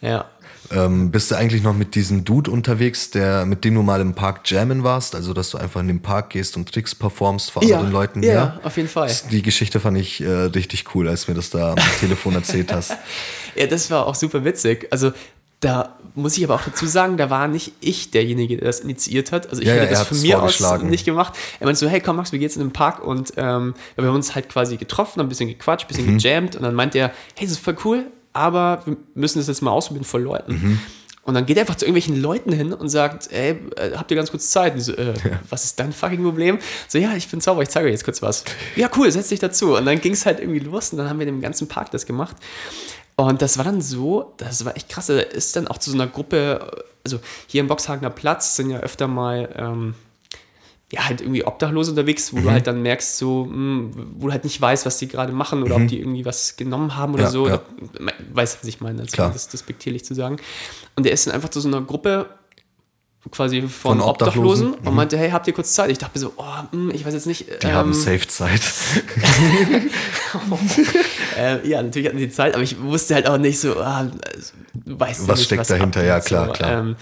ja. 0.02 0.24
Ähm, 0.70 1.10
bist 1.10 1.30
du 1.30 1.34
eigentlich 1.34 1.62
noch 1.62 1.74
mit 1.74 1.94
diesem 1.94 2.24
Dude 2.24 2.50
unterwegs, 2.50 3.10
der, 3.10 3.44
mit 3.46 3.64
dem 3.64 3.74
du 3.74 3.82
mal 3.82 4.00
im 4.00 4.14
Park 4.14 4.50
jammen 4.50 4.82
warst? 4.82 5.14
Also, 5.14 5.32
dass 5.34 5.50
du 5.50 5.58
einfach 5.58 5.80
in 5.80 5.88
den 5.88 6.00
Park 6.00 6.30
gehst 6.30 6.56
und 6.56 6.72
Tricks 6.72 6.94
performst 6.94 7.50
vor 7.50 7.62
Ja, 7.64 7.76
anderen 7.76 7.92
Leuten? 7.92 8.22
ja, 8.22 8.58
auf 8.62 8.76
jeden 8.76 8.88
Fall. 8.88 9.10
Die 9.30 9.42
Geschichte 9.42 9.80
fand 9.80 9.98
ich 9.98 10.20
äh, 10.22 10.28
richtig 10.28 10.94
cool, 10.94 11.08
als 11.08 11.28
mir 11.28 11.34
das 11.34 11.50
da 11.50 11.72
am 11.72 11.78
Telefon 12.00 12.34
erzählt 12.34 12.72
hast. 12.72 12.96
Ja, 13.56 13.68
das 13.68 13.88
war 13.88 14.06
auch 14.06 14.16
super 14.16 14.44
witzig. 14.44 14.88
Also 14.90 15.12
da 15.60 15.96
muss 16.16 16.36
ich 16.36 16.42
aber 16.42 16.56
auch 16.56 16.62
dazu 16.64 16.86
sagen, 16.86 17.16
da 17.16 17.30
war 17.30 17.46
nicht 17.46 17.72
ich 17.80 18.10
derjenige, 18.10 18.56
der 18.56 18.66
das 18.66 18.80
initiiert 18.80 19.30
hat. 19.30 19.48
Also 19.48 19.62
ich 19.62 19.68
Ja, 19.68 19.74
ja, 19.76 19.82
hätte 19.82 19.92
er 19.94 19.98
das 20.00 20.08
von 20.08 20.20
mir 20.22 20.42
aus 20.42 20.82
nicht 20.82 21.04
gemacht. 21.04 21.34
Er 21.60 21.66
meinte 21.66 21.78
so, 21.78 21.86
hey 21.88 22.00
komm 22.00 22.16
Max, 22.16 22.32
wir 22.32 22.40
gehen 22.40 22.48
jetzt 22.48 22.56
in 22.56 22.62
den 22.62 22.72
Park 22.72 23.02
und 23.04 23.32
ähm, 23.36 23.74
wir 23.94 24.04
haben 24.06 24.14
uns 24.16 24.34
halt 24.34 24.48
quasi 24.48 24.76
getroffen, 24.76 25.20
ein 25.20 25.28
bisschen 25.28 25.48
gequatscht, 25.48 25.84
ein 25.84 25.88
bisschen 25.88 26.06
Mhm. 26.14 26.18
gejammt 26.18 26.56
und 26.56 26.62
dann 26.64 26.74
meinte 26.74 26.98
er, 26.98 27.08
hey, 27.36 27.46
das 27.46 27.52
ist 27.52 27.58
voll 27.64 27.76
cool, 27.84 28.06
aber 28.34 28.82
wir 28.84 28.96
müssen 29.14 29.38
das 29.38 29.46
jetzt 29.46 29.62
mal 29.62 29.70
ausprobieren 29.70 30.04
vor 30.04 30.20
Leuten. 30.20 30.52
Mhm. 30.52 30.80
Und 31.22 31.32
dann 31.32 31.46
geht 31.46 31.56
er 31.56 31.62
einfach 31.62 31.76
zu 31.76 31.86
irgendwelchen 31.86 32.20
Leuten 32.20 32.52
hin 32.52 32.74
und 32.74 32.90
sagt, 32.90 33.32
ey, 33.32 33.58
äh, 33.76 33.96
habt 33.96 34.10
ihr 34.10 34.16
ganz 34.16 34.30
kurz 34.30 34.50
Zeit? 34.50 34.78
So, 34.80 34.92
äh, 34.92 35.14
was 35.48 35.64
ist 35.64 35.80
dein 35.80 35.92
fucking 35.92 36.22
Problem? 36.22 36.58
So, 36.86 36.98
ja, 36.98 37.14
ich 37.14 37.28
bin 37.28 37.40
Zauberer, 37.40 37.62
ich 37.62 37.70
zeige 37.70 37.86
euch 37.86 37.92
jetzt 37.92 38.04
kurz 38.04 38.20
was. 38.20 38.44
Ja, 38.76 38.90
cool, 38.96 39.10
setz 39.10 39.28
dich 39.28 39.40
dazu. 39.40 39.74
Und 39.74 39.86
dann 39.86 40.00
ging 40.00 40.12
es 40.12 40.26
halt 40.26 40.40
irgendwie 40.40 40.58
los 40.58 40.92
und 40.92 40.98
dann 40.98 41.08
haben 41.08 41.18
wir 41.18 41.26
in 41.26 41.36
dem 41.36 41.40
ganzen 41.40 41.66
Park 41.66 41.90
das 41.92 42.04
gemacht. 42.04 42.36
Und 43.16 43.40
das 43.40 43.56
war 43.56 43.64
dann 43.64 43.80
so, 43.80 44.34
das 44.36 44.64
war 44.64 44.76
echt 44.76 44.90
krass, 44.90 45.06
da 45.06 45.18
ist 45.18 45.56
dann 45.56 45.68
auch 45.68 45.78
zu 45.78 45.90
so 45.90 45.96
einer 45.96 46.08
Gruppe, 46.08 46.84
also 47.04 47.20
hier 47.46 47.60
im 47.60 47.68
Boxhagener 47.68 48.10
Platz 48.10 48.56
sind 48.56 48.70
ja 48.70 48.80
öfter 48.80 49.06
mal, 49.06 49.48
ähm, 49.56 49.94
ja, 50.94 51.06
halt 51.08 51.20
irgendwie 51.20 51.44
Obdachlose 51.44 51.90
unterwegs, 51.90 52.32
Mhm. 52.32 52.36
wo 52.38 52.42
du 52.42 52.50
halt 52.50 52.66
dann 52.66 52.82
merkst, 52.82 53.18
so, 53.18 53.44
mh, 53.46 53.90
wo 54.16 54.26
du 54.26 54.32
halt 54.32 54.44
nicht 54.44 54.60
weißt, 54.60 54.86
was 54.86 54.98
die 54.98 55.08
gerade 55.08 55.32
machen 55.32 55.62
oder 55.62 55.76
ob 55.76 55.86
die 55.88 55.98
irgendwie 56.00 56.24
was 56.24 56.56
genommen 56.56 56.96
haben 56.96 57.14
oder 57.14 57.22
Mhm. 57.24 57.26
Ja, 57.26 57.30
so. 57.30 57.48
ja. 57.48 57.60
Weißt, 58.32 58.58
was 58.60 58.68
ich 58.68 58.80
meine, 58.80 59.02
das, 59.02 59.12
Klar. 59.12 59.28
das 59.28 59.42
ist 59.42 59.52
despektierlich 59.52 60.04
zu 60.04 60.14
sagen. 60.14 60.36
Und 60.96 61.04
der 61.06 61.12
ist 61.12 61.26
dann 61.26 61.34
einfach 61.34 61.48
zu 61.50 61.60
so 61.60 61.68
einer 61.68 61.80
Gruppe 61.82 62.26
quasi 63.30 63.60
von, 63.62 63.70
Von 63.70 64.00
Obdachlosen, 64.00 64.66
Obdachlosen? 64.68 64.88
und 64.88 64.94
meinte, 64.94 65.16
hey, 65.18 65.30
habt 65.30 65.46
ihr 65.46 65.52
kurz 65.54 65.72
Zeit? 65.74 65.90
Ich 65.90 65.98
dachte 65.98 66.18
mir 66.18 66.20
so, 66.20 66.32
oh, 66.36 66.44
mh, 66.76 66.94
ich 66.94 67.04
weiß 67.06 67.14
jetzt 67.14 67.26
nicht. 67.26 67.46
Die 67.62 67.72
haben 67.72 67.90
ähm, 67.90 67.94
safe 67.94 68.26
Zeit. 68.28 68.60
äh, 71.38 71.66
ja, 71.68 71.82
natürlich 71.82 72.08
hatten 72.08 72.18
sie 72.18 72.30
Zeit, 72.30 72.54
aber 72.54 72.62
ich 72.62 72.80
wusste 72.80 73.14
halt 73.14 73.26
auch 73.28 73.38
nicht 73.38 73.58
so, 73.60 73.78
ah, 73.80 74.06
du 74.74 75.00
weißt 75.00 75.28
Was 75.28 75.38
nicht, 75.38 75.46
steckt 75.46 75.70
dahinter? 75.70 76.00
abgeht, 76.00 76.08
Ja, 76.08 76.20
klar, 76.20 76.46
so, 76.48 76.52
klar. 76.52 76.72
Ähm, 76.80 76.96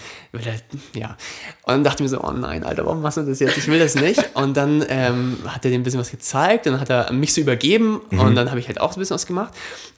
ja. 0.93 1.17
Und 1.63 1.73
dann 1.73 1.83
dachte 1.83 2.03
ich 2.03 2.11
mir 2.11 2.17
so, 2.17 2.23
oh 2.23 2.31
nein, 2.31 2.63
Alter, 2.63 2.85
warum 2.85 3.01
machst 3.01 3.17
du 3.17 3.21
das 3.23 3.39
jetzt? 3.39 3.57
Ich 3.57 3.67
will 3.67 3.79
das 3.79 3.95
nicht. 3.95 4.35
Und 4.35 4.55
dann 4.57 4.83
ähm, 4.89 5.37
hat 5.47 5.65
er 5.65 5.71
dem 5.71 5.81
ein 5.81 5.83
bisschen 5.83 5.99
was 5.99 6.11
gezeigt, 6.11 6.65
dann 6.65 6.79
hat 6.79 6.89
er 6.89 7.11
mich 7.11 7.33
so 7.33 7.41
übergeben 7.41 8.01
Mhm. 8.09 8.19
und 8.19 8.35
dann 8.35 8.49
habe 8.49 8.59
ich 8.59 8.67
halt 8.67 8.79
auch 8.81 8.93
ein 8.93 8.99
bisschen 8.99 9.15
was 9.15 9.25
gemacht. 9.27 9.53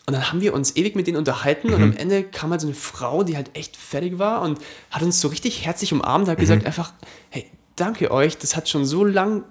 Und 0.07 0.13
dann 0.13 0.29
haben 0.29 0.39
wir 0.41 0.53
uns 0.53 0.75
ewig 0.75 0.95
mit 0.95 1.07
denen 1.07 1.17
unterhalten 1.17 1.73
und 1.73 1.81
am 1.81 1.97
Ende 1.97 2.23
kam 2.23 2.51
halt 2.51 2.61
so 2.61 2.67
eine 2.67 2.75
Frau, 2.75 3.23
die 3.23 3.35
halt 3.35 3.49
echt 3.55 3.75
fertig 3.75 4.19
war 4.19 4.41
und 4.43 4.59
hat 4.91 5.01
uns 5.01 5.19
so 5.19 5.29
richtig 5.29 5.65
herzlich 5.65 5.91
umarmt 5.93 6.25
und 6.25 6.31
hat 6.31 6.39
gesagt 6.39 6.63
einfach, 6.65 6.93
hey, 7.31 7.49
danke 7.75 8.11
euch, 8.11 8.37
das 8.37 8.55
hat 8.55 8.69
schon 8.69 8.85
so 8.85 9.03
lang 9.03 9.43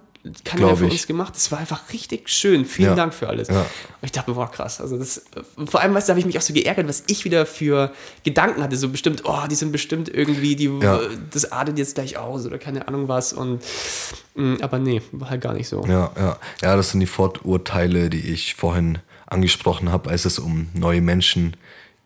keiner 0.44 0.74
für 0.76 0.84
uns 0.86 1.06
gemacht. 1.06 1.34
Das 1.34 1.52
war 1.52 1.58
einfach 1.58 1.92
richtig 1.92 2.30
schön. 2.30 2.64
Vielen 2.64 2.90
Ja. 2.90 2.94
Dank 2.94 3.12
für 3.12 3.28
alles. 3.28 3.48
Ja. 3.48 3.60
Und 3.60 3.66
ich 4.00 4.12
dachte 4.12 4.32
boah, 4.32 4.50
krass. 4.50 4.80
Also 4.80 4.96
das, 4.96 5.24
vor 5.66 5.80
allem, 5.82 5.92
weißt 5.92 6.08
du, 6.08 6.10
da 6.10 6.12
habe 6.14 6.20
ich 6.20 6.24
mich 6.26 6.38
auch 6.38 6.42
so 6.42 6.54
geärgert, 6.54 6.88
was 6.88 7.04
ich 7.08 7.24
wieder 7.26 7.44
für 7.44 7.92
Gedanken 8.22 8.62
hatte. 8.62 8.76
So 8.78 8.88
bestimmt, 8.88 9.22
oh, 9.26 9.42
die 9.50 9.54
sind 9.54 9.70
bestimmt 9.72 10.08
irgendwie, 10.08 10.56
die, 10.56 10.70
Ja. 10.80 11.00
das 11.30 11.52
artet 11.52 11.76
jetzt 11.78 11.96
gleich 11.96 12.16
aus 12.16 12.46
oder 12.46 12.58
keine 12.58 12.88
Ahnung 12.88 13.06
was. 13.08 13.34
Und, 13.34 13.60
mh, 14.36 14.58
aber 14.62 14.78
nee, 14.78 15.02
war 15.12 15.28
halt 15.28 15.42
gar 15.42 15.52
nicht 15.52 15.68
so. 15.68 15.84
Ja, 15.86 16.10
ja. 16.16 16.38
Ja, 16.62 16.76
das 16.76 16.92
sind 16.92 17.00
die 17.00 17.06
Vorurteile, 17.06 18.08
die 18.08 18.30
ich 18.32 18.54
vorhin 18.54 19.00
angesprochen 19.34 19.92
habe, 19.92 20.08
als 20.08 20.24
es 20.24 20.38
um 20.38 20.68
neue 20.72 21.02
Menschen 21.02 21.56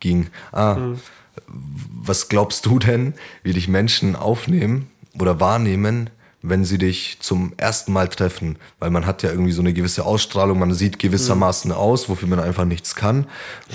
ging. 0.01 0.29
Ah, 0.53 0.95
was 1.47 2.29
glaubst 2.29 2.67
du 2.67 2.79
denn, 2.79 3.15
wie 3.43 3.53
dich 3.53 3.69
Menschen 3.69 4.17
aufnehmen 4.17 4.91
oder 5.19 5.39
wahrnehmen, 5.41 6.11
wenn 6.43 6.65
sie 6.65 6.79
dich 6.79 7.19
zum 7.21 7.53
ersten 7.57 7.93
Mal 7.93 8.09
treffen? 8.09 8.57
Weil 8.79 8.91
man 8.91 9.07
hat 9.07 9.23
ja 9.23 9.31
irgendwie 9.31 9.53
so 9.53 9.63
eine 9.63 9.73
gewisse 9.73 10.05
Ausstrahlung, 10.05 10.59
man 10.59 10.75
sieht 10.75 10.99
gewissermaßen 10.99 11.71
aus, 11.73 12.09
wofür 12.09 12.29
man 12.29 12.41
einfach 12.41 12.65
nichts 12.65 12.95
kann. 12.95 13.27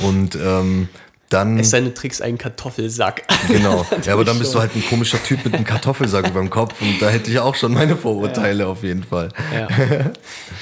Und 0.04 0.36
ähm, 0.36 0.90
dann. 1.34 1.60
Es 1.60 1.72
sei 1.72 1.78
denn, 1.80 1.90
du 1.90 1.94
trägst 1.94 2.22
einen 2.22 2.38
Kartoffelsack. 2.38 3.24
Genau. 3.48 3.86
Ja, 4.06 4.14
aber 4.14 4.24
dann 4.26 4.38
bist 4.40 4.54
du 4.54 4.60
halt 4.60 4.76
ein 4.76 4.84
komischer 4.88 5.22
Typ 5.24 5.44
mit 5.46 5.54
einem 5.54 5.64
Kartoffelsack 5.66 6.28
über 6.28 6.40
dem 6.40 6.50
Kopf 6.50 6.80
und 6.82 7.02
da 7.02 7.10
hätte 7.10 7.32
ich 7.32 7.40
auch 7.40 7.56
schon 7.56 7.74
meine 7.74 7.96
Vorurteile 7.98 8.68
auf 8.68 8.84
jeden 8.84 9.04
Fall. 9.04 9.30
Ja, 9.54 9.68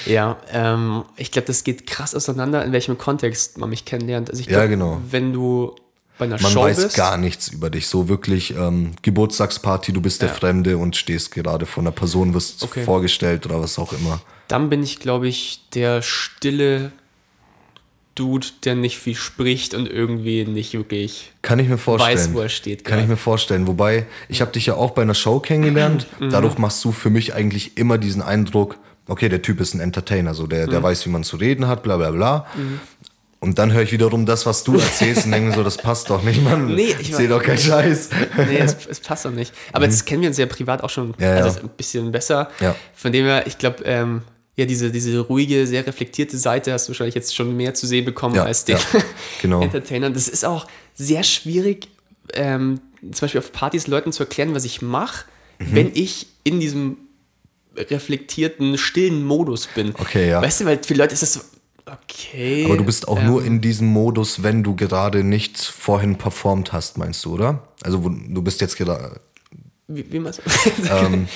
ja 0.05 0.38
ähm, 0.51 1.03
ich 1.17 1.31
glaube, 1.31 1.47
das 1.47 1.63
geht 1.63 1.88
krass 1.88 2.15
auseinander, 2.15 2.63
in 2.63 2.71
welchem 2.71 2.97
Kontext 2.97 3.57
man 3.57 3.69
mich 3.69 3.86
kennenlernt. 3.86 4.29
Also 4.29 4.41
ich 4.41 4.47
Ja, 4.47 4.60
glaub, 4.60 4.69
genau. 4.69 5.01
wenn 5.10 5.34
du 5.34 5.75
bei 6.17 6.25
einer 6.25 6.39
Man 6.41 6.51
Show 6.51 6.62
weiß 6.63 6.84
bist, 6.84 6.95
gar 6.95 7.17
nichts 7.17 7.47
über 7.47 7.69
dich. 7.69 7.88
So 7.88 8.07
wirklich 8.10 8.55
ähm, 8.55 8.91
Geburtstagsparty, 9.01 9.91
du 9.93 10.01
bist 10.01 10.21
der 10.21 10.29
Ja. 10.29 10.36
Fremde 10.36 10.77
und 10.77 10.95
stehst 10.95 11.31
gerade 11.31 11.65
vor 11.65 11.81
einer 11.81 11.91
Person, 11.91 12.34
wirst 12.34 12.62
Okay. 12.63 12.84
vorgestellt 12.84 13.45
oder 13.45 13.60
was 13.62 13.79
auch 13.79 13.91
immer. 13.93 14.21
dann 14.47 14.69
bin 14.69 14.84
ich, 14.84 14.99
glaube 14.99 15.27
ich, 15.27 15.62
der 15.73 16.01
stille 16.01 16.91
Dude, 18.15 18.45
der 18.65 18.76
nicht 18.76 18.97
viel 19.00 19.15
spricht 19.15 19.74
und 19.74 19.88
irgendwie 19.89 20.43
nicht 20.45 20.74
wirklich 20.74 21.32
Kann 21.41 21.60
ich 21.60 21.69
mir 21.69 21.78
vorstellen. 21.78 22.17
weiß, 22.17 22.34
wo 22.34 22.41
er 22.41 22.50
steht. 22.50 22.84
Kann 22.84 23.00
ich 23.00 23.08
mir 23.08 23.15
vorstellen. 23.17 23.67
Wobei, 23.67 24.06
ich 24.28 24.41
habe 24.41 24.52
dich 24.52 24.65
ja 24.65 24.74
auch 24.76 24.91
bei 24.91 25.02
einer 25.02 25.13
Show 25.13 25.39
kennengelernt. 25.39 26.08
Mhm. 26.19 26.30
Dadurch 26.30 26.58
machst 26.58 26.84
du 26.84 26.91
für 26.91 27.10
mich 27.10 27.34
eigentlich 27.34 27.78
immer 27.78 27.97
diesen 27.97 28.21
Eindruck, 28.21 28.78
okay, 29.08 29.30
der 29.30 29.41
Typ 29.41 29.62
ist 29.62 29.74
ein 29.74 29.80
Entertainer, 29.80 30.34
so 30.34 30.45
der, 30.45 30.67
Mhm. 30.67 30.71
der 30.71 30.84
weiß, 30.84 31.06
wie 31.06 31.10
man 31.10 31.24
zu 31.24 31.38
reden 31.38 31.67
hat, 31.67 31.84
bla 31.84 31.95
bla 31.97 32.12
bla. 32.12 32.45
Und 33.39 33.58
dann 33.58 33.74
höre 33.74 33.82
ich 33.82 33.91
wiederum 33.91 34.28
das, 34.28 34.45
was 34.45 34.63
du 34.63 34.76
erzählst 34.76 35.26
und 35.26 35.32
denke 35.32 35.50
mir 35.50 35.56
so, 35.56 35.63
das 35.63 35.78
passt 35.78 36.10
doch 36.12 36.21
nicht, 36.21 36.43
Mann. 36.43 36.76
Nee, 36.76 36.93
ich 37.00 37.12
weiß- 37.12 37.28
doch 37.28 37.41
keinen 37.41 37.58
Scheiß. 37.58 38.10
nee, 38.38 38.58
es, 38.60 38.76
es 38.88 39.00
passt 39.00 39.26
doch 39.26 39.32
nicht. 39.32 39.52
Aber 39.74 39.86
jetzt 39.86 40.06
kennen 40.06 40.21
wir 40.21 40.30
uns 40.30 40.38
ja 40.38 40.45
privat 40.45 40.84
auch 40.84 40.89
schon 40.91 41.08
Mhm. 41.08 41.13
Ja, 41.17 41.38
ja. 41.38 41.43
also 41.45 41.62
ein 41.62 41.69
bisschen 41.69 42.12
besser. 42.12 42.52
Ja. 42.60 42.76
Von 42.93 43.12
dem 43.12 43.26
her, 43.26 43.47
ich 43.47 43.58
glaube, 43.58 43.84
ähm, 43.86 44.21
ja, 44.57 44.65
diese, 44.65 44.91
diese 44.91 45.19
ruhige, 45.19 45.65
sehr 45.65 45.85
reflektierte 45.87 46.37
Seite 46.37 46.73
hast 46.73 46.87
du 46.87 46.89
wahrscheinlich 46.91 47.15
jetzt 47.15 47.35
schon 47.35 47.55
mehr 47.55 47.73
zu 47.73 47.87
sehen 47.87 48.05
bekommen 48.05 48.35
Ja, 48.35 48.43
als 48.43 48.65
den 48.65 48.77
ja, 48.77 49.01
genau. 49.41 49.61
Entertainern. 49.63 50.13
Das 50.13 50.27
ist 50.27 50.43
auch 50.45 50.67
sehr 50.93 51.23
schwierig, 51.23 51.87
ähm, 52.33 52.81
zum 53.01 53.21
Beispiel 53.21 53.39
auf 53.39 53.51
Partys 53.51 53.87
Leuten 53.87 54.11
zu 54.11 54.23
erklären, 54.23 54.53
was 54.53 54.65
ich 54.65 54.81
mache, 54.81 55.25
Mhm. 55.59 55.75
wenn 55.75 55.91
ich 55.93 56.25
in 56.43 56.59
diesem 56.59 56.97
reflektierten, 57.77 58.77
stillen 58.77 59.23
Modus 59.23 59.67
bin. 59.67 59.93
Okay, 59.97 60.29
ja. 60.29 60.41
Weißt 60.41 60.61
du, 60.61 60.65
weil 60.65 60.79
für 60.83 60.93
Leute 60.93 61.13
ist 61.13 61.21
das 61.21 61.33
so, 61.33 61.41
okay. 61.85 62.65
Aber 62.65 62.77
du 62.77 62.83
bist 62.83 63.07
auch 63.07 63.19
ähm, 63.19 63.25
nur 63.27 63.43
in 63.45 63.61
diesem 63.61 63.87
Modus, 63.87 64.43
wenn 64.43 64.63
du 64.63 64.75
gerade 64.75 65.23
nicht 65.23 65.59
vorhin 65.59 66.17
performt 66.17 66.73
hast, 66.73 66.97
meinst 66.97 67.23
du, 67.25 67.33
oder? 67.35 67.67
Also 67.83 67.99
du 67.99 68.41
bist 68.41 68.61
jetzt 68.61 68.75
gerade 68.75 69.19
Wie, 69.95 70.06
wie 70.12 70.19
du? 70.19 70.32
Ähm, 70.89 71.27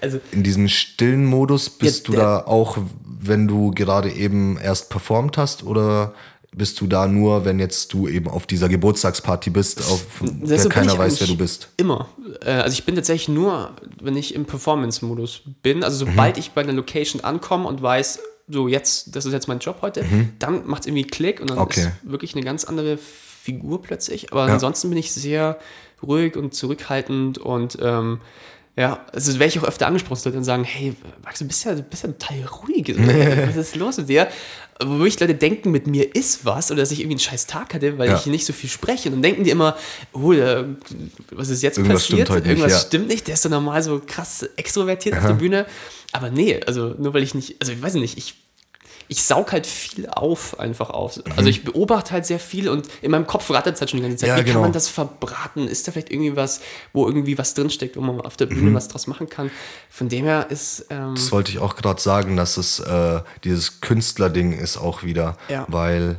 also, 0.00 0.20
in 0.32 0.42
diesem 0.42 0.68
stillen 0.68 1.24
Modus, 1.26 1.70
bist 1.70 2.08
Ja, 2.08 2.12
du 2.14 2.18
da 2.18 2.38
auch, 2.46 2.78
wenn 3.20 3.48
du 3.48 3.70
gerade 3.70 4.10
eben 4.10 4.56
erst 4.58 4.90
performt 4.90 5.36
hast 5.38 5.64
oder 5.64 6.14
bist 6.56 6.80
du 6.80 6.86
da 6.86 7.08
nur, 7.08 7.44
wenn 7.44 7.58
jetzt 7.58 7.92
du 7.92 8.06
eben 8.06 8.28
auf 8.28 8.46
dieser 8.46 8.68
Geburtstagsparty 8.68 9.50
bist, 9.50 9.80
auf 9.80 10.04
der 10.22 10.58
so 10.60 10.68
keiner 10.68 10.96
weiß, 10.96 11.18
wer 11.20 11.26
du 11.26 11.36
bist? 11.36 11.68
Immer. 11.78 12.08
Äh, 12.44 12.50
Also 12.52 12.74
ich 12.74 12.84
bin 12.84 12.94
tatsächlich 12.94 13.28
nur, 13.28 13.72
wenn 14.00 14.16
ich 14.16 14.34
im 14.36 14.44
Performance-Modus 14.44 15.42
bin, 15.62 15.82
also 15.82 16.04
Mhm. 16.06 16.10
sobald 16.10 16.38
ich 16.38 16.52
bei 16.52 16.60
einer 16.62 16.72
Location 16.72 17.24
ankomme 17.24 17.66
und 17.66 17.82
weiß, 17.82 18.20
so 18.46 18.68
jetzt, 18.68 19.16
das 19.16 19.24
ist 19.26 19.32
jetzt 19.32 19.48
mein 19.48 19.58
Job 19.58 19.78
heute, 19.82 20.04
dann 20.38 20.66
macht 20.66 20.82
es 20.82 20.86
irgendwie 20.86 21.06
Klick 21.06 21.40
und 21.40 21.48
dann 21.50 21.56
Mhm. 21.56 21.62
Okay. 21.64 21.80
ist 21.80 21.90
wirklich 22.10 22.36
eine 22.36 22.44
ganz 22.44 22.64
andere 22.64 22.98
Figur 22.98 23.82
plötzlich. 23.82 24.32
Aber 24.32 24.42
ansonsten 24.44 24.90
bin 24.90 24.98
ich 24.98 25.12
sehr 25.12 25.58
ruhig 26.02 26.36
und 26.36 26.54
zurückhaltend 26.54 27.38
und 27.38 27.78
ähm, 27.80 28.20
ja, 28.76 29.06
also 29.12 29.32
werde 29.38 29.46
ich 29.46 29.58
auch 29.60 29.64
öfter 29.68 29.86
angesprochen, 29.86 30.20
Leute 30.24 30.34
dann 30.36 30.42
sagen, 30.44 30.64
hey, 30.64 30.94
Max, 31.24 31.38
du 31.38 31.46
bist 31.46 31.64
ja, 31.64 31.76
du 31.76 31.82
bist 31.82 32.02
ja 32.02 32.10
total 32.10 32.42
ruhig. 32.62 32.92
Was 33.46 33.56
ist 33.56 33.76
los 33.76 33.98
mit 33.98 34.08
dir? 34.08 34.26
Wo 34.84 34.98
wirklich 34.98 35.20
Leute 35.20 35.36
denken, 35.36 35.70
mit 35.70 35.86
mir 35.86 36.16
ist 36.16 36.44
was 36.44 36.72
oder 36.72 36.80
dass 36.80 36.90
ich 36.90 36.98
irgendwie 36.98 37.14
einen 37.14 37.20
scheiß 37.20 37.46
Tag 37.46 37.72
hatte, 37.74 37.96
weil 37.96 38.08
Ja. 38.08 38.16
ich 38.16 38.26
nicht 38.26 38.44
so 38.44 38.52
viel 38.52 38.68
spreche. 38.68 39.08
Und 39.08 39.14
dann 39.14 39.22
denken 39.22 39.44
die 39.44 39.50
immer, 39.50 39.76
oh, 40.12 40.32
äh, 40.32 40.64
was 41.30 41.50
ist 41.50 41.62
jetzt 41.62 41.78
Irgendwas 41.78 42.02
passiert? 42.02 42.26
stimmt 42.26 42.30
heute 42.30 42.48
nicht, 42.48 42.58
Irgendwas 42.58 42.72
ja. 42.82 42.88
stimmt 42.88 43.06
nicht. 43.06 43.28
Der 43.28 43.34
ist 43.34 43.42
so 43.42 43.48
normal 43.48 43.80
so 43.84 44.02
krass 44.04 44.42
extrovertiert 44.56 45.16
auf 45.16 45.24
der 45.24 45.34
Bühne. 45.34 45.66
Aber 46.10 46.30
nee, 46.30 46.58
also 46.66 46.88
nur 46.98 47.14
weil 47.14 47.22
ich 47.22 47.36
nicht, 47.36 47.54
also 47.60 47.72
ich 47.72 47.80
weiß 47.80 47.94
nicht, 47.94 48.18
ich, 48.18 48.34
ich 49.14 49.22
saug 49.22 49.52
halt 49.52 49.64
viel 49.66 50.08
auf, 50.08 50.58
einfach 50.58 50.90
auf. 50.90 51.18
Mhm. 51.18 51.22
Also 51.36 51.48
ich 51.48 51.62
beobachte 51.62 52.10
halt 52.10 52.26
sehr 52.26 52.40
viel 52.40 52.68
und 52.68 52.88
in 53.00 53.12
meinem 53.12 53.26
Kopf 53.28 53.48
rattert 53.50 53.76
es 53.76 53.80
halt 53.80 53.90
schon 53.90 53.98
die 53.98 54.02
ganze 54.02 54.16
Zeit. 54.18 54.28
Ja, 54.28 54.36
Wie 54.38 54.42
genau. 54.42 54.54
kann 54.54 54.62
man 54.62 54.72
das 54.72 54.88
verbraten? 54.88 55.68
Ist 55.68 55.86
da 55.86 55.92
vielleicht 55.92 56.10
irgendwie 56.10 56.34
was, 56.34 56.60
wo 56.92 57.06
irgendwie 57.06 57.38
was 57.38 57.54
drinsteckt, 57.54 57.96
wo 57.96 58.00
man 58.00 58.20
auf 58.20 58.36
der 58.36 58.48
Mhm. 58.48 58.54
Bühne 58.56 58.74
was 58.74 58.88
draus 58.88 59.06
machen 59.06 59.28
kann? 59.28 59.50
Von 59.88 60.08
dem 60.08 60.24
her 60.24 60.48
ist, 60.50 60.86
ähm, 60.90 61.14
Das 61.14 61.30
wollte 61.30 61.52
ich 61.52 61.58
auch 61.60 61.76
gerade 61.76 62.00
sagen, 62.02 62.36
dass 62.36 62.56
es 62.56 62.80
äh, 62.80 63.20
dieses 63.44 63.80
Künstlerding 63.80 64.52
ist 64.52 64.76
auch 64.76 65.04
wieder, 65.04 65.36
Ja. 65.48 65.64
weil 65.68 66.16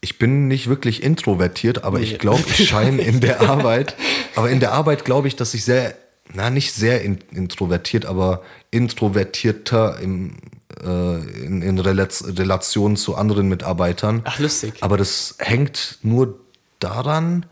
ich 0.00 0.18
bin 0.18 0.48
nicht 0.48 0.68
wirklich 0.68 1.02
introvertiert, 1.02 1.84
aber 1.84 1.98
Nee. 1.98 2.04
ich 2.04 2.18
glaube, 2.18 2.42
ich 2.56 2.68
scheine 2.68 3.02
in 3.02 3.20
der 3.20 3.40
Arbeit, 3.50 3.94
aber 4.36 4.48
in 4.48 4.60
der 4.60 4.72
Arbeit 4.72 5.04
glaube 5.04 5.28
ich, 5.28 5.36
dass 5.36 5.52
ich 5.52 5.64
sehr, 5.64 5.94
na 6.32 6.48
nicht 6.50 6.72
sehr 6.72 7.02
in, 7.02 7.18
introvertiert, 7.30 8.06
aber 8.06 8.42
introvertierter 8.70 9.98
im, 10.00 10.36
äh, 10.84 11.44
in, 11.44 11.62
in 11.62 11.78
Rela- 11.80 12.38
Relation 12.38 12.96
zu 12.96 13.14
anderen 13.16 13.48
Mitarbeitern. 13.48 14.22
ach 14.24 14.38
lustig. 14.38 14.74
Aber 14.80 14.96
das 14.96 15.36
hängt 15.38 15.98
nur 16.02 16.38
daran, 16.80 17.46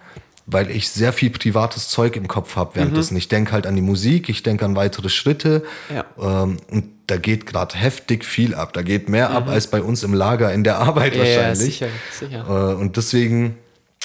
weil 0.46 0.70
ich 0.70 0.88
sehr 0.90 1.12
viel 1.12 1.30
privates 1.30 1.88
Zeug 1.88 2.14
im 2.16 2.28
Kopf 2.28 2.54
habe 2.54 2.76
währenddessen. 2.76 3.16
Ich 3.16 3.26
denke 3.28 3.50
halt 3.52 3.66
an 3.66 3.74
die 3.74 3.82
Musik, 3.82 4.28
ich 4.28 4.44
denke 4.44 4.64
an 4.64 4.76
weitere 4.76 5.08
Schritte. 5.08 5.64
Ja. 5.92 6.04
Ähm, 6.44 6.58
und 6.70 6.84
da 7.08 7.16
geht 7.16 7.46
gerade 7.46 7.74
heftig 7.76 8.24
viel 8.24 8.54
ab. 8.54 8.72
Da 8.72 8.82
geht 8.82 9.08
mehr 9.08 9.30
ab 9.30 9.48
als 9.48 9.66
bei 9.68 9.82
uns 9.82 10.02
im 10.04 10.14
Lager 10.14 10.52
in 10.52 10.62
der 10.62 10.78
Arbeit 10.78 11.16
Ja, 11.16 11.24
ja, 11.24 11.36
wahrscheinlich. 11.36 11.58
sicher, 11.58 11.88
sicher. 12.16 12.46
Äh, 12.48 12.74
und 12.74 12.96
deswegen 12.96 13.56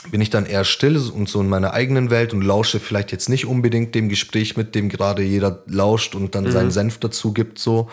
bin 0.09 0.19
ich 0.19 0.31
dann 0.31 0.47
eher 0.47 0.63
still 0.63 0.97
und 0.97 1.29
so 1.29 1.41
in 1.41 1.47
meiner 1.47 1.73
eigenen 1.73 2.09
Welt 2.09 2.33
und 2.33 2.41
lausche 2.41 2.79
vielleicht 2.79 3.11
jetzt 3.11 3.29
nicht 3.29 3.45
unbedingt 3.45 3.93
dem 3.93 4.09
Gespräch 4.09 4.57
mit, 4.57 4.73
dem 4.73 4.89
gerade 4.89 5.21
jeder 5.21 5.61
lauscht 5.67 6.15
und 6.15 6.33
dann 6.33 6.51
seinen 6.51 6.71
Senf 6.71 6.97
dazu 6.97 7.33
gibt 7.33 7.59
so. 7.59 7.87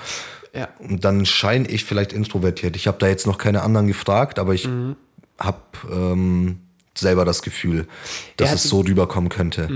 Ja. 0.58 0.68
Und 0.80 1.04
dann 1.04 1.24
scheine 1.24 1.68
ich 1.68 1.84
vielleicht 1.84 2.12
introvertiert. 2.12 2.74
Ich 2.76 2.86
habe 2.86 2.98
da 2.98 3.06
jetzt 3.08 3.26
noch 3.26 3.38
keine 3.38 3.62
anderen 3.62 3.86
gefragt, 3.86 4.38
aber 4.38 4.54
ich 4.54 4.66
Mhm. 4.66 4.96
habe 5.38 5.60
ähm, 5.92 6.58
selber 6.96 7.24
das 7.24 7.42
Gefühl, 7.42 7.86
dass 8.36 8.52
es 8.52 8.64
so 8.64 8.80
rüberkommen 8.80 9.28
könnte. 9.28 9.68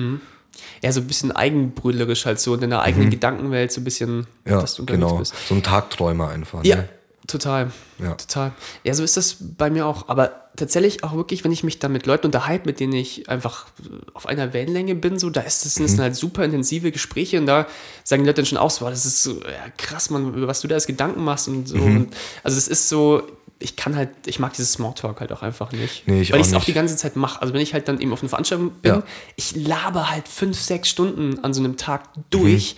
Ja, 0.82 0.90
so 0.92 1.00
ein 1.00 1.06
bisschen 1.06 1.30
eigenbrüllerisch 1.32 2.26
halt 2.26 2.40
so 2.40 2.54
in 2.54 2.60
deiner 2.60 2.82
eigenen 2.82 3.10
Gedankenwelt 3.10 3.70
so 3.72 3.80
ein 3.80 3.84
bisschen, 3.84 4.16
Mhm. 4.18 4.26
Ja, 4.48 4.60
dass 4.60 4.74
du 4.74 4.82
unterwegs 4.82 5.06
genau. 5.06 5.18
bist. 5.18 5.34
So 5.48 5.54
ein 5.54 5.62
Tagträumer 5.62 6.28
einfach. 6.30 6.64
Ja, 6.64 6.76
Ne? 6.76 6.88
Total. 7.26 7.70
Ja. 7.98 8.14
Total. 8.14 8.52
Ja, 8.84 8.94
so 8.94 9.02
ist 9.04 9.16
das 9.16 9.36
bei 9.40 9.70
mir 9.70 9.86
auch. 9.86 10.08
Aber 10.08 10.32
tatsächlich 10.56 11.02
auch 11.04 11.14
wirklich, 11.14 11.44
wenn 11.44 11.52
ich 11.52 11.64
mich 11.64 11.78
dann 11.78 11.92
mit 11.92 12.04
Leuten 12.06 12.26
unterhalte, 12.26 12.66
mit 12.66 12.78
denen 12.80 12.92
ich 12.92 13.28
einfach 13.28 13.66
auf 14.12 14.26
einer 14.26 14.52
Wellenlänge 14.52 14.94
bin, 14.94 15.18
so, 15.18 15.30
da 15.30 15.40
ist 15.40 15.64
das, 15.64 15.78
Mhm. 15.78 15.86
sind 15.86 15.98
das 15.98 16.02
halt 16.04 16.16
super 16.16 16.44
intensive 16.44 16.92
Gespräche 16.92 17.38
und 17.38 17.46
da 17.46 17.66
sagen 18.04 18.22
die 18.22 18.26
Leute 18.26 18.42
dann 18.42 18.46
schon 18.46 18.58
aus, 18.58 18.80
wow, 18.82 18.90
das 18.90 19.06
ist 19.06 19.22
so 19.22 19.34
ja, 19.40 19.70
krass, 19.78 20.10
man, 20.10 20.34
über 20.34 20.46
was 20.48 20.60
du 20.60 20.68
da 20.68 20.74
als 20.74 20.86
Gedanken 20.86 21.24
machst 21.24 21.48
und 21.48 21.68
so. 21.68 21.76
Mhm. 21.76 21.96
Und, 21.96 22.16
also 22.42 22.56
das 22.56 22.68
ist 22.68 22.88
so, 22.88 23.22
ich 23.60 23.76
kann 23.76 23.94
halt, 23.96 24.10
ich 24.26 24.40
mag 24.40 24.52
dieses 24.54 24.72
Smalltalk 24.72 25.20
halt 25.20 25.32
auch 25.32 25.42
einfach 25.42 25.70
nicht. 25.72 26.02
Nee, 26.08 26.22
ich 26.22 26.32
weil 26.32 26.40
auch 26.40 26.44
ich 26.44 26.48
es 26.50 26.54
auch 26.54 26.64
die 26.64 26.72
ganze 26.72 26.96
Zeit 26.96 27.14
mache. 27.16 27.40
Also 27.40 27.54
wenn 27.54 27.60
ich 27.60 27.72
halt 27.72 27.86
dann 27.88 28.00
eben 28.00 28.12
auf 28.12 28.20
einer 28.20 28.28
Veranstaltung 28.28 28.70
bin, 28.82 28.92
Ja. 28.94 29.02
ich 29.36 29.54
laber 29.56 30.10
halt 30.10 30.26
fünf, 30.28 30.60
sechs 30.60 30.88
Stunden 30.88 31.38
an 31.44 31.54
so 31.54 31.60
einem 31.60 31.76
Tag 31.76 32.02
durch 32.30 32.76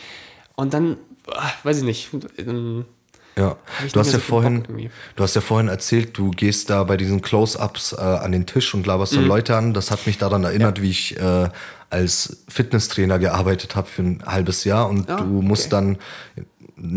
und 0.57 0.75
dann, 0.75 0.99
ah, 1.33 1.51
weiß 1.63 1.79
ich 1.79 1.85
nicht, 1.85 2.11
dann 2.37 2.85
Ja, 3.37 3.57
du 3.93 3.99
hast 4.01 4.13
ja 4.13 4.19
so 4.19 4.19
vorhin, 4.21 4.63
du 5.17 5.23
hast 5.23 5.35
ja 5.35 5.41
vorhin 5.41 5.69
erzählt, 5.69 6.17
du 6.17 6.31
gehst 6.31 6.71
da 6.71 6.85
bei 6.85 6.97
diesen 6.97 7.21
Close-ups 7.21 7.93
äh, 7.93 7.97
an 8.01 8.31
den 8.33 8.47
Tisch 8.47 8.75
und 8.75 8.87
laberst 8.87 9.13
Mhm. 9.13 9.17
dann 9.17 9.27
Leute 9.27 9.57
an. 9.57 9.75
Das 9.75 9.91
hat 9.91 10.07
mich 10.07 10.19
daran 10.19 10.45
erinnert, 10.45 10.81
wie 10.81 10.91
ich 10.91 11.19
äh, 11.19 11.49
als 11.91 12.45
Fitnesstrainer 12.49 13.19
gearbeitet 13.19 13.75
habe 13.77 13.89
für 13.89 14.03
ein 14.03 14.23
halbes 14.25 14.65
Jahr 14.65 14.89
und 14.89 15.11
Ah, 15.11 15.17
du 15.17 15.25
musst 15.43 15.67
okay. 15.67 15.71
dann 15.71 15.99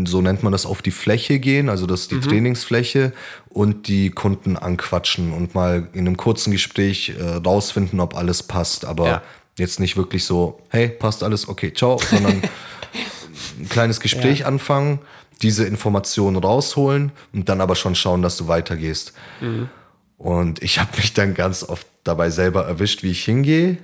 so 0.04 0.20
nennt 0.20 0.42
man 0.42 0.50
das, 0.50 0.66
auf 0.66 0.82
die 0.82 0.90
Fläche 0.90 1.38
gehen, 1.38 1.68
also 1.68 1.86
das 1.86 2.00
ist 2.02 2.10
die 2.10 2.16
Mhm. 2.16 2.22
Trainingsfläche 2.22 3.12
und 3.48 3.86
die 3.86 4.10
Kunden 4.10 4.56
anquatschen 4.56 5.32
und 5.32 5.54
mal 5.54 5.88
in 5.92 6.00
einem 6.00 6.16
kurzen 6.16 6.50
Gespräch 6.50 7.10
äh, 7.18 7.22
rausfinden, 7.36 8.00
ob 8.00 8.16
alles 8.16 8.42
passt. 8.42 8.84
Aber 8.84 9.06
Ja. 9.06 9.22
jetzt 9.56 9.78
nicht 9.78 9.96
wirklich 9.96 10.24
so, 10.24 10.60
hey, 10.70 10.88
passt 10.88 11.22
alles, 11.22 11.48
okay, 11.48 11.72
ciao, 11.72 11.96
sondern 11.98 12.42
ein 13.60 13.68
kleines 13.68 14.00
Gespräch 14.00 14.40
Ja. 14.40 14.46
anfangen, 14.46 14.98
diese 15.42 15.64
Informationen 15.64 16.36
rausholen 16.36 17.12
und 17.32 17.48
dann 17.48 17.60
aber 17.60 17.76
schon 17.76 17.94
schauen, 17.94 18.22
dass 18.22 18.36
du 18.36 18.48
weitergehst. 18.48 19.12
Mhm. 19.40 19.68
Und 20.16 20.62
ich 20.62 20.78
habe 20.80 20.96
mich 20.96 21.14
dann 21.14 21.34
ganz 21.34 21.62
oft 21.62 21.86
dabei 22.04 22.30
selber 22.30 22.66
erwischt, 22.66 23.02
wie 23.02 23.10
ich 23.10 23.24
hingehe, 23.24 23.78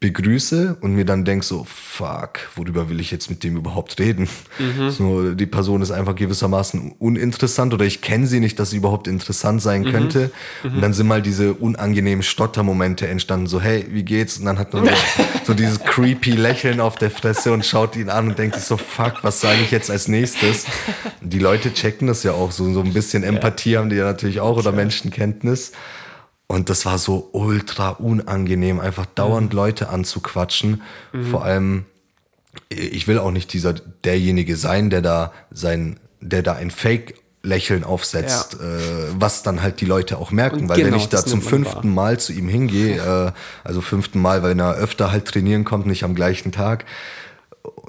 begrüße 0.00 0.76
und 0.80 0.94
mir 0.94 1.04
dann 1.04 1.24
denk 1.24 1.42
so, 1.42 1.64
fuck, 1.68 2.38
worüber 2.54 2.88
will 2.88 3.00
ich 3.00 3.10
jetzt 3.10 3.30
mit 3.30 3.42
dem 3.42 3.56
überhaupt 3.56 3.98
reden? 3.98 4.28
Mhm. 4.60 4.90
So, 4.90 5.34
die 5.34 5.46
Person 5.46 5.82
ist 5.82 5.90
einfach 5.90 6.14
gewissermaßen 6.14 6.92
uninteressant 7.00 7.74
oder 7.74 7.84
ich 7.84 8.00
kenne 8.00 8.28
sie 8.28 8.38
nicht, 8.38 8.60
dass 8.60 8.70
sie 8.70 8.76
überhaupt 8.76 9.08
interessant 9.08 9.60
sein 9.60 9.82
Mhm. 9.82 9.90
könnte. 9.90 10.30
Und 10.62 10.80
dann 10.80 10.92
sind 10.92 11.08
mal 11.08 11.20
diese 11.20 11.52
unangenehmen 11.54 12.22
Stottermomente 12.22 13.08
entstanden, 13.08 13.48
so, 13.48 13.60
hey, 13.60 13.86
wie 13.90 14.04
geht's? 14.04 14.38
Und 14.38 14.44
dann 14.44 14.58
hat 14.60 14.72
man 14.72 14.84
so, 14.84 14.90
so 15.48 15.54
dieses 15.54 15.80
creepy 15.80 16.30
Lächeln 16.32 16.78
auf 16.80 16.94
der 16.94 17.10
Fresse 17.10 17.52
und 17.52 17.66
schaut 17.66 17.96
ihn 17.96 18.08
an 18.08 18.28
und 18.28 18.38
denkt 18.38 18.54
sich 18.54 18.64
so, 18.64 18.76
fuck, 18.76 19.24
was 19.24 19.40
sage 19.40 19.62
ich 19.62 19.72
jetzt 19.72 19.90
als 19.90 20.06
nächstes? 20.06 20.66
Und 21.20 21.32
die 21.32 21.40
Leute 21.40 21.74
checken 21.74 22.06
das 22.06 22.22
ja 22.22 22.32
auch, 22.32 22.52
so, 22.52 22.72
so 22.72 22.82
ein 22.82 22.92
bisschen 22.92 23.24
Empathie 23.24 23.76
haben 23.76 23.90
die 23.90 23.96
ja 23.96 24.04
natürlich 24.04 24.38
auch 24.38 24.56
oder 24.58 24.70
Menschenkenntnis. 24.70 25.72
Und 26.48 26.70
das 26.70 26.86
war 26.86 26.96
so 26.96 27.28
ultra 27.32 27.90
unangenehm, 27.90 28.80
einfach 28.80 29.04
dauernd 29.04 29.52
Leute 29.52 29.90
anzuquatschen. 29.90 30.82
Vor 31.30 31.44
allem, 31.44 31.84
ich 32.70 33.06
will 33.06 33.18
auch 33.18 33.30
nicht 33.30 33.52
dieser 33.52 33.74
derjenige 33.74 34.56
sein, 34.56 34.88
der 34.88 35.02
da 35.02 35.32
sein, 35.50 36.00
der 36.20 36.42
da 36.42 36.54
ein 36.54 36.70
Fake-Lächeln 36.70 37.84
aufsetzt, 37.84 38.54
äh, 38.54 38.58
was 39.12 39.42
dann 39.42 39.60
halt 39.60 39.82
die 39.82 39.84
Leute 39.84 40.16
auch 40.16 40.30
merken. 40.30 40.60
Und 40.62 40.68
weil 40.70 40.78
wenn 40.78 40.86
genau, 40.86 40.96
ich 40.96 41.10
da 41.10 41.24
zum 41.24 41.42
fünften 41.42 41.92
Mal 41.92 42.18
zu 42.18 42.32
ihm 42.32 42.48
hingehe, 42.48 42.96
äh, 42.96 43.32
also 43.62 43.82
fünften 43.82 44.18
Mal, 44.18 44.42
weil 44.42 44.58
er 44.58 44.74
öfter 44.74 45.12
halt 45.12 45.26
trainieren 45.26 45.64
kommt, 45.64 45.86
nicht 45.86 46.02
am 46.02 46.14
gleichen 46.14 46.50
Tag, 46.50 46.86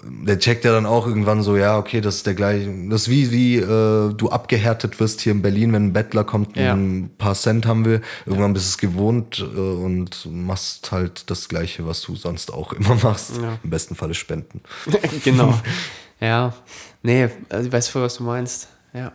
der 0.04 0.40
checkt 0.40 0.66
ja 0.66 0.72
dann 0.72 0.86
auch 0.86 1.06
irgendwann 1.08 1.42
so, 1.44 1.58
ja, 1.58 1.78
okay, 1.78 2.02
das 2.02 2.16
ist 2.18 2.26
der 2.26 2.34
gleiche, 2.34 2.68
das 2.90 3.04
ist 3.04 3.10
wie, 3.10 3.32
wie 3.32 3.56
äh, 3.58 4.14
du 4.14 4.30
abgehärtet 4.30 5.00
wirst 5.00 5.22
hier 5.22 5.32
in 5.32 5.42
Berlin, 5.42 5.74
wenn 5.74 5.86
ein 5.88 5.94
Bettler 5.94 6.24
kommt 6.24 6.56
und 6.58 6.64
Ja. 6.64 6.74
ein 6.74 7.12
paar 7.18 7.36
Cent 7.36 7.66
haben 7.66 7.86
will. 7.86 8.02
Irgendwann 8.26 8.54
bist 8.54 8.66
du 8.66 8.70
es 8.70 8.78
gewohnt 8.78 9.40
äh, 9.40 9.60
und 9.60 10.28
machst 10.32 10.92
halt 10.92 11.30
das 11.30 11.48
Gleiche, 11.50 11.86
was 11.86 12.02
du 12.02 12.16
sonst 12.16 12.54
auch 12.54 12.74
immer 12.74 12.96
machst. 12.96 13.38
Ja. 13.38 13.58
Im 13.64 13.70
besten 13.70 13.96
Falle 13.96 14.14
spenden. 14.14 14.62
genau. 15.24 15.54
Ja. 16.22 16.54
Nee, 17.02 17.30
also 17.48 17.68
ich 17.68 17.72
weiß 17.72 17.88
voll, 17.88 18.02
was 18.02 18.16
du 18.16 18.24
meinst. 18.24 18.68
Ja. 18.94 19.14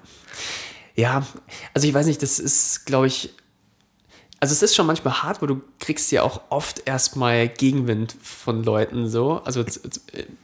Ja, 0.96 1.26
also 1.74 1.86
ich 1.86 1.92
weiß 1.92 2.06
nicht, 2.06 2.22
das 2.22 2.38
ist, 2.38 2.86
glaube 2.86 3.08
ich, 3.08 3.34
also 4.44 4.52
es 4.52 4.62
ist 4.62 4.74
schon 4.76 4.86
manchmal 4.86 5.22
hart, 5.22 5.40
weil 5.40 5.48
du 5.48 5.62
kriegst 5.78 6.12
ja 6.12 6.22
auch 6.22 6.42
oft 6.50 6.82
erstmal 6.86 7.48
Gegenwind 7.48 8.14
von 8.22 8.62
Leuten 8.62 9.08
so. 9.08 9.40
Also 9.42 9.62
z- 9.64 9.80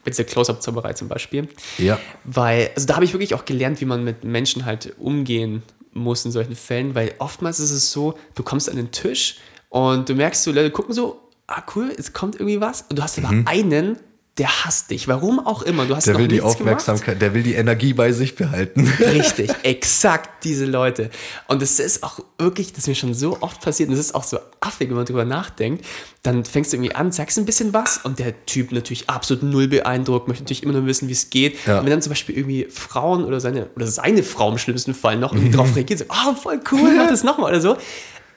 bei 0.03 0.11
dieser 0.11 0.25
Close-Up-Zauberei 0.25 0.95
zum 0.95 1.09
Beispiel. 1.09 1.49
Ja. 1.77 1.99
Weil, 2.25 2.71
also 2.75 2.87
da 2.87 2.95
habe 2.95 3.05
ich 3.05 3.13
wirklich 3.13 3.35
auch 3.35 3.45
gelernt, 3.45 3.83
wie 3.83 3.85
man 3.85 4.03
mit 4.03 4.25
Menschen 4.25 4.65
halt 4.65 4.95
umgehen 4.99 5.63
muss 5.93 6.25
in 6.25 6.33
solchen 6.33 6.57
Fällen, 6.57 6.95
weil 6.95 7.13
oftmals 7.19 7.61
ist 7.61 7.73
es 7.73 7.93
so, 7.93 8.17
du 8.37 8.43
kommst 8.43 8.71
an 8.71 8.77
den 8.77 8.91
Tisch 8.91 9.37
und 9.69 10.09
du 10.09 10.15
merkst 10.15 10.45
so, 10.45 10.51
Leute 10.51 10.71
gucken 10.71 10.95
so, 10.95 11.21
ah 11.47 11.63
cool, 11.77 11.93
es 11.99 12.15
kommt 12.15 12.37
irgendwie 12.37 12.61
was 12.63 12.87
und 12.89 12.99
du 12.99 13.03
hast 13.03 13.19
aber 13.19 13.29
einen, 13.45 13.99
der 14.41 14.65
hasst 14.65 14.91
dich, 14.91 15.07
warum 15.07 15.39
auch 15.39 15.61
immer. 15.61 15.85
Du 15.85 15.95
hast 15.95 16.07
Der 16.07 16.17
will 16.17 16.27
die 16.27 16.41
Aufmerksamkeit, 16.41 17.21
der 17.21 17.35
will 17.35 17.43
die 17.43 17.53
Energie 17.53 17.93
bei 17.93 18.11
sich 18.13 18.37
behalten. 18.37 18.85
Gemacht. 18.85 19.01
Richtig, 19.01 19.51
exakt 19.65 20.45
diese 20.45 20.65
Leute. 20.65 21.11
Und 21.47 21.61
es 21.61 21.79
ist 21.79 22.03
auch 22.03 22.21
wirklich, 22.39 22.73
das 22.73 22.85
ist 22.85 22.89
mir 22.89 22.95
schon 22.95 23.13
so 23.13 23.37
oft 23.43 23.61
passiert 23.61 23.91
und 23.91 23.97
es 23.97 24.01
ist 24.01 24.15
auch 24.15 24.25
so 24.25 24.39
affig, 24.61 24.89
wenn 24.89 24.97
man 24.97 25.05
drüber 25.05 25.27
nachdenkt. 25.27 25.85
Dann 26.23 26.47
fängst 26.47 26.73
du 26.73 26.79
irgendwie 26.79 26.95
an, 26.95 27.13
sagst 27.13 27.37
ein 27.37 27.45
bisschen 27.45 27.75
was 27.75 27.99
und 27.99 28.19
der 28.19 28.47
Typ 28.47 28.73
natürlich 28.73 29.11
absolut 29.11 29.43
null 29.43 29.69
beeindruckt, 29.69 30.27
möchte 30.27 30.45
natürlich 30.45 30.63
immer 30.63 30.73
nur 30.73 30.87
wissen, 30.87 31.09
wie 31.09 31.13
es 31.13 31.29
geht. 31.29 31.59
Ja. 31.67 31.81
Und 31.81 31.85
wenn 31.85 31.91
dann 31.91 32.01
zum 32.01 32.11
Beispiel 32.11 32.35
irgendwie 32.35 32.67
Frauen 32.71 33.27
oder 33.27 33.41
seine, 33.41 33.69
oder 33.77 33.89
seine 33.89 34.23
Frau 34.23 34.51
im 34.51 34.57
schlimmsten 34.57 34.95
Fall 34.95 35.19
noch 35.19 35.35
irgendwie 35.35 35.55
drauf 35.55 35.77
reagiert, 35.77 35.99
so, 35.99 36.07
oh, 36.09 36.35
voll 36.35 36.61
cool, 36.73 36.95
mach 36.97 37.09
das 37.09 37.25
nochmal 37.25 37.51
oder 37.51 37.61
so. 37.61 37.77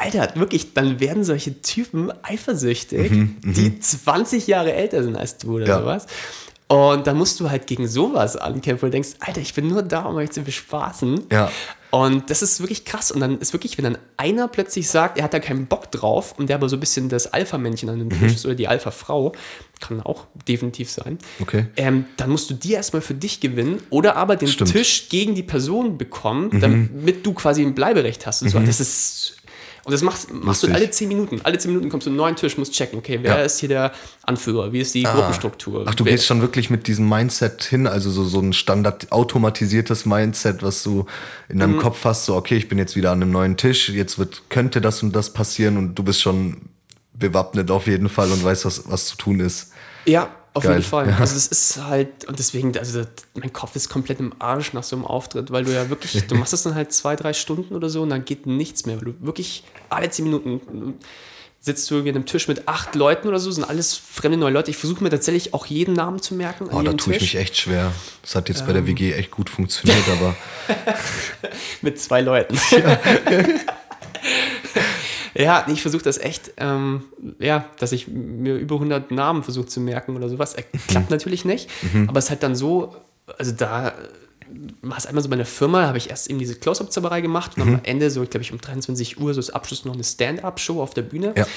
Alter, 0.04 0.32
wirklich, 0.36 0.74
dann 0.74 1.00
werden 1.00 1.24
solche 1.24 1.62
Typen 1.62 2.12
eifersüchtig, 2.24 3.12
die 3.44 3.80
20 3.80 4.48
Jahre 4.48 4.74
älter 4.74 5.04
sind 5.04 5.16
als 5.16 5.38
du 5.38 5.56
oder 5.56 5.66
Ja. 5.68 5.80
sowas. 5.80 6.08
Und 6.68 7.06
dann 7.08 7.18
musst 7.18 7.40
du 7.40 7.50
halt 7.52 7.68
gegen 7.68 7.88
sowas 7.88 8.36
ankämpfen, 8.36 8.88
du 8.88 8.92
denkst, 8.92 9.10
Alter, 9.20 9.42
ich 9.42 9.54
bin 9.54 9.68
nur 9.68 9.84
da, 9.84 10.04
um 10.04 10.16
euch 10.16 10.32
zu 10.32 10.42
bespaßen. 10.42 11.26
Ja. 11.32 11.52
Und 11.92 12.32
das 12.32 12.42
ist 12.42 12.60
wirklich 12.60 12.86
krass. 12.86 13.12
Und 13.12 13.20
dann 13.20 13.38
ist 13.38 13.54
wirklich, 13.54 13.78
wenn 13.78 13.84
dann 13.84 13.98
einer 14.18 14.48
plötzlich 14.48 14.90
sagt, 14.90 15.20
er 15.20 15.26
hat 15.26 15.34
da 15.36 15.40
keinen 15.40 15.68
Bock 15.68 15.92
drauf 15.92 16.34
und 16.40 16.48
der 16.50 16.56
aber 16.56 16.68
so 16.70 16.76
ein 16.78 16.80
bisschen 16.80 17.08
das 17.10 17.32
Alpha-Männchen 17.32 17.90
an 17.90 18.00
dem 18.00 18.08
Mhm. 18.08 18.20
Tisch 18.20 18.34
ist 18.34 18.46
oder 18.48 18.56
die 18.56 18.68
Alpha-Frau, 18.68 19.34
kann 19.80 20.02
auch 20.02 20.26
definitiv 20.48 20.90
sein, 20.90 21.20
Okay. 21.42 21.68
ähm, 21.76 22.06
dann 22.18 22.32
musst 22.32 22.50
du 22.50 22.56
die 22.56 22.72
erstmal 22.74 23.02
für 23.04 23.14
dich 23.14 23.42
gewinnen 23.42 23.84
oder 23.92 24.16
aber 24.16 24.38
den 24.38 24.48
Stimmt. 24.48 24.70
Mhm. 24.74 24.78
Tisch 24.78 25.10
gegen 25.10 25.36
die 25.36 25.44
Person 25.44 25.98
bekommen, 26.00 26.60
damit 26.60 27.24
du 27.26 27.34
quasi 27.34 27.62
ein 27.62 27.76
Bleiberecht 27.76 28.26
hast 28.26 28.42
und 28.42 28.50
so. 28.50 28.58
Das 28.60 28.80
ist. 28.80 29.36
Und 29.86 29.92
das 29.92 30.02
machst, 30.02 30.32
machst 30.34 30.64
du 30.64 30.68
alle 30.74 30.90
10 30.90 31.10
Minuten. 31.10 31.42
Alle 31.44 31.58
10 31.58 31.70
Minuten 31.72 31.90
kommst 31.90 32.08
du 32.08 32.10
einen 32.10 32.16
neuen 32.18 32.38
Tisch, 32.38 32.58
musst 32.58 32.72
checken, 32.74 33.00
okay, 33.00 33.20
wer 33.22 33.40
Ja. 33.40 33.44
ist 33.44 33.60
hier 33.60 33.68
der 33.68 33.92
Anführer, 34.22 34.72
wie 34.72 34.80
ist 34.80 34.96
die 34.96 35.04
Gruppenstruktur. 35.04 35.84
Ach, 35.86 35.94
du 35.94 36.06
wer, 36.06 36.14
gehst 36.14 36.26
schon 36.26 36.40
wirklich 36.40 36.70
mit 36.70 36.88
diesem 36.88 37.10
Mindset 37.10 37.64
hin, 37.64 37.86
also 37.86 38.10
so, 38.10 38.24
so 38.24 38.40
ein 38.40 38.54
standard 38.54 39.12
automatisiertes 39.12 40.06
Mindset, 40.06 40.64
was 40.64 40.84
du 40.84 41.06
in 41.50 41.58
Mhm. 41.58 41.60
deinem 41.60 41.78
Kopf 41.78 42.06
hast, 42.06 42.26
so 42.26 42.36
okay, 42.36 42.56
ich 42.56 42.70
bin 42.70 42.78
jetzt 42.78 42.96
wieder 42.96 43.12
an 43.12 43.22
einem 43.22 43.32
neuen 43.32 43.58
Tisch, 43.58 43.90
jetzt 43.90 44.18
wird, 44.18 44.44
könnte 44.50 44.80
das 44.80 45.04
und 45.04 45.14
das 45.14 45.34
passieren 45.34 45.76
und 45.78 45.96
du 45.96 46.04
bist 46.04 46.22
schon 46.22 46.70
bewappnet 47.14 47.70
auf 47.70 47.86
jeden 47.88 48.08
Fall 48.10 48.32
und 48.32 48.44
weißt, 48.44 48.64
was, 48.66 48.90
was 48.90 49.08
zu 49.08 49.18
tun 49.18 49.40
ist. 49.42 49.72
Ja, 50.06 50.30
auf 50.54 50.64
Geil, 50.64 50.74
jeden 50.74 50.84
Fall. 50.84 51.10
ja. 51.10 51.18
Also 51.18 51.34
das 51.34 51.48
ist 51.48 51.84
halt, 51.84 52.26
und 52.26 52.38
deswegen, 52.40 52.78
also 52.78 53.02
mein 53.36 53.52
Kopf 53.52 53.76
ist 53.76 53.90
komplett 53.90 54.20
im 54.20 54.34
Arsch 54.40 54.74
nach 54.74 54.84
so 54.84 54.96
einem 54.96 55.06
Auftritt, 55.06 55.52
weil 55.52 55.64
du 55.66 55.74
ja 55.74 55.90
wirklich, 55.90 56.26
du 56.28 56.36
machst 56.36 56.54
das 56.54 56.64
dann 56.64 56.76
halt 56.76 56.94
zwei, 56.94 57.16
drei 57.16 57.34
Stunden 57.34 57.76
oder 57.76 57.90
so 57.90 58.02
und 58.04 58.10
dann 58.10 58.24
geht 58.26 58.46
nichts 58.46 58.86
mehr, 58.86 58.98
weil 58.98 59.14
du 59.14 59.16
wirklich 59.22 59.64
alle 59.90 60.10
zehn 60.10 60.26
Minuten 60.26 60.62
sitzt 61.60 61.90
du 61.90 61.96
irgendwie 61.96 62.10
an 62.10 62.18
einem 62.18 62.26
Tisch 62.26 62.50
mit 62.50 62.68
acht 62.68 62.94
Leuten 62.94 63.30
oder 63.30 63.40
so, 63.40 63.50
sind 63.50 63.64
alles 63.64 63.96
fremde 63.96 64.38
neue 64.38 64.52
Leute. 64.52 64.70
Ich 64.70 64.76
versuche 64.76 65.02
mir 65.02 65.10
tatsächlich 65.10 65.54
auch 65.54 65.66
jeden 65.66 65.94
Namen 65.94 66.22
zu 66.22 66.36
merken. 66.36 66.68
Oh, 66.70 66.82
da 66.82 66.92
tue 66.92 67.14
ich 67.14 67.20
Tisch. 67.20 67.34
mich 67.34 67.42
echt 67.42 67.56
schwer. 67.58 67.94
Das 68.22 68.36
hat 68.36 68.50
jetzt 68.50 68.64
bei 68.66 68.74
Ähm. 68.74 68.86
der 68.86 68.88
WG 68.88 69.14
echt 69.14 69.32
gut 69.32 69.50
funktioniert, 69.50 70.04
aber 70.10 70.36
Mit 71.82 72.00
zwei 72.02 72.20
Leuten. 72.20 72.60
Ja, 72.72 73.00
nee, 75.68 75.74
ich 75.74 75.82
versuche 75.82 76.04
das 76.04 76.18
echt, 76.18 76.54
ähm, 76.58 77.04
ja, 77.40 77.66
dass 77.80 77.92
ich 77.92 78.08
mir 78.08 78.56
über 78.56 78.76
100 78.76 79.12
Namen 79.12 79.44
versuche 79.44 79.66
zu 79.66 79.80
merken 79.80 80.16
oder 80.16 80.30
sowas. 80.30 80.54
Äh, 80.56 80.64
klappt 80.88 81.10
natürlich 81.10 81.46
nicht, 81.46 81.70
aber 82.08 82.20
es 82.20 82.26
ist 82.26 82.30
halt 82.32 82.44
dann 82.44 82.56
so, 82.56 82.96
also 83.38 83.52
da 83.52 83.90
äh, 83.90 83.92
war 84.82 84.98
es 84.98 85.06
einmal 85.06 85.24
so 85.24 85.30
bei 85.30 85.36
einer 85.36 85.46
Firma, 85.46 85.88
habe 85.88 85.98
ich 85.98 86.10
erst 86.10 86.30
eben 86.30 86.40
diese 86.40 86.56
Close-Up-Zauberei 86.56 87.22
gemacht 87.22 87.52
und 87.58 87.64
am 87.64 87.80
Ende 87.84 88.10
so, 88.12 88.22
ich 88.24 88.30
glaube 88.30 88.44
ich 88.44 88.52
um 88.52 88.60
23 88.60 89.20
Uhr, 89.20 89.34
so 89.34 89.40
das 89.40 89.50
Abschluss 89.50 89.86
noch 89.86 89.94
eine 89.94 90.04
Stand-Up-Show 90.04 90.82
auf 90.82 90.94
der 90.94 91.02
Bühne. 91.04 91.34
Ja. 91.36 91.48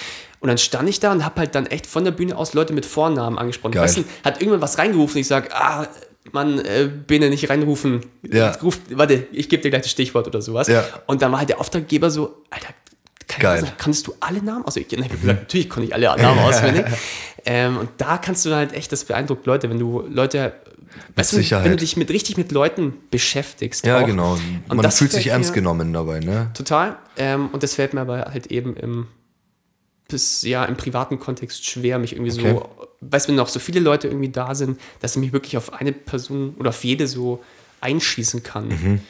Und 0.40 0.48
dann 0.48 0.58
stand 0.58 0.88
ich 0.88 1.00
da 1.00 1.12
und 1.12 1.24
habe 1.24 1.40
halt 1.40 1.54
dann 1.54 1.66
echt 1.66 1.86
von 1.86 2.04
der 2.04 2.12
Bühne 2.12 2.36
aus 2.36 2.54
Leute 2.54 2.72
mit 2.72 2.86
Vornamen 2.86 3.38
angesprochen. 3.38 3.74
Weißt 3.74 3.98
du, 3.98 4.04
hat 4.24 4.40
irgendwann 4.40 4.62
was 4.62 4.78
reingerufen, 4.78 5.20
ich 5.20 5.26
sage, 5.26 5.48
ah, 5.52 5.86
Mann, 6.32 6.58
äh, 6.58 6.88
Bene, 7.06 7.30
nicht 7.30 7.48
reinrufen. 7.48 8.00
Ja. 8.22 8.50
Ruf, 8.62 8.78
warte, 8.90 9.26
ich 9.32 9.48
gebe 9.48 9.62
dir 9.62 9.70
gleich 9.70 9.82
das 9.82 9.90
Stichwort 9.90 10.26
oder 10.26 10.42
sowas. 10.42 10.68
Ja. 10.68 10.84
Und 11.06 11.22
dann 11.22 11.32
war 11.32 11.38
halt 11.38 11.48
der 11.48 11.60
Auftraggeber 11.60 12.10
so, 12.10 12.42
Alter, 12.50 12.68
keine 13.28 13.42
Geil. 13.42 13.58
Ahnung, 13.58 13.72
kannst 13.78 14.06
du 14.06 14.14
alle 14.20 14.42
Namen 14.42 14.64
auswendig? 14.64 14.92
Ich 14.92 15.04
habe 15.04 15.16
gesagt, 15.18 15.40
natürlich 15.40 15.68
konnte 15.68 15.88
ich 15.88 15.94
alle 15.94 16.06
Namen 16.16 16.38
auswendig. 16.40 16.84
ähm, 17.44 17.76
und 17.78 17.88
da 17.98 18.18
kannst 18.18 18.44
du 18.44 18.50
dann 18.50 18.58
halt 18.58 18.72
echt, 18.72 18.92
das 18.92 19.04
beeindruckt 19.04 19.46
Leute, 19.46 19.68
wenn 19.70 19.78
du 19.78 20.02
Leute, 20.08 20.52
weißt 21.16 21.32
du, 21.32 21.38
wenn 21.64 21.70
du 21.72 21.76
dich 21.76 21.96
mit 21.96 22.10
richtig 22.10 22.36
mit 22.36 22.52
Leuten 22.52 22.94
beschäftigst. 23.10 23.84
ja, 23.84 24.00
auch. 24.00 24.06
genau. 24.06 24.38
Und 24.68 24.76
Man 24.76 24.90
fühlt 24.92 25.12
sich 25.12 25.28
ernst 25.28 25.52
genommen 25.54 25.92
dabei, 25.92 26.20
ne? 26.20 26.50
Total. 26.54 26.96
Ähm, 27.16 27.48
und 27.52 27.62
das 27.62 27.74
fällt 27.74 27.94
mir 27.94 28.02
aber 28.02 28.30
halt 28.32 28.46
eben 28.48 28.76
im, 28.76 29.08
bis, 30.08 30.42
ja, 30.42 30.64
im 30.64 30.76
privaten 30.76 31.18
Kontext 31.18 31.64
schwer, 31.66 31.98
mich 31.98 32.12
irgendwie 32.12 32.32
Okay. 32.32 32.52
so, 32.54 32.70
weißt 33.00 33.26
du, 33.26 33.30
wenn 33.30 33.36
noch 33.36 33.48
so 33.48 33.58
viele 33.58 33.80
Leute 33.80 34.06
irgendwie 34.08 34.28
da 34.30 34.54
sind, 34.54 34.80
dass 35.00 35.16
ich 35.16 35.20
mich 35.20 35.32
wirklich 35.32 35.56
auf 35.56 35.72
eine 35.72 35.92
Person 35.92 36.54
oder 36.58 36.70
auf 36.70 36.84
jede 36.84 37.06
so 37.08 37.42
einschießen 37.80 38.42
kann. 38.42 38.68
Mhm. 38.68 39.00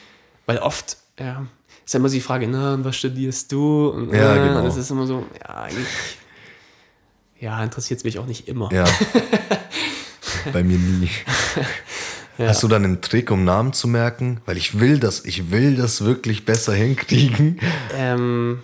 Weil 0.47 0.57
oft, 0.57 0.97
ja, 1.19 1.45
ist 1.87 1.93
ja 1.93 1.99
immer 1.99 2.09
so 2.09 2.15
die 2.15 2.21
Frage, 2.21 2.47
na, 2.47 2.77
was 2.83 2.97
studierst 2.97 3.49
du? 3.51 3.87
Und, 3.87 4.13
Ja, 4.13 4.35
äh, 4.35 4.47
genau. 4.49 4.61
das 4.63 4.75
ist 4.77 4.91
immer 4.91 5.07
so, 5.07 5.25
ja, 5.39 5.55
eigentlich, 5.63 5.87
ja, 7.39 7.63
interessiert 7.63 7.99
es 7.99 8.03
mich 8.03 8.19
auch 8.19 8.25
nicht 8.25 8.47
immer. 8.49 8.69
Ja. 8.73 8.83
Bei 10.53 10.63
mir 10.63 10.77
nie. 10.77 11.09
Hast 12.37 12.61
du 12.61 12.67
dann 12.67 12.83
einen 12.83 13.01
Trick, 13.01 13.31
um 13.31 13.43
Namen 13.45 13.71
zu 13.73 13.87
merken? 13.87 14.41
Weil 14.45 14.57
ich 14.57 14.79
will 14.79 14.99
das, 14.99 15.23
ich 15.25 15.49
will 15.49 15.75
das 15.75 16.03
wirklich 16.03 16.43
besser 16.45 16.73
hinkriegen. 16.73 17.59
Ähm, 17.95 18.59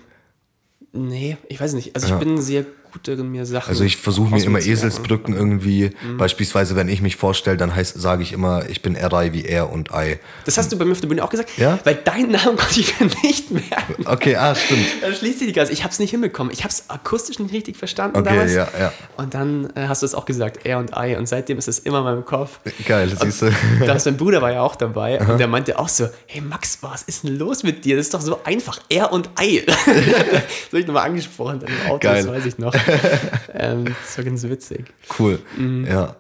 nee, 0.92 1.38
ich 1.48 1.60
weiß 1.62 1.74
nicht. 1.74 1.96
Also 1.96 2.10
Ja. 2.10 2.14
ich 2.20 2.20
bin 2.24 2.42
sehr 2.42 2.66
gut 2.94 3.08
darin, 3.08 3.30
mir 3.32 3.46
Sachen. 3.46 3.70
Also 3.70 3.84
ich 3.84 3.98
versuche 3.98 4.34
mir 4.34 4.44
immer. 4.44 4.60
Eselsbrücken 4.60 5.36
irgendwie, 5.36 5.92
Mhm. 6.04 6.18
beispielsweise 6.18 6.76
wenn 6.76 6.88
ich 6.88 7.02
mich 7.02 7.16
vorstelle, 7.16 7.58
dann 7.58 7.76
heißt, 7.76 8.00
sage 8.00 8.24
ich 8.24 8.32
immer, 8.34 8.70
ich 8.70 8.82
bin 8.82 8.96
R.I. 8.96 9.34
wie 9.34 9.44
er 9.46 9.72
und 9.72 9.90
I. 9.94 10.18
Das 10.46 10.58
hast 10.58 10.72
du 10.72 10.78
bei 10.78 10.86
mir 10.86 10.92
auf 10.94 11.02
der 11.02 11.08
Bühne 11.08 11.24
auch 11.24 11.30
gesagt? 11.30 11.50
Ja? 11.58 11.80
Weil 11.84 11.96
deinen 11.96 12.32
Namen 12.32 12.56
konnte 12.58 12.80
ich 12.80 13.00
mir 13.00 13.10
nicht 13.24 13.52
merken. 13.52 14.06
Okay, 14.06 14.36
ah, 14.36 14.54
stimmt. 14.56 14.86
Da 15.02 15.12
schließt 15.14 15.40
sich 15.40 15.48
die 15.48 15.54
Gase. 15.54 15.74
Ich 15.74 15.84
habe 15.84 15.92
es 15.92 16.00
nicht 16.00 16.12
hinbekommen. 16.12 16.54
Ich 16.54 16.60
habe 16.64 16.72
es 16.72 16.90
akustisch 16.90 17.40
nicht 17.40 17.54
richtig 17.54 17.76
verstanden 17.78 18.18
Okay, 18.18 18.30
damals. 18.30 18.54
ja, 18.54 18.68
ja. 18.80 18.94
Und 19.18 19.34
dann 19.34 19.70
äh, 19.76 19.88
hast 19.88 20.02
du 20.02 20.06
es 20.06 20.14
auch 20.16 20.26
gesagt, 20.26 20.60
er 20.66 20.78
und 20.80 20.92
I. 20.96 21.16
Und 21.16 21.28
seitdem 21.28 21.58
ist 21.58 21.68
es 21.68 21.80
immer 21.80 21.98
in 22.00 22.04
meinem 22.06 22.26
Kopf. 22.26 22.60
Geil, 22.86 23.12
siehst 23.20 23.42
du. 23.42 23.52
Da 23.86 23.94
ist 23.94 24.06
mein 24.06 24.18
Bruder 24.18 24.42
war 24.42 24.52
ja 24.52 24.62
auch 24.62 24.76
dabei 24.76 25.20
und 25.20 25.40
der 25.40 25.48
meinte 25.48 25.78
auch 25.80 25.90
so, 25.90 26.08
hey 26.28 26.42
Max, 26.42 26.78
was 26.82 27.04
ist 27.04 27.24
denn 27.24 27.38
los 27.38 27.64
mit 27.64 27.84
dir? 27.86 27.98
Das 27.98 28.06
ist 28.06 28.14
doch 28.14 28.22
so 28.22 28.40
einfach, 28.44 28.80
er 28.90 29.12
und 29.12 29.30
Ei. 29.36 29.64
das 29.66 29.78
habe 29.88 30.80
ich 30.80 30.86
nochmal 30.88 31.08
angesprochen 31.08 31.60
dann 31.60 31.70
im 31.70 31.92
Auto, 31.92 32.00
Geil. 32.00 32.24
das 32.24 32.32
weiß 32.32 32.46
ich 32.46 32.58
noch. 32.58 32.74
ähm, 33.54 33.86
das 33.86 34.18
war 34.18 34.24
ganz 34.26 34.44
witzig. 34.44 34.86
Cool. 35.20 35.40
Mhm. 35.58 35.86
Ja. 35.88 36.16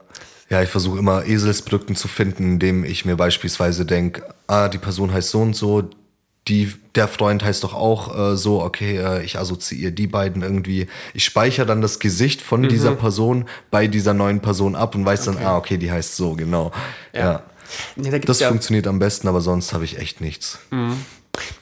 Ja, 0.49 0.61
ich 0.61 0.69
versuche 0.69 0.99
immer 0.99 1.25
Eselsbrücken 1.25 1.95
zu 1.95 2.07
finden, 2.07 2.43
indem 2.53 2.83
ich 2.83 3.05
mir 3.05 3.15
beispielsweise 3.15 3.85
denke, 3.85 4.23
ah, 4.47 4.67
die 4.69 4.77
Person 4.77 5.11
heißt 5.11 5.29
so 5.31 5.41
und 5.41 5.55
so, 5.55 5.89
die, 6.47 6.71
der 6.93 7.07
Freund 7.07 7.43
heißt 7.43 7.63
doch 7.63 7.73
auch 7.73 8.33
äh, 8.33 8.35
so, 8.37 8.61
okay, 8.61 8.97
äh, 8.97 9.23
ich 9.23 9.39
assoziiere 9.39 9.93
die 9.93 10.07
beiden 10.07 10.41
irgendwie. 10.43 10.87
Ich 11.13 11.23
speichere 11.23 11.65
dann 11.65 11.81
das 11.81 11.99
Gesicht 11.99 12.41
von 12.41 12.61
Mhm. 12.61 12.67
dieser 12.69 12.91
Person 12.95 13.45
bei 13.71 13.87
dieser 13.87 14.13
neuen 14.13 14.41
Person 14.41 14.75
ab 14.75 14.93
und 14.93 15.05
weiß 15.05 15.23
dann, 15.25 15.37
ah, 15.37 15.57
okay, 15.57 15.77
die 15.77 15.89
heißt 15.91 16.17
so, 16.17 16.35
genau. 16.35 16.71
Ja. 17.13 17.21
Ja, 17.21 17.43
da 17.95 18.11
gibt's 18.11 18.27
Das 18.27 18.39
ja, 18.41 18.49
funktioniert 18.49 18.85
am 18.85 18.99
besten, 18.99 19.27
aber 19.27 19.41
sonst 19.41 19.73
habe 19.73 19.85
ich 19.85 19.97
echt 19.97 20.21
nichts. 20.21 20.59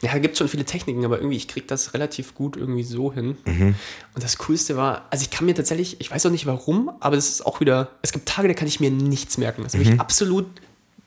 Ja, 0.02 0.12
da 0.12 0.20
gibt 0.20 0.34
es 0.34 0.38
schon 0.40 0.48
viele 0.50 0.66
Techniken, 0.66 1.06
aber 1.06 1.18
irgendwie, 1.18 1.38
ich 1.38 1.48
kriege 1.48 1.66
das 1.68 1.94
relativ 1.94 2.36
gut 2.36 2.58
irgendwie 2.58 2.84
so 2.84 3.14
hin. 3.14 3.38
Mhm. 3.46 3.76
Und 4.14 4.24
das 4.24 4.38
Coolste 4.40 4.76
war, 4.76 5.06
also 5.10 5.24
ich 5.24 5.30
kann 5.30 5.46
mir 5.46 5.56
tatsächlich, 5.56 6.00
ich 6.02 6.12
weiß 6.12 6.26
auch 6.26 6.32
nicht 6.32 6.46
warum, 6.46 6.92
aber 7.00 7.16
das 7.16 7.30
ist 7.30 7.46
auch 7.46 7.60
wieder, 7.62 7.90
es 8.02 8.12
gibt 8.12 8.28
Tage, 8.28 8.48
da 8.48 8.54
kann 8.54 8.68
ich 8.68 8.80
mir 8.80 8.92
nichts 8.92 9.38
merken. 9.38 9.64
Also 9.64 9.78
Mhm. 9.78 9.86
wirklich 9.86 10.00
absolut 10.02 10.46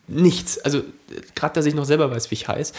nichts. 0.07 0.59
Also 0.59 0.83
gerade, 1.35 1.55
dass 1.55 1.67
ich 1.67 1.75
noch 1.75 1.85
selber 1.85 2.11
weiß, 2.11 2.31
wie 2.31 2.35
ich 2.35 2.49
heiße. 2.49 2.73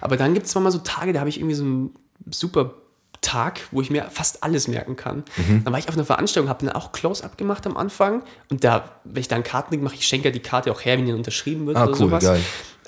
Aber 0.00 0.16
dann 0.16 0.34
gibt 0.34 0.46
es 0.46 0.54
mal 0.54 0.70
so 0.70 0.78
Tage, 0.78 1.12
da 1.12 1.20
habe 1.20 1.28
ich 1.28 1.38
irgendwie 1.38 1.54
so 1.56 1.64
einen 1.64 1.94
super 2.30 2.74
Tag, 3.22 3.60
wo 3.70 3.82
ich 3.82 3.90
mir 3.90 4.06
fast 4.10 4.42
alles 4.42 4.66
merken 4.66 4.96
kann. 4.96 5.24
Mhm. 5.36 5.64
Dann 5.64 5.72
war 5.72 5.78
ich 5.78 5.88
auf 5.88 5.94
einer 5.94 6.06
Veranstaltung, 6.06 6.48
habe 6.48 6.64
dann 6.64 6.74
auch 6.74 6.92
Close-Up 6.92 7.36
gemacht 7.36 7.66
am 7.66 7.76
Anfang. 7.76 8.22
Und 8.48 8.64
da, 8.64 8.90
wenn 9.04 9.20
ich 9.20 9.28
da 9.28 9.34
einen 9.36 9.44
Karten 9.44 9.82
mache, 9.82 9.94
ich 9.94 10.06
schenke 10.06 10.28
ja 10.28 10.32
die 10.32 10.40
Karte 10.40 10.72
auch 10.72 10.80
her, 10.82 10.96
wenn 10.96 11.04
die 11.04 11.12
unterschrieben 11.12 11.66
wird 11.66 11.76
Ah, 11.76 11.82
oder 11.84 11.92
cool, 11.92 11.98
sowas. 11.98 12.24
geil. 12.24 12.40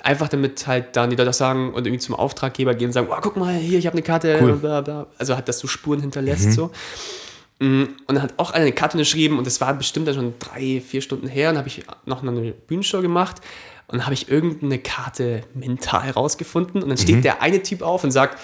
Einfach 0.03 0.27
damit 0.27 0.67
halt 0.67 0.95
dann 0.95 1.09
die 1.09 1.15
Leute 1.15 1.27
das 1.27 1.37
sagen 1.37 1.73
und 1.73 1.87
irgendwie 1.87 1.99
zum 2.03 2.13
Auftraggeber 2.15 2.75
gehen 2.75 2.87
und 2.87 2.93
sagen, 2.93 3.07
oh, 3.09 3.15
guck 3.21 3.37
mal, 3.37 3.55
hier, 3.55 3.79
ich 3.79 3.85
habe 3.87 3.93
eine 3.95 4.01
Karte, 4.03 4.37
Cool. 4.41 4.53
bla, 4.57 4.81
bla. 4.81 5.07
Also 5.17 5.35
hat 5.35 5.47
das 5.47 5.59
so 5.59 5.67
Spuren 5.67 6.01
hinterlässt 6.01 6.51
so. 6.53 6.71
Mm, 7.59 7.83
Und 7.83 7.89
dann 8.15 8.21
hat 8.21 8.33
auch 8.37 8.51
einer 8.51 8.63
eine 8.63 8.73
Karte 8.73 8.97
unterschrieben 8.97 9.37
und 9.37 9.47
das 9.47 9.61
war 9.61 9.73
bestimmt 9.73 10.07
dann 10.07 10.15
schon 10.15 10.33
drei, 10.39 10.81
vier 10.85 11.01
Stunden 11.01 11.27
her. 11.27 11.49
Und 11.51 11.57
habe 11.57 11.67
ich 11.69 11.83
noch 12.05 12.21
eine 12.21 12.51
Bühnenshow 12.51 13.01
gemacht 13.01 13.37
und 13.87 13.97
dann 13.99 14.05
habe 14.05 14.13
ich 14.13 14.29
irgendeine 14.29 14.79
Karte 14.79 15.41
mental 15.53 16.09
rausgefunden. 16.11 16.83
Und 16.83 16.89
dann 16.89 16.97
steht 16.97 17.23
der 17.23 17.41
eine 17.41 17.63
Typ 17.63 17.81
auf 17.81 18.03
und 18.03 18.11
sagt, 18.11 18.37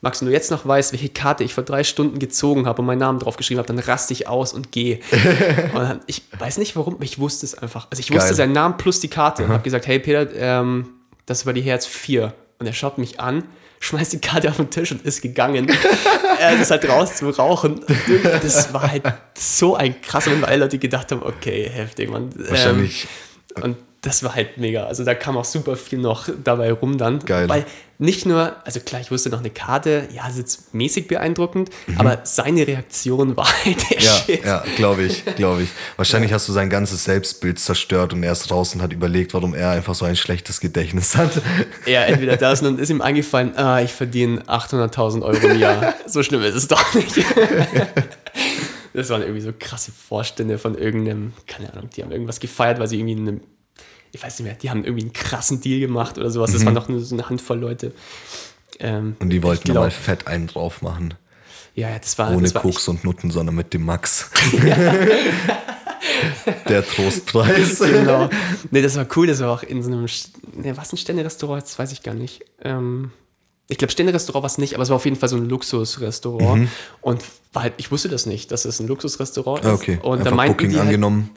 Max, 0.00 0.20
wenn 0.20 0.26
du 0.28 0.32
jetzt 0.32 0.50
noch 0.50 0.66
weißt, 0.66 0.92
welche 0.92 1.10
Karte 1.10 1.44
ich 1.44 1.54
vor 1.54 1.62
drei 1.62 1.84
Stunden 1.84 2.18
gezogen 2.18 2.66
habe 2.66 2.80
und 2.82 2.86
meinen 2.86 2.98
Namen 2.98 3.18
draufgeschrieben 3.20 3.58
habe, 3.58 3.68
dann 3.68 3.78
raste 3.78 4.12
ich 4.12 4.26
aus 4.26 4.52
und 4.52 4.72
gehe. 4.72 4.98
und 5.74 5.80
dann, 5.80 6.00
ich 6.06 6.22
weiß 6.38 6.58
nicht 6.58 6.74
warum, 6.74 6.96
ich 7.02 7.18
wusste 7.18 7.46
es 7.46 7.54
einfach. 7.56 7.86
Also 7.90 8.00
ich 8.00 8.10
wusste 8.10 8.28
Geil. 8.30 8.34
seinen 8.34 8.52
Namen 8.52 8.78
plus 8.78 8.98
die 9.00 9.08
Karte 9.08 9.44
und 9.44 9.50
habe 9.50 9.62
gesagt, 9.62 9.86
hey 9.86 9.98
Peter, 10.00 10.28
ähm, 10.34 10.88
das 11.26 11.46
war 11.46 11.52
die 11.52 11.62
Herz 11.62 11.86
4. 11.86 12.34
Und 12.58 12.66
er 12.66 12.72
schaut 12.72 12.98
mich 12.98 13.20
an, 13.20 13.44
schmeißt 13.80 14.12
die 14.12 14.20
Karte 14.20 14.48
auf 14.48 14.56
den 14.56 14.70
Tisch 14.70 14.92
und 14.92 15.04
ist 15.04 15.22
gegangen. 15.22 15.68
er 16.38 16.60
ist 16.60 16.70
halt 16.70 16.88
raus 16.88 17.16
zum 17.16 17.30
Rauchen. 17.30 17.84
Das 18.42 18.72
war 18.72 18.90
halt 18.90 19.02
so 19.36 19.74
ein 19.74 20.00
krasser 20.00 20.30
Moment, 20.30 20.46
weil 20.46 20.54
alle 20.54 20.64
Leute 20.64 20.78
gedacht 20.78 21.10
haben, 21.10 21.22
okay, 21.22 21.68
heftig, 21.68 22.10
man. 22.10 22.30
Wahrscheinlich. 22.48 23.06
Ähm, 23.56 23.62
und 23.62 23.76
das 24.02 24.24
war 24.24 24.34
halt 24.34 24.58
mega. 24.58 24.86
Also 24.86 25.04
da 25.04 25.14
kam 25.14 25.36
auch 25.36 25.44
super 25.44 25.76
viel 25.76 26.00
noch 26.00 26.28
dabei 26.42 26.72
rum 26.72 26.98
dann. 26.98 27.20
Geil. 27.20 27.48
Weil 27.48 27.64
nicht 27.98 28.26
nur, 28.26 28.56
also 28.66 28.80
klar, 28.80 29.00
ich 29.00 29.12
wusste 29.12 29.30
noch 29.30 29.38
eine 29.38 29.50
Karte, 29.50 30.08
ja, 30.12 30.26
ist 30.26 30.38
jetzt 30.38 30.74
mäßig 30.74 31.06
beeindruckend, 31.06 31.70
aber 31.96 32.18
seine 32.24 32.66
Reaktion 32.66 33.36
war 33.36 33.46
halt 33.64 33.76
der 33.90 33.98
Mhm. 33.98 34.04
Ja, 34.04 34.16
Shit. 34.16 34.44
ja, 34.44 34.64
glaube 34.74 35.04
ich, 35.04 35.24
glaube 35.36 35.62
ich. 35.62 35.68
Wahrscheinlich 35.96 36.32
hast 36.32 36.48
du 36.48 36.52
sein 36.52 36.68
ganzes 36.68 37.04
Selbstbild 37.04 37.60
zerstört 37.60 38.12
und 38.12 38.24
er 38.24 38.32
ist 38.32 38.50
draußen 38.50 38.80
und 38.80 38.84
hat 38.84 38.92
überlegt, 38.92 39.34
warum 39.34 39.54
er 39.54 39.70
einfach 39.70 39.94
so 39.94 40.04
ein 40.04 40.16
schlechtes 40.16 40.58
Gedächtnis 40.58 41.16
hat. 41.16 41.40
Ja, 41.86 42.02
entweder 42.02 42.36
das 42.36 42.60
und 42.60 42.64
dann 42.66 42.78
ist 42.80 42.90
ihm 42.90 43.00
eingefallen, 43.02 43.56
ah, 43.56 43.80
ich 43.80 43.92
verdiene 43.92 44.42
800.000 44.42 45.22
Euro 45.22 45.46
im 45.48 45.58
Jahr. 45.60 45.94
So 46.06 46.22
schlimm 46.24 46.42
ist 46.42 46.54
es 46.54 46.66
doch 46.68 46.94
nicht. 46.94 47.14
Das 48.94 49.08
waren 49.08 49.22
irgendwie 49.22 49.40
so 49.40 49.52
krasse 49.58 49.90
Vorstände 49.90 50.58
von 50.58 50.76
irgendeinem, 50.76 51.32
keine 51.46 51.72
Ahnung, 51.72 51.88
die 51.96 52.02
haben 52.02 52.12
irgendwas 52.12 52.40
gefeiert, 52.40 52.78
weil 52.78 52.88
sie 52.88 52.98
irgendwie 53.00 53.16
eine, 53.30 53.40
ich 54.12 54.22
weiß 54.22 54.38
nicht 54.38 54.46
mehr, 54.46 54.54
die 54.54 54.70
haben 54.70 54.84
irgendwie 54.84 55.02
einen 55.04 55.12
krassen 55.12 55.60
Deal 55.60 55.80
gemacht 55.80 56.18
oder 56.18 56.30
sowas. 56.30 56.52
Das 56.52 56.64
waren 56.64 56.74
doch 56.74 56.88
nur 56.88 57.00
so 57.00 57.14
eine 57.14 57.28
Handvoll 57.28 57.58
Leute. 57.58 57.92
Ähm, 58.78 59.04
Mhm. 59.08 59.16
Und 59.20 59.30
die 59.30 59.42
wollten 59.42 59.68
nochmal 59.68 59.88
glaub- 59.90 60.00
fett 60.00 60.26
einen 60.26 60.46
drauf 60.46 60.82
machen. 60.82 61.14
Ja, 61.74 61.88
ja, 61.88 61.98
das 61.98 62.18
war, 62.18 62.30
Ohne 62.32 62.42
das 62.42 62.54
war 62.54 62.62
Koks 62.62 62.86
und 62.88 63.02
Nutten, 63.04 63.30
sondern 63.30 63.54
mit 63.54 63.72
dem 63.72 63.84
Max. 63.86 64.30
Der 66.68 66.86
Trostpreis. 66.86 67.80
echt, 67.80 67.92
genau. 67.92 68.28
Nee, 68.70 68.82
das 68.82 68.96
war 68.96 69.06
cool, 69.16 69.26
das 69.26 69.40
war 69.40 69.50
auch 69.50 69.62
in 69.62 69.82
so 69.82 69.90
einem, 69.90 70.06
ne, 70.54 70.76
was 70.76 70.92
ein 70.92 70.96
Ständerestaurant, 70.96 71.62
das 71.62 71.78
weiß 71.78 71.92
ich 71.92 72.02
gar 72.02 72.14
nicht. 72.14 72.44
Ähm, 72.62 73.10
ich 73.68 73.78
glaube, 73.78 73.92
Ständerestaurant 73.92 74.42
war 74.42 74.50
es 74.50 74.58
nicht, 74.58 74.74
aber 74.74 74.82
es 74.82 74.88
war 74.90 74.96
auf 74.96 75.04
jeden 75.04 75.16
Fall 75.16 75.28
so 75.28 75.36
ein 75.36 75.48
Luxusrestaurant. 75.48 76.68
Und 77.00 77.22
war 77.52 77.62
halt, 77.62 77.74
ich 77.76 77.90
wusste 77.90 78.08
das 78.08 78.26
nicht, 78.26 78.50
dass 78.50 78.64
es 78.64 78.80
ein 78.80 78.88
Luxusrestaurant 78.88 79.64
ist. 79.64 79.70
Ah, 79.70 79.74
Okay, 79.74 79.98
Und 80.02 80.18
da 80.18 80.24
einfach 80.24 80.36
meinten 80.36 80.56
Booking 80.56 80.70
die 80.70 80.76
halt, 80.76 80.86
angenommen. 80.88 81.30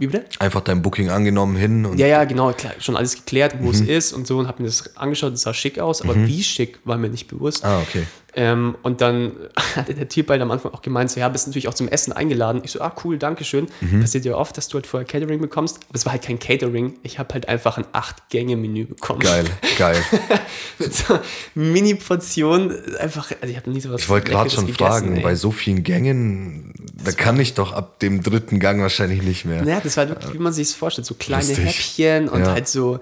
Wie 0.00 0.06
bitte? 0.06 0.24
Einfach 0.38 0.62
dein 0.62 0.80
Booking 0.80 1.10
angenommen 1.10 1.56
hin 1.56 1.84
und 1.84 1.98
Ja, 1.98 2.06
ja, 2.06 2.24
genau, 2.24 2.50
klar, 2.54 2.72
schon 2.78 2.96
alles 2.96 3.16
geklärt, 3.16 3.56
wo 3.60 3.64
Mhm. 3.66 3.70
es 3.72 3.80
ist 3.82 4.12
und 4.14 4.26
so 4.26 4.38
und 4.38 4.48
hab 4.48 4.58
mir 4.58 4.64
das 4.64 4.96
angeschaut, 4.96 5.34
das 5.34 5.42
sah 5.42 5.52
schick 5.52 5.78
aus, 5.78 6.00
aber 6.00 6.16
wie 6.26 6.42
schick 6.42 6.78
war 6.86 6.96
mir 6.96 7.10
nicht 7.10 7.28
bewusst. 7.28 7.62
Ah, 7.66 7.82
okay. 7.82 8.04
Ähm, 8.36 8.76
und 8.82 9.00
dann 9.00 9.32
hatte 9.76 9.94
der 9.94 10.08
Typ 10.08 10.28
halt 10.30 10.40
am 10.40 10.50
Anfang 10.50 10.72
auch 10.72 10.82
gemeint, 10.82 11.10
so 11.10 11.18
ja, 11.18 11.28
bist 11.28 11.46
natürlich 11.48 11.66
auch 11.68 11.74
zum 11.74 11.88
Essen 11.88 12.12
eingeladen. 12.12 12.62
Ich 12.64 12.70
so, 12.72 12.80
ah 12.80 12.94
cool, 13.04 13.18
danke 13.18 13.44
schön. 13.44 13.66
Mhm. 13.80 14.00
Passiert 14.00 14.24
ja 14.24 14.34
oft, 14.36 14.56
dass 14.56 14.68
du 14.68 14.74
halt 14.74 14.86
vorher 14.86 15.06
Catering 15.06 15.40
bekommst, 15.40 15.80
aber 15.88 15.96
es 15.96 16.04
war 16.06 16.12
halt 16.12 16.22
kein 16.22 16.38
Catering. 16.38 16.94
Ich 17.02 17.18
habe 17.18 17.32
halt 17.34 17.48
einfach 17.48 17.76
ein 17.78 17.84
Acht-Gänge-Menü 17.92 18.84
bekommen. 18.86 19.20
Geil, 19.20 19.44
geil. 19.78 19.96
Mit 20.78 20.94
so 20.94 21.18
Mini-Portionen, 21.54 22.96
einfach, 22.96 23.30
also 23.40 23.50
ich 23.50 23.56
habe 23.56 23.70
nie 23.70 23.80
sowas 23.80 24.00
Ich 24.02 24.08
wollte 24.08 24.30
gerade 24.30 24.50
schon 24.50 24.66
gegessen, 24.66 24.78
fragen, 24.84 25.16
ey. 25.16 25.22
bei 25.22 25.34
so 25.34 25.50
vielen 25.50 25.82
Gängen, 25.82 26.72
da 27.04 27.12
kann 27.12 27.38
ich 27.40 27.54
doch 27.54 27.72
ab 27.72 27.98
dem 28.00 28.22
dritten 28.22 28.60
Gang 28.60 28.80
wahrscheinlich 28.80 29.22
nicht 29.22 29.44
mehr. 29.44 29.64
Ja, 29.64 29.80
das 29.80 29.96
war 29.96 30.08
wirklich, 30.08 30.32
wie 30.34 30.38
man 30.38 30.52
sich 30.52 30.68
es 30.68 30.74
vorstellt, 30.74 31.06
so 31.06 31.14
kleine 31.14 31.46
Lustig. 31.46 31.64
Häppchen 31.66 32.28
und 32.28 32.40
Ja. 32.40 32.52
halt 32.52 32.68
so 32.68 33.00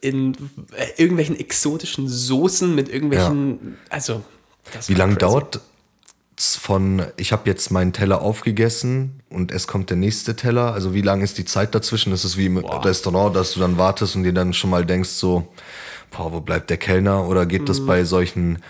in 0.00 0.34
äh, 0.76 0.86
irgendwelchen 0.96 1.38
exotischen 1.38 2.08
Soßen 2.08 2.74
mit 2.74 2.88
irgendwelchen, 2.88 3.76
also 3.90 4.14
das 4.14 4.22
Wie 4.86 4.94
lange 4.94 5.16
dauert 5.16 5.60
es 6.36 6.54
von, 6.56 7.02
ich 7.16 7.32
habe 7.32 7.48
jetzt 7.50 7.70
meinen 7.70 7.92
Teller 7.92 8.22
aufgegessen 8.22 9.20
und 9.28 9.50
es 9.50 9.66
kommt 9.66 9.90
der 9.90 9.96
nächste 9.96 10.36
Teller? 10.36 10.72
Also 10.72 10.94
wie 10.94 11.02
lange 11.02 11.24
ist 11.24 11.36
die 11.38 11.44
Zeit 11.44 11.74
dazwischen? 11.74 12.10
Das 12.10 12.24
ist 12.24 12.36
wie 12.36 12.46
im 12.46 12.60
Boah. 12.62 12.84
Restaurant, 12.84 13.34
dass 13.34 13.54
du 13.54 13.60
dann 13.60 13.76
wartest 13.78 14.14
und 14.16 14.22
dir 14.22 14.32
dann 14.32 14.52
schon 14.52 14.70
mal 14.70 14.84
denkst 14.86 15.08
so, 15.10 15.48
boah, 16.10 16.32
wo 16.32 16.40
bleibt 16.40 16.70
der 16.70 16.76
Kellner? 16.76 17.26
Oder 17.28 17.44
geht 17.46 17.62
Mhm. 17.62 17.66
das 17.66 17.84
bei 17.84 18.04
solchen 18.04 18.62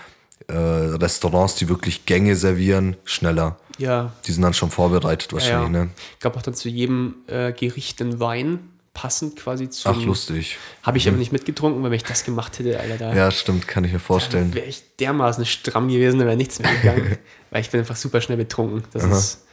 äh, 0.47 0.53
Restaurants, 0.55 1.55
die 1.55 1.69
wirklich 1.69 2.05
Gänge 2.05 2.35
servieren, 2.35 2.95
schneller? 3.05 3.57
Ja, 3.77 4.11
Die 4.25 4.31
sind 4.31 4.41
dann 4.41 4.53
schon 4.53 4.71
vorbereitet 4.71 5.31
ja, 5.31 5.37
wahrscheinlich, 5.37 5.73
ja. 5.73 5.83
ne? 5.85 5.89
Gab 6.19 6.35
auch 6.35 6.41
dann 6.41 6.53
zu 6.55 6.67
jedem 6.69 7.15
äh, 7.27 7.53
Gericht 7.53 8.01
einen 8.01 8.19
Wein, 8.19 8.59
passend 8.93 9.35
quasi 9.35 9.69
zu. 9.69 9.87
Ach, 9.89 10.01
lustig. 10.01 10.57
Habe 10.83 10.97
ich 10.97 11.07
aber 11.07 11.17
nicht 11.17 11.31
mitgetrunken, 11.31 11.81
weil 11.83 11.91
wenn 11.91 11.97
ich 11.97 12.03
das 12.03 12.23
gemacht 12.23 12.59
hätte, 12.59 12.79
Alter, 12.79 12.97
da 12.97 13.13
Ja, 13.13 13.31
stimmt, 13.31 13.67
kann 13.67 13.83
ich 13.83 13.93
mir 13.93 13.99
vorstellen. 13.99 14.53
wäre 14.53 14.65
ich 14.65 14.83
dermaßen 14.97 15.45
stramm 15.45 15.87
gewesen, 15.87 16.19
da 16.19 16.25
wäre 16.25 16.37
nichts 16.37 16.59
mehr 16.59 16.73
gegangen. 16.75 17.17
weil 17.51 17.61
ich 17.61 17.69
bin 17.69 17.79
einfach 17.79 17.95
super 17.95 18.21
schnell 18.21 18.37
betrunken. 18.37 18.83
Das 18.93 19.03
ist 19.03 19.45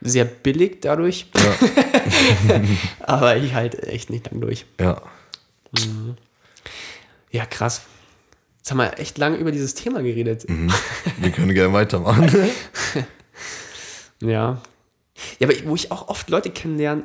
sehr 0.00 0.24
billig 0.24 0.80
dadurch. 0.82 1.26
aber 3.00 3.36
ich 3.36 3.54
halt 3.54 3.82
echt 3.84 4.10
nicht 4.10 4.30
lang 4.30 4.40
durch. 4.40 4.66
Ja. 4.80 5.00
Ja, 7.30 7.46
krass. 7.46 7.82
Jetzt 8.58 8.70
haben 8.70 8.78
wir 8.78 8.98
echt 8.98 9.18
lange 9.18 9.36
über 9.36 9.52
dieses 9.52 9.74
Thema 9.74 10.02
geredet. 10.02 10.48
Mhm. 10.48 10.72
Wir 11.18 11.30
können 11.30 11.54
gerne 11.54 11.72
weitermachen. 11.72 12.30
Ja. 14.22 14.62
Ja, 15.38 15.48
aber 15.48 15.54
wo 15.64 15.74
ich 15.74 15.90
auch 15.92 16.08
oft 16.08 16.30
Leute 16.30 16.50
kennenlerne, 16.50 17.04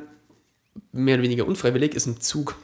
mehr 0.92 1.14
oder 1.16 1.22
weniger 1.24 1.46
unfreiwillig, 1.46 1.94
ist 1.94 2.06
ein 2.06 2.20
Zug. 2.20 2.56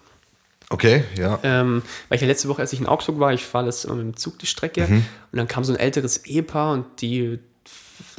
Okay, 0.71 1.05
ja. 1.17 1.39
Ähm, 1.43 1.83
weil 2.09 2.17
ich 2.17 2.23
ja 2.23 2.29
letzte 2.29 2.49
Woche, 2.49 2.61
als 2.61 2.73
ich 2.73 2.81
in 2.81 2.87
Augsburg 2.87 3.19
war, 3.19 3.33
ich 3.33 3.45
fahre 3.47 3.65
das 3.67 3.85
immer 3.87 3.95
mit 3.97 4.05
dem 4.05 4.17
Zug 4.17 4.39
die 4.39 4.47
Strecke 4.47 4.85
und 4.87 5.05
dann 5.33 5.49
kam 5.49 5.65
so 5.65 5.73
ein 5.73 5.79
älteres 5.79 6.19
Ehepaar 6.27 6.73
und 6.75 6.85
die 7.01 7.39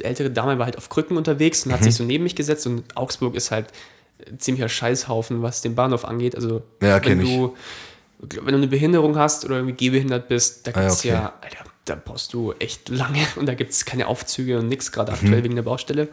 ältere 0.00 0.30
Dame 0.30 0.58
war 0.58 0.66
halt 0.66 0.76
auf 0.76 0.88
Krücken 0.88 1.16
unterwegs 1.16 1.64
und 1.64 1.72
hat 1.72 1.84
sich 1.84 1.94
so 1.94 2.04
neben 2.04 2.24
mich 2.24 2.34
gesetzt 2.34 2.66
und 2.66 2.96
Augsburg 2.96 3.34
ist 3.36 3.50
halt 3.52 3.68
ein 4.28 4.38
ziemlicher 4.40 4.68
Scheißhaufen, 4.68 5.42
was 5.42 5.62
den 5.62 5.74
Bahnhof 5.76 6.04
angeht. 6.04 6.34
Also 6.34 6.62
Ja, 6.82 6.96
wenn 6.96 7.02
kenn 7.02 7.20
ich. 7.20 7.26
du 7.28 7.56
wenn 8.18 8.46
du 8.48 8.56
eine 8.56 8.66
Behinderung 8.66 9.16
hast 9.16 9.44
oder 9.46 9.56
irgendwie 9.56 9.76
gehbehindert 9.76 10.28
bist, 10.28 10.66
da 10.66 10.72
gibt 10.72 10.84
es 10.86 10.92
Ah, 10.92 10.98
okay. 10.98 11.08
ja, 11.08 11.32
Alter, 11.40 11.64
da 11.86 11.96
brauchst 11.96 12.32
du 12.34 12.52
echt 12.58 12.88
lange 12.90 13.18
und 13.36 13.46
da 13.46 13.54
gibt 13.54 13.72
es 13.72 13.84
keine 13.84 14.06
Aufzüge 14.06 14.58
und 14.58 14.68
nichts, 14.68 14.92
gerade 14.92 15.12
aktuell 15.12 15.38
Mhm. 15.40 15.44
wegen 15.44 15.56
der 15.56 15.62
Baustelle. 15.62 16.08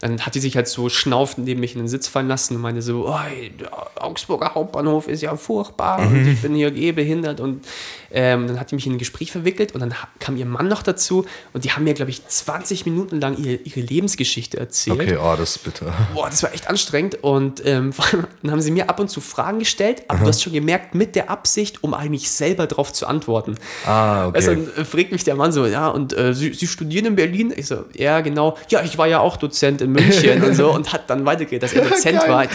Dann 0.00 0.20
hat 0.26 0.34
die 0.34 0.40
sich 0.40 0.56
halt 0.56 0.68
so 0.68 0.88
schnaufend 0.88 1.46
neben 1.46 1.60
mich 1.60 1.72
in 1.74 1.78
den 1.78 1.88
Sitz 1.88 2.08
fallen 2.08 2.28
lassen 2.28 2.56
und 2.56 2.60
meinte 2.62 2.82
so, 2.82 3.08
oh, 3.08 3.18
der 3.60 3.70
Augsburger 4.04 4.54
Hauptbahnhof 4.54 5.08
ist 5.08 5.22
ja 5.22 5.34
furchtbar 5.36 6.00
und 6.00 6.22
Mhm. 6.24 6.32
ich 6.32 6.42
bin 6.42 6.54
hier 6.54 6.74
eh 6.74 6.92
behindert 6.92 7.40
und 7.40 7.64
ähm, 8.10 8.46
dann 8.46 8.60
hat 8.60 8.72
die 8.72 8.74
mich 8.74 8.86
in 8.86 8.92
ein 8.94 8.98
Gespräch 8.98 9.32
verwickelt 9.32 9.72
und 9.72 9.80
dann 9.80 9.94
kam 10.18 10.36
ihr 10.36 10.44
Mann 10.44 10.68
noch 10.68 10.82
dazu 10.82 11.24
und 11.54 11.64
die 11.64 11.70
haben 11.72 11.84
mir, 11.84 11.94
glaube 11.94 12.10
ich, 12.10 12.26
20 12.26 12.84
Minuten 12.84 13.20
lang 13.20 13.38
ihre, 13.38 13.54
ihre 13.62 13.80
Lebensgeschichte 13.80 14.58
erzählt. 14.58 15.00
Okay, 15.00 15.16
oh, 15.16 15.34
das 15.36 15.56
ist 15.56 15.64
bitter. 15.64 15.94
Boah, 16.12 16.28
das 16.28 16.42
war 16.42 16.52
echt 16.52 16.68
anstrengend 16.68 17.22
und 17.22 17.64
ähm, 17.64 17.92
dann 18.42 18.50
haben 18.50 18.60
sie 18.60 18.70
mir 18.72 18.90
ab 18.90 19.00
und 19.00 19.08
zu 19.08 19.20
Fragen 19.22 19.60
gestellt, 19.60 20.02
aber 20.08 20.18
du 20.20 20.26
hast 20.26 20.42
schon 20.42 20.52
gemerkt, 20.52 20.94
mit 20.94 21.14
der 21.16 21.30
Absicht, 21.30 21.82
um 21.82 21.94
eigentlich 21.94 22.30
selber 22.30 22.66
darauf 22.66 22.92
zu 22.92 23.06
antworten. 23.06 23.54
Ah, 23.86 24.26
okay. 24.26 24.38
Äh, 24.76 24.84
fragt 25.12 25.20
mich 25.20 25.24
der 25.24 25.34
Mann 25.36 25.52
so, 25.52 25.66
ja, 25.66 25.88
und 25.88 26.16
äh, 26.16 26.32
Sie, 26.34 26.52
Sie 26.54 26.66
studieren 26.66 27.06
in 27.06 27.16
Berlin? 27.16 27.52
Ich 27.54 27.66
so, 27.66 27.84
ja, 27.94 28.20
genau. 28.22 28.56
Ja, 28.70 28.82
ich 28.82 28.96
war 28.98 29.06
ja 29.06 29.20
auch 29.20 29.36
Dozent 29.36 29.80
in 29.82 29.92
München 29.92 30.42
und 30.44 30.54
so 30.54 30.72
und 30.72 30.92
hat 30.92 31.08
dann 31.10 31.26
weitergeredet, 31.26 31.62
dass 31.64 31.72
er 31.74 31.84
Dozent 31.88 32.20
Geil. 32.20 32.30
war. 32.30 32.46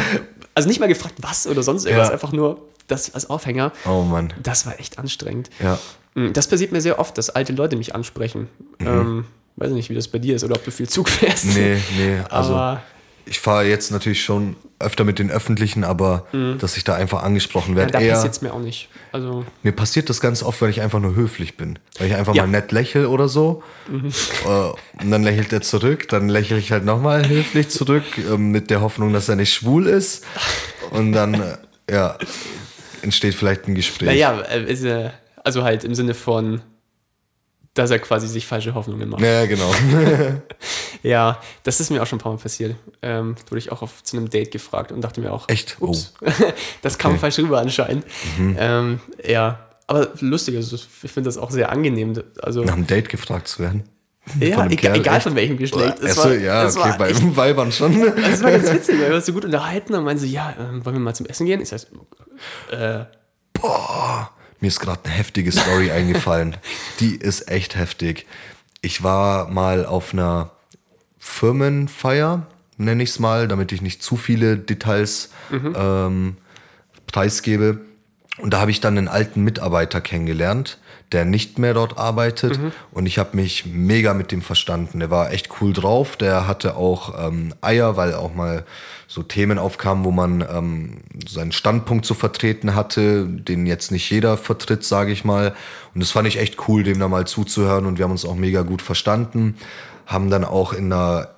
Also 0.55 0.67
nicht 0.67 0.79
mal 0.79 0.87
gefragt, 0.87 1.15
was 1.21 1.45
oder 1.47 1.61
sonst 1.61 1.85
irgendwas, 1.85 2.07
Ja. 2.07 2.13
einfach 2.13 2.31
nur 2.31 2.59
das 2.87 3.13
als 3.13 3.29
Aufhänger. 3.29 3.71
Oh 3.87 4.01
Mann. 4.03 4.33
Das 4.41 4.65
war 4.65 4.79
echt 4.79 4.97
anstrengend. 4.97 5.49
Ja. 5.61 5.77
Mm, 6.15 6.33
Das 6.33 6.47
passiert 6.47 6.71
mir 6.71 6.81
sehr 6.81 6.99
oft, 6.99 7.17
dass 7.17 7.29
alte 7.29 7.53
Leute 7.53 7.75
mich 7.75 7.93
ansprechen. 7.93 8.47
Ähm, 8.79 9.25
weiß 9.57 9.71
nicht, 9.71 9.89
wie 9.91 9.95
das 9.95 10.07
bei 10.07 10.17
dir 10.19 10.35
ist 10.35 10.43
oder 10.43 10.55
ob 10.55 10.63
du 10.65 10.71
viel 10.71 10.89
Zug 10.89 11.09
fährst. 11.09 11.45
Mhm. 11.45 11.53
Nee, 11.53 11.77
nee, 11.97 12.19
also 12.29 12.55
Aber 12.55 12.81
ich 13.30 13.39
fahre 13.39 13.65
jetzt 13.65 13.91
natürlich 13.91 14.23
schon 14.23 14.55
öfter 14.80 15.03
mit 15.03 15.17
den 15.19 15.32
Öffentlichen, 15.32 15.84
aber 15.84 16.28
dass 16.59 16.78
ich 16.78 16.84
da 16.84 16.93
einfach 16.95 17.23
angesprochen 17.23 17.71
Mhm. 17.71 17.78
ja, 17.78 17.84
werde, 17.91 18.05
da 18.07 18.13
passiert 18.13 18.34
es 18.34 18.41
mir 18.41 18.53
auch 18.53 18.59
nicht. 18.59 18.89
Also, 19.11 19.43
mir 19.63 19.71
passiert 19.71 20.09
das 20.09 20.21
ganz 20.21 20.43
oft, 20.43 20.61
weil 20.61 20.69
ich 20.69 20.82
einfach 20.82 20.99
nur 20.99 21.15
höflich 21.15 21.57
bin. 21.57 21.80
Weil 21.97 22.07
ich 22.07 22.15
einfach 22.15 22.36
Ja. 22.36 22.43
mal 22.43 22.47
nett 22.49 22.71
lächle 22.71 23.09
oder 23.09 23.28
so. 23.28 23.63
Äh, 23.89 25.03
und 25.03 25.11
dann 25.11 25.23
lächelt 25.23 25.51
er 25.51 25.61
zurück, 25.61 26.07
dann 26.09 26.30
lächle 26.30 26.57
ich 26.57 26.71
halt 26.71 26.86
nochmal 26.86 27.28
höflich 27.28 27.69
zurück, 27.69 28.03
ähm, 28.17 28.51
mit 28.51 28.69
der 28.69 28.82
Hoffnung, 28.82 29.13
dass 29.13 29.30
er 29.30 29.36
nicht 29.36 29.53
schwul 29.53 29.88
ist. 29.88 30.23
Und 30.91 31.11
dann, 31.13 31.34
äh, 31.34 31.57
ja, 31.89 32.17
entsteht 33.01 33.34
vielleicht 33.36 33.67
ein 33.67 33.75
Gespräch. 33.75 34.07
naja, 34.09 34.39
äh, 34.41 34.59
äh, 34.71 35.09
also 35.43 35.63
halt 35.63 35.84
im 35.84 35.95
Sinne 35.95 36.13
von, 36.13 36.61
dass 37.78 37.91
er 37.91 37.99
quasi 37.99 38.28
sich 38.28 38.45
falsche 38.47 38.73
Hoffnungen 38.73 39.09
macht. 39.09 39.21
Ja, 39.21 39.45
genau. 39.45 39.71
Ja, 41.03 41.39
das 41.63 41.80
ist 41.80 41.91
mir 41.91 42.01
auch 42.01 42.07
schon 42.07 42.17
ein 42.17 42.21
paar 42.21 42.32
Mal 42.34 42.39
passiert. 42.39 42.75
Ähm, 43.03 43.36
da 43.45 43.51
wurde 43.51 43.59
ich 43.59 43.71
auch 43.71 43.84
auf, 43.84 44.03
zu 44.03 44.17
einem 44.17 44.30
Date 44.30 44.49
gefragt 44.51 44.91
und 44.91 45.01
dachte 45.01 45.21
mir 45.21 45.32
auch, 45.32 45.47
Echt? 45.47 45.78
Oh. 45.80 45.89
ups, 45.89 46.13
das 46.82 46.97
kam 46.97 47.11
Okay. 47.11 47.17
Mhm. 47.17 47.21
falsch 47.21 47.38
rüber 47.38 47.59
anscheinend. 47.59 48.03
Ähm, 48.39 48.99
ja, 49.23 49.59
aber 49.86 50.09
lustig, 50.19 50.55
also 50.55 50.75
ich 50.75 51.11
finde 51.11 51.28
das 51.28 51.38
auch 51.38 51.51
sehr 51.51 51.71
angenehm. 51.71 52.19
Also, 52.41 52.63
Nach 52.63 52.73
einem 52.73 52.88
Date 52.88 53.09
gefragt 53.09 53.47
zu 53.47 53.59
werden. 53.59 53.84
ja, 54.39 54.55
von 54.57 54.71
egal, 54.71 54.97
egal 54.97 55.21
von 55.21 55.36
welchem 55.36 55.57
Geschlecht. 55.57 55.99
Es 56.01 56.17
Achso, 56.17 56.30
war- 56.30 56.36
ja, 56.36 56.63
es 56.65 56.75
okay, 56.75 56.89
war 56.89 56.97
bei 56.97 57.09
echt- 57.11 57.36
Weibern 57.38 57.71
schon. 57.71 58.01
Das 58.01 58.43
war 58.43 58.51
ganz 58.51 58.71
witzig, 58.73 58.99
weil 58.99 59.09
wir 59.09 59.15
uns 59.17 59.25
so 59.28 59.34
gut 59.34 59.45
unterhalten 59.45 59.93
und 59.93 60.03
meinen 60.03 60.17
so, 60.19 60.25
ja, 60.25 60.53
ähm, 60.59 60.84
wollen 60.84 60.95
wir 60.95 60.99
mal 60.99 61.13
zum 61.15 61.28
Essen 61.28 61.45
gehen? 61.45 61.61
Ich 61.61 61.69
sag, 61.69 61.82
äh, 62.71 63.05
Mir 64.59 64.67
ist 64.67 64.79
gerade 64.79 65.05
eine 65.05 65.13
heftige 65.13 65.51
Story 65.51 65.91
eingefallen. 65.91 66.57
Die 66.99 67.15
ist 67.15 67.49
echt 67.49 67.75
heftig. 67.75 68.25
Ich 68.81 69.03
war 69.03 69.49
mal 69.49 69.85
auf 69.85 70.13
einer 70.13 70.51
Firmenfeier, 71.19 72.47
nenne 72.77 73.03
ich 73.03 73.09
es 73.09 73.19
mal, 73.19 73.47
damit 73.47 73.71
ich 73.71 73.81
nicht 73.81 74.03
zu 74.03 74.17
viele 74.17 74.57
Details 74.57 75.31
ähm, 75.51 76.37
preisgebe. 77.07 77.81
Und 78.37 78.53
da 78.53 78.61
habe 78.61 78.71
ich 78.71 78.81
dann 78.81 78.97
einen 78.97 79.07
alten 79.07 79.43
Mitarbeiter 79.43 79.99
kennengelernt, 79.99 80.77
der 81.11 81.23
nicht 81.23 81.57
mehr 81.57 81.73
dort 81.73 81.97
arbeitet. 81.97 82.59
Und 82.91 83.05
ich 83.05 83.17
habe 83.17 83.35
mich 83.37 83.65
mega 83.65 84.13
mit 84.13 84.31
dem 84.31 84.41
verstanden. 84.41 84.99
Der 84.99 85.09
war 85.09 85.31
echt 85.31 85.61
cool 85.61 85.71
drauf. 85.71 86.17
Der 86.17 86.47
hatte 86.47 86.75
auch 86.75 87.27
ähm, 87.27 87.53
Eier, 87.61 87.95
weil 87.95 88.13
auch 88.13 88.33
mal 88.33 88.65
so 89.07 89.23
Themen 89.23 89.57
aufkamen, 89.57 90.03
wo 90.03 90.11
man 90.11 90.41
ähm, 90.41 90.97
seinen 91.27 91.53
Standpunkt 91.53 92.05
zu 92.05 92.13
vertreten 92.13 92.75
hatte, 92.75 93.25
den 93.25 93.65
jetzt 93.65 93.91
nicht 93.91 94.09
jeder 94.09 94.35
vertritt, 94.35 94.83
sage 94.83 95.13
ich 95.13 95.23
mal. 95.23 95.55
Und 95.93 96.01
das 96.03 96.11
fand 96.11 96.27
ich 96.27 96.39
echt 96.39 96.67
cool, 96.67 96.83
dem 96.83 96.99
da 96.99 97.07
mal 97.07 97.25
zuzuhören. 97.25 97.85
Und 97.85 97.97
wir 97.97 98.03
haben 98.03 98.11
uns 98.11 98.25
auch 98.25 98.35
mega 98.35 98.63
gut 98.63 98.81
verstanden. 98.81 99.55
Haben 100.05 100.29
dann 100.29 100.43
auch 100.43 100.73
in 100.73 100.91
einer 100.91 101.29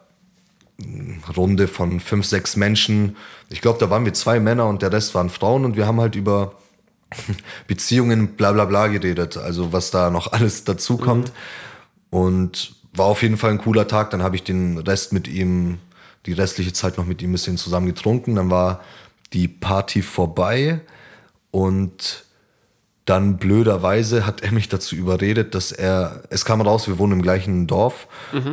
Runde 1.38 1.68
von 1.68 2.00
fünf, 2.00 2.26
sechs 2.26 2.56
Menschen. 2.56 3.18
Ich 3.50 3.62
glaube, 3.62 3.78
da 3.80 3.92
waren 3.92 4.06
wir 4.06 4.14
zwei 4.14 4.40
Männer 4.40 4.68
und 4.68 4.82
der 4.82 4.92
Rest 4.92 5.14
waren 5.14 5.30
Frauen 5.30 5.66
und 5.66 5.76
wir 5.76 5.86
haben 5.86 6.00
halt 6.00 6.16
über 6.16 6.54
Beziehungen, 7.68 8.36
bla 8.36 8.52
bla 8.52 8.66
bla 8.66 8.88
geredet, 8.88 9.38
also 9.38 9.74
was 9.74 9.92
da 9.92 10.10
noch 10.10 10.32
alles 10.32 10.64
dazu 10.64 10.98
kommt. 10.98 11.32
Und 12.10 12.76
war 12.94 13.06
auf 13.06 13.22
jeden 13.22 13.38
Fall 13.38 13.52
ein 13.52 13.60
cooler 13.60 13.88
Tag. 13.88 14.10
Dann 14.12 14.24
habe 14.24 14.36
ich 14.36 14.44
den 14.44 14.78
Rest 14.78 15.14
mit 15.14 15.28
ihm, 15.28 15.80
die 16.26 16.34
restliche 16.34 16.74
Zeit 16.74 16.98
noch 16.98 17.06
mit 17.06 17.22
ihm 17.22 17.30
ein 17.30 17.34
bisschen 17.34 17.58
zusammen 17.58 17.88
getrunken. 17.88 18.36
Dann 18.36 18.50
war 18.50 18.82
die 19.34 19.48
Party 19.48 20.02
vorbei 20.02 20.82
und 21.52 22.26
dann 23.06 23.38
blöderweise 23.38 24.28
hat 24.28 24.42
er 24.42 24.52
mich 24.52 24.70
dazu 24.70 24.96
überredet, 24.96 25.56
dass 25.56 25.72
er, 25.72 26.22
es 26.30 26.46
kam 26.46 26.62
raus, 26.62 26.88
wir 26.88 27.00
wohnen 27.00 27.14
im 27.14 27.22
gleichen 27.24 27.66
Dorf 27.66 28.08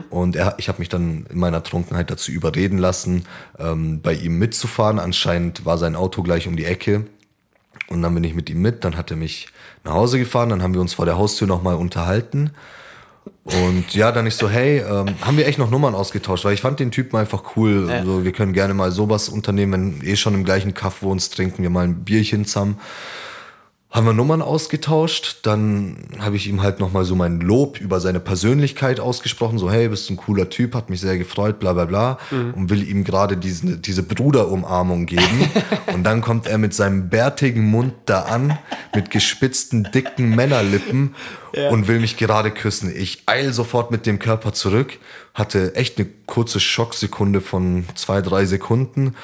und 0.08 0.34
er, 0.34 0.54
ich 0.56 0.68
habe 0.68 0.78
mich 0.78 0.88
dann 0.88 1.26
in 1.30 1.38
meiner 1.38 1.62
Trunkenheit 1.62 2.10
dazu 2.10 2.32
überreden 2.32 2.78
lassen, 2.78 3.24
ähm, 3.58 4.00
bei 4.00 4.14
ihm 4.14 4.38
mitzufahren. 4.38 4.98
Anscheinend 4.98 5.66
war 5.66 5.76
sein 5.76 5.94
Auto 5.94 6.22
gleich 6.22 6.48
um 6.48 6.56
die 6.56 6.64
Ecke 6.64 7.04
und 7.88 8.02
dann 8.02 8.14
bin 8.14 8.24
ich 8.24 8.34
mit 8.34 8.50
ihm 8.50 8.60
mit, 8.60 8.84
dann 8.84 8.96
hat 8.96 9.10
er 9.10 9.16
mich 9.16 9.48
nach 9.84 9.94
Hause 9.94 10.18
gefahren, 10.18 10.48
dann 10.48 10.62
haben 10.62 10.74
wir 10.74 10.80
uns 10.80 10.94
vor 10.94 11.06
der 11.06 11.16
Haustür 11.16 11.46
nochmal 11.46 11.76
unterhalten. 11.76 12.50
Und 13.44 13.94
ja, 13.94 14.10
dann 14.10 14.26
ich 14.26 14.34
so, 14.34 14.48
hey, 14.48 14.78
ähm, 14.78 15.14
haben 15.20 15.36
wir 15.36 15.46
echt 15.46 15.58
noch 15.58 15.70
Nummern 15.70 15.94
ausgetauscht, 15.94 16.44
weil 16.44 16.54
ich 16.54 16.60
fand 16.60 16.80
den 16.80 16.90
Typen 16.90 17.16
einfach 17.16 17.56
cool. 17.56 17.86
Ja. 17.88 18.04
So, 18.04 18.24
wir 18.24 18.32
können 18.32 18.52
gerne 18.52 18.74
mal 18.74 18.90
sowas 18.90 19.28
unternehmen, 19.28 20.00
wenn 20.02 20.08
eh 20.08 20.16
schon 20.16 20.34
im 20.34 20.44
gleichen 20.44 20.74
Kaff 20.74 21.02
wohnst, 21.02 21.34
trinken 21.36 21.62
wir 21.62 21.70
mal 21.70 21.84
ein 21.84 22.04
Bierchen 22.04 22.44
zusammen. 22.44 22.78
Haben 23.88 24.06
wir 24.06 24.12
Nummern 24.12 24.42
ausgetauscht, 24.42 25.38
dann 25.44 25.96
habe 26.18 26.34
ich 26.36 26.48
ihm 26.48 26.60
halt 26.60 26.80
nochmal 26.80 27.04
so 27.04 27.14
mein 27.14 27.40
Lob 27.40 27.80
über 27.80 28.00
seine 28.00 28.18
Persönlichkeit 28.18 28.98
ausgesprochen, 28.98 29.58
so 29.58 29.70
hey, 29.70 29.88
bist 29.88 30.10
ein 30.10 30.16
cooler 30.16 30.50
Typ, 30.50 30.74
hat 30.74 30.90
mich 30.90 31.00
sehr 31.00 31.16
gefreut, 31.16 31.60
bla 31.60 31.72
bla 31.72 31.84
bla. 31.84 32.18
Und 32.56 32.68
will 32.68 32.86
ihm 32.86 33.04
gerade 33.04 33.36
diese, 33.36 33.78
diese 33.78 34.02
Bruderumarmung 34.02 35.06
geben. 35.06 35.50
Und 35.94 36.02
dann 36.02 36.20
kommt 36.20 36.46
er 36.48 36.58
mit 36.58 36.74
seinem 36.74 37.08
bärtigen 37.08 37.64
Mund 37.64 37.94
da 38.06 38.22
an, 38.22 38.58
mit 38.94 39.10
gespitzten, 39.10 39.84
dicken 39.94 40.34
Männerlippen 40.34 41.14
und 41.70 41.88
will 41.88 42.00
mich 42.00 42.16
gerade 42.16 42.50
küssen. 42.50 42.92
Ich 42.94 43.22
eil 43.26 43.52
sofort 43.52 43.90
mit 43.90 44.04
dem 44.04 44.18
Körper 44.18 44.52
zurück, 44.52 44.98
hatte 45.32 45.74
echt 45.74 45.98
eine 45.98 46.08
kurze 46.26 46.60
Schocksekunde 46.60 47.40
von 47.40 47.86
zwei, 47.94 48.20
drei 48.20 48.44
Sekunden 48.44 49.14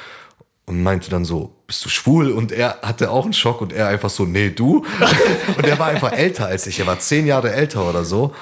und 0.65 0.83
meinte 0.83 1.11
dann 1.11 1.25
so, 1.25 1.55
bist 1.67 1.85
du 1.85 1.89
schwul? 1.89 2.31
Und 2.31 2.53
er 2.53 2.79
hatte 2.83 3.11
auch 3.11 3.25
einen 3.25 3.33
Schock 3.33 3.61
und 3.61 3.73
er 3.73 3.89
einfach 3.89 4.11
so, 4.11 4.25
nee, 4.25 4.51
du? 4.51 4.85
und 5.57 5.67
er 5.67 5.79
war 5.79 5.89
einfach 5.89 6.13
älter 6.13 6.47
als 6.47 6.67
ich, 6.67 6.79
er 6.79 6.87
war 6.87 7.01
zehn 7.01 7.27
Jahre 7.27 7.53
älter 7.53 7.89
oder 7.89 8.05
so. 8.05 8.33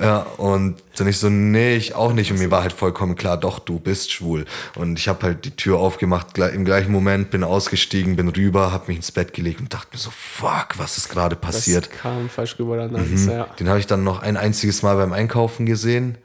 Ja, 0.00 0.20
und 0.38 0.76
dann 0.96 1.08
ich 1.08 1.18
so, 1.18 1.28
nee, 1.28 1.76
ich 1.76 1.94
auch 1.94 2.12
nicht. 2.12 2.30
Und 2.30 2.38
mir 2.38 2.50
war 2.50 2.62
halt 2.62 2.72
vollkommen 2.72 3.16
klar, 3.16 3.36
doch, 3.36 3.58
du 3.58 3.78
bist 3.80 4.12
schwul. 4.12 4.46
Und 4.76 4.98
ich 4.98 5.08
habe 5.08 5.24
halt 5.24 5.44
die 5.44 5.50
Tür 5.56 5.78
aufgemacht, 5.78 6.38
im 6.38 6.64
gleichen 6.64 6.90
Moment 6.90 7.30
bin 7.30 7.44
ausgestiegen, 7.44 8.16
bin 8.16 8.28
rüber, 8.28 8.72
habe 8.72 8.84
mich 8.86 8.96
ins 8.96 9.12
Bett 9.12 9.34
gelegt 9.34 9.60
und 9.60 9.74
dachte 9.74 9.88
mir 9.92 9.98
so, 9.98 10.10
fuck, 10.10 10.78
was 10.78 10.96
ist 10.96 11.10
gerade 11.10 11.36
das 11.36 11.44
passiert? 11.44 11.90
kam 11.90 12.30
falsch 12.30 12.58
rüber 12.58 12.78
dann. 12.78 12.96
alles, 12.96 13.26
Ja. 13.26 13.44
Den 13.58 13.68
habe 13.68 13.78
ich 13.78 13.86
dann 13.86 14.04
noch 14.04 14.22
ein 14.22 14.36
einziges 14.36 14.82
Mal 14.82 14.96
beim 14.96 15.12
Einkaufen 15.12 15.66
gesehen, 15.66 16.16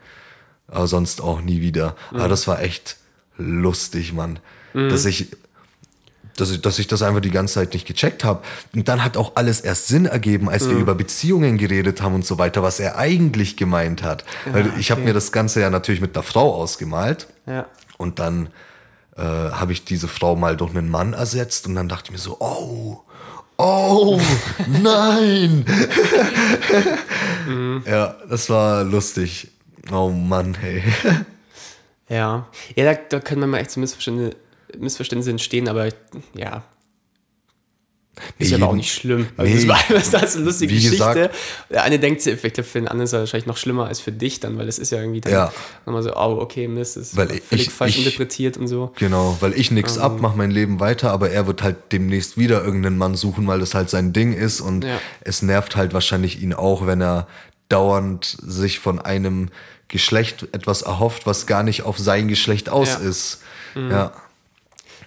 aber 0.67 0.87
sonst 0.87 1.21
auch 1.21 1.41
nie 1.41 1.61
wieder. 1.61 1.95
Aber 2.11 2.29
das 2.29 2.47
war 2.47 2.61
echt 2.61 2.97
lustig, 3.37 4.13
Mann. 4.13 4.39
Dass 4.73 5.05
ich 5.05 5.29
dass 6.35 6.51
ich, 6.51 6.61
dass 6.61 6.79
ich 6.79 6.87
das 6.87 7.01
einfach 7.01 7.21
die 7.21 7.29
ganze 7.29 7.55
Zeit 7.55 7.73
nicht 7.73 7.85
gecheckt 7.85 8.23
habe. 8.23 8.41
Und 8.73 8.87
dann 8.87 9.03
hat 9.03 9.17
auch 9.17 9.33
alles 9.35 9.61
erst 9.61 9.87
Sinn 9.87 10.05
ergeben, 10.05 10.49
als 10.49 10.67
wir 10.67 10.77
über 10.77 10.95
Beziehungen 10.95 11.57
geredet 11.57 12.01
haben 12.01 12.15
und 12.15 12.25
so 12.25 12.37
weiter, 12.37 12.63
was 12.63 12.79
er 12.79 12.97
eigentlich 12.97 13.55
gemeint 13.55 14.03
hat. 14.03 14.25
Weil 14.51 14.73
ich 14.79 14.89
habe 14.89 15.01
mir 15.01 15.13
das 15.13 15.31
Ganze 15.31 15.61
ja 15.61 15.69
natürlich 15.69 16.01
mit 16.01 16.15
einer 16.15 16.23
Frau 16.23 16.55
ausgemalt. 16.55 17.27
Ja. 17.45 17.67
Und 17.97 18.19
dann 18.19 18.47
äh, 19.15 19.21
habe 19.21 19.73
ich 19.73 19.85
diese 19.85 20.07
Frau 20.07 20.35
mal 20.35 20.57
durch 20.57 20.71
einen 20.71 20.89
Mann 20.89 21.13
ersetzt 21.13 21.67
und 21.67 21.75
dann 21.75 21.87
dachte 21.87 22.05
ich 22.07 22.11
mir 22.13 22.17
so, 22.17 22.37
oh, 22.39 23.01
oh, 23.57 24.19
nein. 24.67 25.65
Ja, 27.85 28.15
das 28.29 28.49
war 28.49 28.85
lustig. 28.85 29.51
Oh 29.91 30.07
Mann, 30.09 30.55
hey. 30.55 30.81
Ja, 32.07 32.47
ja 32.75 32.93
da, 32.93 32.99
da 33.09 33.19
können 33.19 33.41
manchmal 33.41 33.61
echt 33.61 33.71
so 33.71 33.81
Missverständnisse, 33.81 34.37
Missverständnisse 34.79 35.31
entstehen, 35.31 35.67
aber 35.67 35.89
ja. 36.35 36.63
Ist 38.37 38.51
Nee, 38.51 38.57
aber 38.57 38.67
auch 38.69 38.75
nicht 38.75 38.93
schlimm. 38.93 39.25
Also 39.37 39.51
nee. 39.51 39.65
das 39.65 39.67
war 39.67 39.79
das 40.11 40.29
ist 40.29 40.35
eine 40.35 40.45
lustige 40.45 40.71
Wie 40.71 40.75
Geschichte. 40.75 40.97
gesagt- 40.97 41.35
der 41.71 41.83
eine 41.83 41.97
denkt, 41.97 42.21
sich, 42.21 42.35
ich 42.43 42.53
glaube, 42.53 42.69
für 42.69 42.77
den 42.79 42.87
anderen 42.87 43.05
ist 43.05 43.13
er 43.13 43.21
wahrscheinlich 43.21 43.47
noch 43.47 43.57
schlimmer 43.57 43.87
als 43.87 43.99
für 44.01 44.11
dich 44.11 44.39
dann, 44.39 44.55
weil 44.59 44.67
das 44.67 44.77
ist 44.77 44.91
ja 44.91 44.99
irgendwie 44.99 45.21
dann 45.21 45.33
Ja. 45.33 45.53
nochmal 45.87 46.03
so, 46.03 46.15
oh, 46.15 46.37
okay, 46.39 46.67
Mist, 46.67 46.95
das 46.95 47.07
ist 47.07 47.17
Weil 47.17 47.27
völlig 47.29 47.67
ich- 47.67 47.73
falsch 47.73 47.97
ich- 47.97 48.05
interpretiert 48.05 48.55
und 48.57 48.67
so. 48.67 48.93
Genau, 48.99 49.35
weil 49.39 49.53
ich 49.59 49.71
nix 49.71 49.95
Ähm. 49.95 50.03
ab, 50.03 50.17
mach 50.19 50.35
mein 50.35 50.51
Leben 50.51 50.79
weiter, 50.79 51.09
aber 51.11 51.31
er 51.31 51.47
wird 51.47 51.63
halt 51.63 51.77
demnächst 51.91 52.37
wieder 52.37 52.63
irgendeinen 52.63 52.99
Mann 52.99 53.15
suchen, 53.15 53.47
weil 53.47 53.59
das 53.59 53.73
halt 53.73 53.89
sein 53.89 54.13
Ding 54.13 54.33
ist 54.33 54.61
und 54.61 54.83
Ja. 54.83 54.99
es 55.21 55.41
nervt 55.41 55.75
halt 55.75 55.93
wahrscheinlich 55.93 56.39
ihn 56.39 56.53
auch, 56.53 56.85
wenn 56.85 57.01
er 57.01 57.27
dauernd 57.69 58.37
sich 58.43 58.79
von 58.79 58.99
einem 58.99 59.49
Geschlecht 59.87 60.47
etwas 60.51 60.83
erhofft, 60.83 61.25
was 61.25 61.47
gar 61.47 61.63
nicht 61.63 61.81
auf 61.81 61.97
sein 61.97 62.27
Geschlecht 62.27 62.69
aus 62.69 62.89
Ja. 62.89 62.99
ist. 63.09 63.41
Ja. 63.75 64.11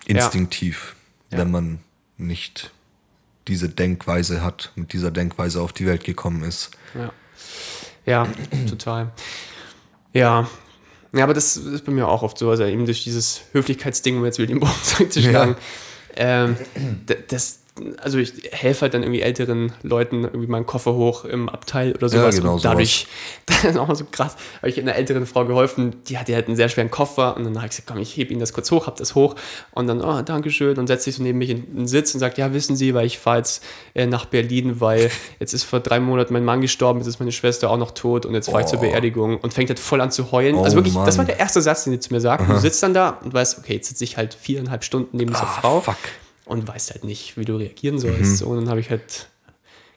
Instinktiv, 0.07 0.94
wenn 1.30 1.50
man 1.50 1.78
nicht 2.16 2.70
diese 3.48 3.68
Denkweise 3.68 4.42
hat, 4.42 4.72
mit 4.74 4.92
dieser 4.92 5.11
Denkweise 5.11 5.61
auf 5.61 5.72
die 5.72 5.86
Welt 5.86 6.04
gekommen 6.04 6.42
ist. 6.42 6.70
Ja, 6.94 7.12
ja 8.07 8.28
total. 8.68 9.12
Ja. 10.12 10.48
Ja, 11.12 11.24
aber 11.24 11.34
das 11.34 11.57
ist 11.57 11.84
bei 11.84 11.92
mir 11.92 12.09
auch 12.09 12.22
oft 12.22 12.36
so, 12.38 12.50
also 12.50 12.64
eben 12.64 12.84
durch 12.84 13.04
dieses 13.04 13.42
Höflichkeitsding, 13.52 14.18
um 14.18 14.24
jetzt 14.24 14.38
wieder 14.38 14.48
den 14.48 14.61
Bogen 14.61 14.72
zurückzuschlagen. 14.82 15.57
Ähm, 16.16 16.57
d- 16.74 17.18
das, 17.28 17.61
also 18.03 18.18
ich 18.18 18.33
helfe 18.53 18.83
halt 18.83 18.95
dann 18.95 19.03
irgendwie 19.03 19.20
älteren 19.20 19.72
Leuten 19.83 20.24
irgendwie 20.24 20.47
meinen 20.47 20.64
Koffer 20.66 20.95
hoch 20.95 21.24
im 21.24 21.49
Abteil 21.49 21.95
oder 21.95 22.09
sowas. 22.09 22.37
genau 22.37 22.55
und 22.55 22.64
dadurch, 22.64 23.07
das 23.47 23.64
ist 23.64 23.77
auch 23.77 23.95
so 23.95 24.05
krass, 24.11 24.37
habe 24.59 24.68
ich 24.70 24.81
einer 24.81 24.95
älteren 24.97 25.27
Frau 25.27 25.45
geholfen, 25.45 25.97
die 26.09 26.16
hatte 26.18 26.35
halt 26.35 26.47
einen 26.47 26.57
sehr 26.57 26.68
schweren 26.68 26.91
Koffer 26.91 27.37
und 27.37 27.45
dann 27.45 27.57
habe 27.57 27.66
ich 27.66 27.70
gesagt, 27.72 27.87
komm, 27.89 27.99
ich 27.99 28.16
hebe 28.16 28.31
Ihnen 28.31 28.41
das 28.41 28.53
kurz 28.55 28.70
hoch, 28.70 28.87
hab 28.87 28.97
das 28.97 29.14
hoch 29.14 29.35
und 29.72 29.87
dann, 29.89 30.01
oh, 30.03 30.22
Dankeschön 30.22 30.79
und 30.79 30.87
setzt 30.87 31.05
sich 31.05 31.16
so 31.16 31.22
neben 31.22 31.39
mich 31.39 31.51
in 31.51 31.77
den 31.77 31.87
Sitz 31.87 32.14
und 32.14 32.20
sagt, 32.20 32.39
ja, 32.39 32.55
wissen 32.55 32.77
Sie, 32.77 32.95
weil 32.95 33.05
ich 33.07 33.18
fahre 33.18 33.39
jetzt 33.39 33.62
äh, 33.95 34.07
nach 34.07 34.24
Berlin, 34.24 34.81
weil 34.81 35.11
jetzt 35.41 35.53
ist 35.53 35.64
vor 35.64 35.81
drei 35.81 36.01
Monaten 36.01 36.33
mein 36.33 36.45
Mann 36.45 36.61
gestorben, 36.62 37.01
jetzt 37.01 37.09
ist 37.09 37.18
meine 37.20 37.33
Schwester 37.33 37.70
auch 37.70 37.77
noch 37.79 37.91
tot 37.91 38.24
und 38.27 38.35
jetzt 38.35 38.47
fahre 38.49 38.61
ich 38.62 38.66
zur 38.68 38.79
Oh. 38.79 38.83
Beerdigung 38.83 39.39
und 39.39 39.53
fängt 39.55 39.68
halt 39.70 39.79
voll 39.79 40.01
an 40.01 40.11
zu 40.11 40.33
heulen. 40.33 40.55
Oh, 40.57 40.64
also 40.64 40.77
wirklich, 40.77 40.95
das 40.95 41.16
war 41.18 41.24
Mann. 41.24 41.27
der 41.27 41.39
erste 41.39 41.61
Satz, 41.62 41.85
den 41.85 41.93
sie 41.95 42.01
zu 42.01 42.12
mir 42.12 42.20
sagt. 42.20 42.49
Du 42.49 42.57
sitzt 42.59 42.83
dann 42.83 42.95
da 42.95 43.18
und 43.24 43.33
weißt, 43.35 43.59
okay, 43.59 43.74
jetzt 43.74 43.89
sitze 43.89 44.05
ich 44.05 44.16
halt 44.16 44.35
viereinhalb 44.35 44.85
Stunden 44.85 45.16
neben 45.16 45.33
dieser 45.33 45.45
Ah, 45.45 45.59
Frau 45.61 45.81
fuck. 45.81 45.97
Und 46.47 46.66
weißt 46.66 46.92
halt 46.92 47.05
nicht, 47.05 47.36
wie 47.36 47.44
du 47.44 47.57
reagieren 47.57 47.99
sollst. 47.99 48.38
So, 48.38 48.47
und 48.47 48.57
dann 48.57 48.68
habe 48.70 48.80
ich 48.80 48.88
halt 48.90 49.28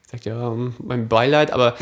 gesagt, 0.04 0.26
ja, 0.26 0.54
mein 0.78 1.08
Beileid, 1.08 1.52
aber 1.52 1.76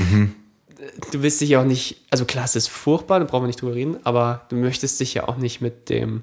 du 1.11 1.23
willst 1.23 1.41
dich 1.41 1.51
ja 1.51 1.61
auch 1.61 1.65
nicht, 1.65 2.05
also 2.11 2.25
klar, 2.25 2.45
es 2.45 2.55
ist 2.55 2.69
furchtbar, 2.69 3.19
da 3.19 3.27
brauchen 3.27 3.43
wir 3.45 3.47
nicht 3.49 3.61
drüber 3.61 3.75
reden, 3.75 3.97
aber 4.05 4.43
du 4.51 4.57
möchtest 4.57 5.01
dich 5.01 5.15
ja 5.15 5.27
auch 5.29 5.37
nicht 5.37 5.61
mit 5.61 5.89
dem 5.89 6.23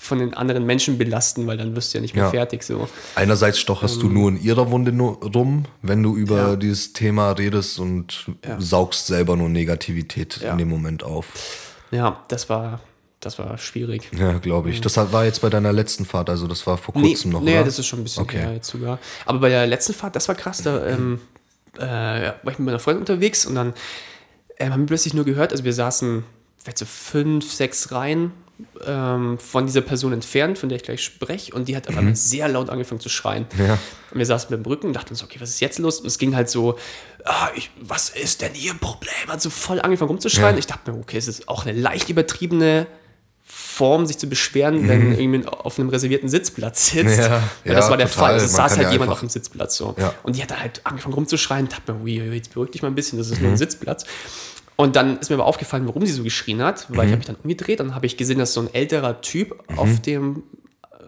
von 0.00 0.20
den 0.20 0.32
anderen 0.32 0.64
Menschen 0.64 0.96
belasten, 0.96 1.48
weil 1.48 1.56
dann 1.56 1.74
wirst 1.74 1.92
du 1.92 1.98
ja 1.98 2.02
nicht 2.02 2.14
mehr 2.14 2.24
Ja. 2.24 2.30
fertig 2.30 2.62
so. 2.62 2.88
Einerseits 3.16 3.58
stocherst 3.58 4.00
du 4.00 4.08
nur 4.08 4.28
in 4.28 4.40
ihrer 4.40 4.70
Wunde 4.70 4.92
nur 4.92 5.20
rum, 5.24 5.64
wenn 5.82 6.04
du 6.04 6.16
über 6.16 6.38
Ähm. 6.38 6.46
Ja. 6.50 6.56
dieses 6.56 6.92
Thema 6.92 7.32
redest 7.32 7.80
und 7.80 8.26
Ja. 8.46 8.60
saugst 8.60 9.08
selber 9.08 9.34
nur 9.36 9.48
Negativität 9.48 10.36
in 10.40 10.56
dem 10.56 10.68
Moment 10.68 11.02
auf. 11.02 11.74
Ja, 11.90 12.22
das 12.28 12.48
war, 12.48 12.80
das 13.20 13.38
war 13.38 13.58
schwierig. 13.58 14.10
Ja, 14.16 14.38
glaube 14.38 14.70
ich. 14.70 14.80
Das 14.80 14.96
war 14.96 15.24
jetzt 15.24 15.40
bei 15.40 15.50
deiner 15.50 15.72
letzten 15.72 16.04
Fahrt, 16.04 16.30
also 16.30 16.46
das 16.46 16.66
war 16.66 16.78
vor 16.78 16.94
kurzem 16.94 17.32
noch, 17.32 17.40
nee, 17.40 17.54
oder? 17.54 17.64
das 17.64 17.78
ist 17.78 17.86
schon 17.86 18.00
ein 18.00 18.04
bisschen 18.04 18.22
Okay. 18.22 18.38
her 18.38 18.52
jetzt 18.54 18.68
sogar. 18.68 18.98
Aber 19.26 19.40
bei 19.40 19.48
der 19.48 19.66
letzten 19.66 19.92
Fahrt, 19.92 20.14
das 20.14 20.28
war 20.28 20.34
krass, 20.34 20.62
da 20.62 20.86
ähm, 20.86 21.20
äh, 21.76 21.80
war 21.80 22.52
ich 22.52 22.58
mit 22.58 22.66
meiner 22.66 22.78
Freundin 22.78 23.02
unterwegs 23.02 23.44
und 23.44 23.54
dann 23.56 23.74
ähm, 24.58 24.72
haben 24.72 24.80
wir 24.82 24.86
plötzlich 24.86 25.14
nur 25.14 25.24
gehört, 25.24 25.52
also 25.52 25.64
wir 25.64 25.72
saßen 25.72 26.24
vielleicht 26.56 26.78
so 26.78 26.86
fünf, 26.86 27.50
sechs 27.50 27.92
Reihen 27.92 28.32
ähm, 28.84 29.38
von 29.38 29.66
dieser 29.66 29.80
Person 29.80 30.12
entfernt, 30.12 30.58
von 30.58 30.68
der 30.68 30.76
ich 30.76 30.82
gleich 30.82 31.02
spreche 31.02 31.52
und 31.54 31.68
die 31.68 31.76
hat 31.76 31.88
auf 31.88 31.96
einmal 31.96 32.16
sehr 32.16 32.48
laut 32.48 32.70
angefangen 32.70 33.00
zu 33.00 33.08
schreien. 33.08 33.46
Mhm. 33.56 33.66
Ja. 33.66 33.78
Und 34.10 34.18
wir 34.18 34.26
saßen 34.26 34.50
beim 34.50 34.62
Brücken 34.62 34.88
und 34.88 34.92
dachten 34.94 35.10
uns, 35.10 35.22
okay, 35.22 35.40
was 35.40 35.50
ist 35.50 35.60
jetzt 35.60 35.78
los? 35.78 36.00
Und 36.00 36.06
es 36.06 36.18
ging 36.18 36.34
halt 36.34 36.50
so, 36.50 36.78
ah, 37.24 37.48
ich, 37.54 37.70
was 37.80 38.10
ist 38.10 38.42
denn 38.42 38.54
ihr 38.54 38.74
Problem? 38.74 39.12
Hat 39.28 39.40
so 39.40 39.50
voll 39.50 39.80
angefangen 39.80 40.10
rumzuschreien. 40.10 40.54
Ja. 40.54 40.58
Ich 40.58 40.66
dachte 40.66 40.92
mir, 40.92 40.98
okay, 40.98 41.18
es 41.18 41.28
ist 41.28 41.48
auch 41.48 41.66
eine 41.66 41.78
leicht 41.78 42.08
übertriebene 42.08 42.86
Form, 43.78 44.06
sich 44.06 44.18
zu 44.18 44.28
beschweren, 44.28 44.88
wenn 44.88 45.12
irgendjemand 45.12 45.48
auf 45.48 45.78
einem 45.78 45.88
reservierten 45.88 46.28
Sitzplatz 46.28 46.90
sitzt. 46.90 47.18
Mhm. 47.18 47.22
Ja, 47.24 47.42
Weil 47.64 47.74
das 47.76 47.84
ja, 47.86 47.90
war 47.90 47.96
der 47.96 48.08
total. 48.10 48.24
Fall. 48.28 48.36
Es 48.36 48.42
Man 48.42 48.50
saß 48.50 48.76
halt 48.78 48.86
ja 48.88 48.92
jemand 48.92 49.10
auf 49.12 49.20
dem 49.20 49.28
Sitzplatz 49.28 49.76
so. 49.76 49.94
Ja. 49.98 50.12
Und 50.24 50.36
die 50.36 50.42
hat 50.42 50.50
dann 50.50 50.60
halt 50.60 50.80
angefangen 50.84 51.14
rumzuschreien. 51.14 51.68
Dachte 51.68 51.92
mir, 51.94 52.02
ui, 52.02 52.34
jetzt 52.34 52.52
beruhig 52.52 52.70
dich 52.72 52.82
mal 52.82 52.88
ein 52.88 52.94
bisschen, 52.94 53.18
das 53.18 53.28
ist 53.30 53.36
Mhm. 53.38 53.42
nur 53.44 53.52
ein 53.52 53.56
Sitzplatz. 53.56 54.04
Und 54.76 54.94
dann 54.96 55.18
ist 55.18 55.28
mir 55.30 55.36
aber 55.36 55.46
aufgefallen, 55.46 55.86
warum 55.86 56.04
sie 56.06 56.12
so 56.12 56.22
geschrien 56.22 56.62
hat, 56.62 56.86
weil 56.88 56.98
Mhm. 56.98 57.02
ich 57.04 57.10
habe 57.12 57.16
mich 57.18 57.26
dann 57.26 57.36
umgedreht 57.42 57.80
und 57.80 57.94
habe 57.94 58.06
ich 58.06 58.16
gesehen, 58.16 58.38
dass 58.38 58.52
so 58.52 58.60
ein 58.60 58.72
älterer 58.74 59.20
Typ 59.20 59.58
auf 59.76 60.00
dem 60.00 60.42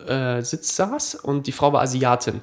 äh, 0.08 0.42
Sitz 0.42 0.76
saß 0.76 1.16
und 1.16 1.46
die 1.46 1.52
Frau 1.52 1.72
war 1.72 1.82
Asiatin. 1.82 2.40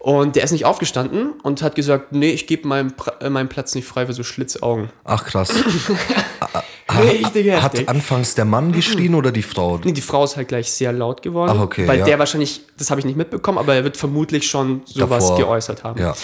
Und 0.00 0.36
der 0.36 0.44
ist 0.44 0.52
nicht 0.52 0.64
aufgestanden 0.64 1.32
und 1.42 1.62
hat 1.62 1.74
gesagt, 1.74 2.12
nee, 2.12 2.30
ich 2.30 2.46
gebe 2.46 2.66
meinen, 2.68 2.92
äh, 3.20 3.30
meinen 3.30 3.48
Platz 3.48 3.74
nicht 3.74 3.86
frei 3.86 4.06
für 4.06 4.12
so 4.12 4.22
Schlitzaugen. 4.22 4.90
Ach 5.04 5.24
krass. 5.24 5.50
Richtig 6.90 7.52
Hat 7.52 7.72
heftig. 7.74 7.88
anfangs 7.88 8.34
der 8.34 8.44
Mann 8.44 8.72
geschrien 8.72 9.14
oder 9.14 9.30
die 9.30 9.42
Frau? 9.42 9.78
Nee, 9.84 9.92
die 9.92 10.00
Frau 10.00 10.24
ist 10.24 10.36
halt 10.36 10.48
gleich 10.48 10.70
sehr 10.72 10.92
laut 10.92 11.22
geworden. 11.22 11.52
Ach, 11.54 11.60
okay, 11.60 11.86
weil 11.86 11.98
ja. 11.98 12.04
der 12.04 12.18
wahrscheinlich, 12.18 12.62
das 12.78 12.90
habe 12.90 13.00
ich 13.00 13.04
nicht 13.04 13.16
mitbekommen, 13.16 13.58
aber 13.58 13.74
er 13.74 13.84
wird 13.84 13.96
vermutlich 13.96 14.48
schon 14.48 14.82
sowas 14.86 15.24
Davor. 15.24 15.38
geäußert 15.38 15.84
haben. 15.84 16.00
Ja. 16.00 16.14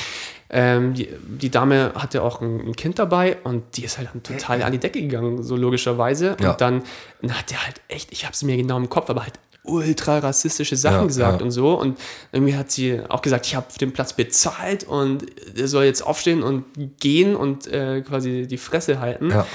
Ähm, 0.50 0.94
die, 0.94 1.08
die 1.26 1.50
Dame 1.50 1.92
hatte 1.94 2.22
auch 2.22 2.40
ein, 2.40 2.60
ein 2.68 2.76
Kind 2.76 2.98
dabei 2.98 3.38
und 3.44 3.76
die 3.76 3.84
ist 3.84 3.98
halt 3.98 4.08
dann 4.12 4.22
total 4.22 4.62
an 4.62 4.72
die 4.72 4.78
Decke 4.78 5.00
gegangen, 5.00 5.42
so 5.42 5.56
logischerweise. 5.56 6.36
Ja. 6.40 6.52
Und 6.52 6.60
dann, 6.60 6.82
dann 7.20 7.38
hat 7.38 7.50
der 7.50 7.64
halt 7.64 7.80
echt, 7.88 8.12
ich 8.12 8.24
habe 8.24 8.32
es 8.32 8.42
mir 8.42 8.56
genau 8.56 8.76
im 8.76 8.88
Kopf, 8.88 9.10
aber 9.10 9.22
halt 9.22 9.34
ultra 9.64 10.18
rassistische 10.18 10.76
Sachen 10.76 11.00
Ja, 11.00 11.06
gesagt 11.06 11.40
ja. 11.40 11.44
und 11.44 11.50
so. 11.50 11.74
Und 11.74 11.98
irgendwie 12.32 12.54
hat 12.54 12.70
sie 12.70 13.00
auch 13.08 13.22
gesagt, 13.22 13.46
ich 13.46 13.54
habe 13.54 13.66
den 13.80 13.92
Platz 13.92 14.12
bezahlt 14.12 14.84
und 14.84 15.24
er 15.58 15.68
soll 15.68 15.84
jetzt 15.84 16.02
aufstehen 16.02 16.42
und 16.42 16.64
gehen 17.00 17.34
und 17.34 17.66
äh, 17.66 18.02
quasi 18.02 18.46
die 18.46 18.58
Fresse 18.58 19.00
halten. 19.00 19.30
Ja. 19.30 19.46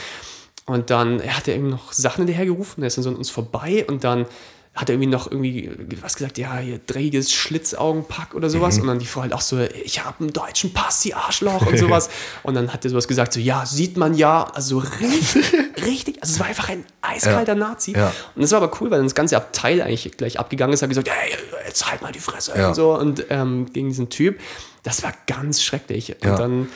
Und 0.70 0.90
dann 0.90 1.20
er 1.20 1.36
hat 1.36 1.48
er 1.48 1.56
irgendwie 1.56 1.72
noch 1.72 1.92
Sachen 1.94 2.26
hinterhergerufen, 2.26 2.84
er 2.84 2.88
ist 2.88 2.98
dann 2.98 3.04
so 3.04 3.10
an 3.10 3.16
uns 3.16 3.30
vorbei 3.30 3.86
und 3.88 4.04
dann 4.04 4.26
hat 4.76 4.88
er 4.88 4.94
irgendwie 4.94 5.10
noch 5.10 5.30
irgendwie 5.30 5.70
was 6.02 6.16
gesagt, 6.16 6.38
ja, 6.38 6.58
hier 6.60 6.80
dreckiges 6.86 7.34
Schlitzaugenpack 7.34 8.34
oder 8.36 8.50
sowas. 8.50 8.76
Mhm. 8.76 8.82
Und 8.84 8.88
dann 8.88 9.00
die 9.00 9.08
Frau 9.08 9.22
halt 9.22 9.34
auch 9.34 9.42
so, 9.42 9.60
ich 9.60 10.06
habe 10.06 10.22
einen 10.22 10.32
deutschen 10.32 10.72
Pass, 10.72 11.02
die 11.02 11.14
Arschloch 11.16 11.66
und 11.66 11.78
sowas. 11.86 12.10
und 12.44 12.54
dann 12.54 12.72
hat 12.72 12.86
er 12.86 12.92
sowas 12.92 13.08
gesagt, 13.08 13.34
so, 13.34 13.40
ja, 13.40 13.66
sieht 13.66 13.98
man 13.98 14.14
ja, 14.14 14.44
also 14.44 14.78
richtig, 14.78 15.54
richtig, 15.86 16.22
also 16.22 16.34
es 16.34 16.40
war 16.40 16.48
einfach 16.48 16.70
ein 16.70 16.86
eiskalter 17.02 17.56
Nazi. 17.56 17.94
Ja. 17.94 18.14
Und 18.36 18.42
das 18.44 18.52
war 18.52 18.62
aber 18.62 18.72
cool, 18.80 18.92
weil 18.92 19.00
dann 19.00 19.08
das 19.08 19.16
ganze 19.16 19.36
Abteil 19.36 19.82
eigentlich 19.82 20.16
gleich 20.16 20.40
abgegangen 20.40 20.74
ist, 20.74 20.82
hat 20.82 20.90
gesagt, 20.90 21.10
hey, 21.10 21.34
jetzt 21.66 21.90
halt 21.90 22.02
mal 22.02 22.12
die 22.12 22.20
Fresse 22.20 22.54
Ja. 22.56 22.70
und 22.70 22.76
so. 22.76 22.96
Und 22.98 23.26
ähm, 23.32 23.66
gegen 23.74 23.90
diesen 23.90 24.10
Typ, 24.10 24.40
das 24.84 25.04
war 25.04 25.14
ganz 25.28 25.62
schrecklich. 25.62 26.16
Ja. 26.24 26.32
Und 26.32 26.40
dann 26.40 26.68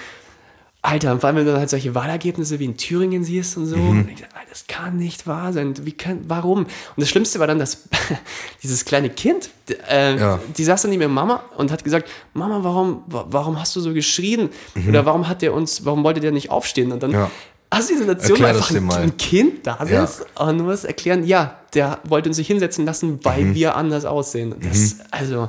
Alter, 0.86 1.14
und 1.14 1.22
vor 1.22 1.28
allem, 1.30 1.38
wenn 1.38 1.46
du 1.46 1.52
dann 1.52 1.62
halt 1.62 1.70
solche 1.70 1.96
Wahlergebnisse 1.96 2.60
wie 2.60 2.66
in 2.66 2.76
Thüringen 2.76 3.24
siehst 3.24 3.56
und 3.56 3.66
so, 3.68 3.78
Mhm. 3.78 3.90
und 4.02 4.10
ich 4.12 4.20
dachte, 4.20 4.34
das 4.50 4.68
kann 4.68 4.98
nicht 4.98 5.26
wahr 5.26 5.54
sein. 5.54 5.74
Wie 5.86 5.94
kann, 5.94 6.26
warum? 6.28 6.60
Und 6.66 6.70
das 6.98 7.08
Schlimmste 7.08 7.40
war 7.40 7.48
dann, 7.48 7.58
dass 7.58 7.88
dieses 8.64 8.84
kleine 8.84 9.10
Kind, 9.10 9.50
äh, 9.90 10.18
Ja. 10.18 10.40
die 10.58 10.64
saß 10.64 10.82
dann 10.82 10.92
neben 10.92 11.02
ihrer 11.04 11.10
Mama 11.12 11.42
und 11.58 11.72
hat 11.72 11.86
gesagt, 11.86 12.10
Mama, 12.34 12.60
warum, 12.64 13.04
wa- 13.08 13.26
warum 13.30 13.58
hast 13.60 13.74
du 13.78 13.80
so 13.80 13.94
geschrien? 13.94 14.50
Oder 14.88 15.06
warum 15.06 15.30
hat 15.30 15.42
der 15.42 15.54
uns, 15.54 15.86
warum 15.86 16.04
wollte 16.04 16.20
der 16.20 16.34
nicht 16.34 16.52
aufstehen? 16.52 16.92
Und 16.92 17.02
dann 17.02 17.12
Mhm. 17.12 17.16
Ja. 17.16 17.32
hast 17.72 17.90
du 17.90 17.94
die 17.94 18.00
Situation, 18.00 18.32
Erklär 18.42 18.54
das 18.54 18.70
einfach 18.76 18.98
ein, 18.98 19.04
ein 19.04 19.18
Kind 19.18 19.66
da 19.66 19.80
Ja. 19.90 20.06
sitzt 20.06 20.26
und 20.38 20.58
du 20.58 20.66
musst 20.66 20.84
erklären, 20.84 21.26
ja, 21.26 21.60
der 21.74 22.00
wollte 22.04 22.28
uns 22.28 22.38
nicht 22.38 22.48
hinsetzen 22.48 22.86
lassen, 22.86 23.24
weil 23.24 23.42
Mhm. 23.46 23.56
wir 23.56 23.78
anders 23.78 24.04
aussehen. 24.04 24.54
Das, 24.62 24.98
also, 25.12 25.48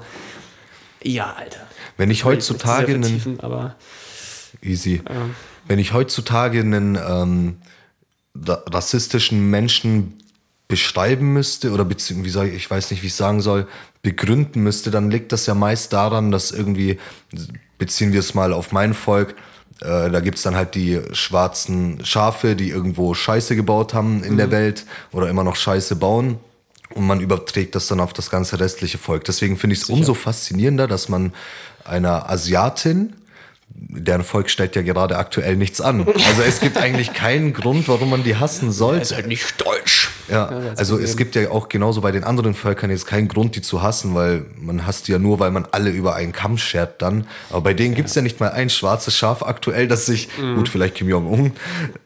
ja, 1.03 1.35
Alter. 1.37 1.59
Wenn 1.97 2.11
ich 2.12 2.24
heutzutage 2.24 2.95
einen 2.95 3.20
Easy. 4.64 5.02
Wenn 5.66 5.78
ich 5.78 5.92
heutzutage 5.92 6.60
einen 6.60 6.96
ähm, 6.96 7.56
ra- 8.46 8.62
rassistischen 8.70 9.50
Menschen 9.50 10.14
beschreiben 10.68 11.32
müsste 11.32 11.72
oder 11.72 11.84
beziehungsweise, 11.84 12.48
ich, 12.48 12.70
weiß 12.70 12.90
nicht, 12.90 13.02
wie 13.02 13.08
ich 13.08 13.14
sagen 13.14 13.40
soll, 13.40 13.66
begründen 14.02 14.62
müsste, 14.62 14.90
dann 14.90 15.10
liegt 15.10 15.32
das 15.32 15.46
ja 15.46 15.54
meist 15.54 15.92
daran, 15.92 16.30
dass 16.30 16.50
irgendwie, 16.50 16.98
beziehen 17.78 18.12
wir 18.12 18.20
es 18.20 18.34
mal 18.34 18.52
auf 18.52 18.72
mein 18.72 18.94
Volk, 18.94 19.34
äh, 19.80 20.10
da 20.10 20.20
gibt's 20.20 20.42
dann 20.42 20.56
halt 20.56 20.74
die 20.74 21.00
schwarzen 21.12 22.04
Schafe, 22.04 22.56
die 22.56 22.70
irgendwo 22.70 23.14
Scheiße 23.14 23.56
gebaut 23.56 23.92
haben 23.92 24.24
in 24.24 24.36
der 24.36 24.50
Welt 24.50 24.86
oder 25.12 25.28
immer 25.28 25.44
noch 25.44 25.56
Scheiße 25.56 25.96
bauen. 25.96 26.38
Und 26.94 27.06
man 27.06 27.20
überträgt 27.20 27.74
das 27.74 27.88
dann 27.88 27.98
auf 27.98 28.12
das 28.12 28.30
ganze 28.30 28.60
restliche 28.60 28.98
Volk. 28.98 29.24
Deswegen 29.24 29.56
finde 29.56 29.74
ich 29.74 29.82
es 29.82 29.88
umso 29.88 30.14
faszinierender, 30.14 30.86
dass 30.86 31.08
man 31.08 31.32
einer 31.84 32.30
Asiatin, 32.30 33.14
deren 33.68 34.22
Volk 34.24 34.50
stellt 34.50 34.76
ja 34.76 34.82
gerade 34.82 35.16
aktuell 35.18 35.56
nichts 35.56 35.80
an. 35.80 36.06
Also 36.06 36.42
es 36.46 36.60
gibt 36.60 36.76
eigentlich 36.78 37.12
keinen 37.14 37.52
Grund, 37.52 37.88
warum 37.88 38.10
man 38.10 38.22
die 38.24 38.36
hassen 38.36 38.70
sollte. 38.72 39.02
ist 39.02 39.14
halt 39.14 39.26
nicht 39.26 39.60
deutsch. 39.64 40.10
Ja, 40.30 40.46
also 40.76 40.98
es 40.98 41.16
gibt 41.18 41.34
ja 41.34 41.50
auch 41.50 41.68
genauso 41.68 42.00
bei 42.00 42.10
den 42.10 42.24
anderen 42.24 42.54
Völkern 42.54 42.88
jetzt 42.90 43.06
keinen 43.06 43.28
Grund, 43.28 43.56
die 43.56 43.62
zu 43.62 43.82
hassen, 43.82 44.14
weil 44.14 44.46
man 44.58 44.86
hasst 44.86 45.06
die 45.08 45.12
ja 45.12 45.18
nur, 45.18 45.38
weil 45.38 45.50
man 45.50 45.66
alle 45.70 45.90
über 45.90 46.14
einen 46.14 46.32
Kamm 46.32 46.56
schert 46.56 47.02
dann. 47.02 47.26
Aber 47.50 47.60
bei 47.60 47.74
denen 47.74 47.94
gibt's 47.94 48.14
ja 48.14 48.22
nicht 48.22 48.40
mal 48.40 48.50
ein 48.50 48.70
schwarzes 48.70 49.14
Schaf 49.16 49.42
aktuell, 49.42 49.86
das 49.86 50.06
sich, 50.06 50.28
Mhm. 50.38 50.56
gut, 50.56 50.68
vielleicht 50.70 50.94
Kim 50.94 51.08
Jong-un, 51.08 51.52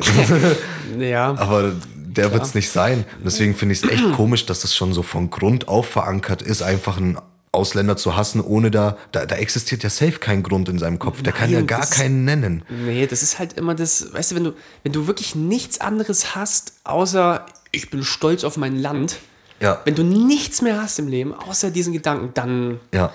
Ja. 0.98 1.34
aber 1.38 1.72
der 1.94 2.32
wird's 2.32 2.54
nicht 2.54 2.70
sein. 2.70 3.04
Und 3.18 3.26
deswegen 3.26 3.54
finde 3.54 3.74
ich 3.74 3.82
es 3.84 3.88
echt 3.88 4.12
komisch, 4.16 4.46
dass 4.46 4.61
das 4.61 4.74
schon 4.74 4.92
so 4.92 5.02
von 5.02 5.30
Grund 5.30 5.68
auf 5.68 5.86
verankert 5.88 6.42
ist, 6.42 6.62
einfach 6.62 6.96
einen 6.96 7.18
Ausländer 7.53 7.96
zu 7.96 8.16
hassen, 8.16 8.40
ohne 8.40 8.70
da, 8.70 8.96
da, 9.12 9.26
da 9.26 9.36
existiert 9.36 9.82
ja 9.82 9.90
safe 9.90 10.18
kein 10.18 10.42
Grund 10.42 10.68
in 10.68 10.78
seinem 10.78 10.99
Kopf. 10.99 11.22
Der 11.22 11.32
kann 11.32 11.51
ja 11.51 11.59
Nein, 11.59 11.66
gar 11.66 11.80
das- 11.80 11.90
keinen 11.90 12.24
nennen. 12.24 12.62
Nee, 12.68 13.07
das 13.07 13.22
ist 13.22 13.38
halt 13.38 13.55
immer 13.55 13.74
das, 13.74 14.12
weißt 14.12 14.32
du, 14.32 14.36
wenn 14.36 14.44
du, 14.44 14.53
wenn 14.82 14.92
du 14.92 15.07
wirklich 15.07 15.34
nichts 15.34 15.80
anderes 15.80 16.34
hast, 16.34 16.72
außer 16.84 17.46
ich 17.72 17.90
bin 17.90 18.03
stolz 18.05 18.44
auf 18.44 18.57
mein 18.57 18.76
Land, 18.76 19.16
Ja. 19.61 19.80
wenn 19.84 19.94
du 19.94 20.03
nichts 20.05 20.62
mehr 20.62 20.80
hast 20.80 20.99
im 20.99 21.09
Leben, 21.09 21.34
außer 21.34 21.70
diesen 21.70 21.92
Gedanken, 21.92 22.30
dann, 22.34 22.80
Ja. 22.92 23.12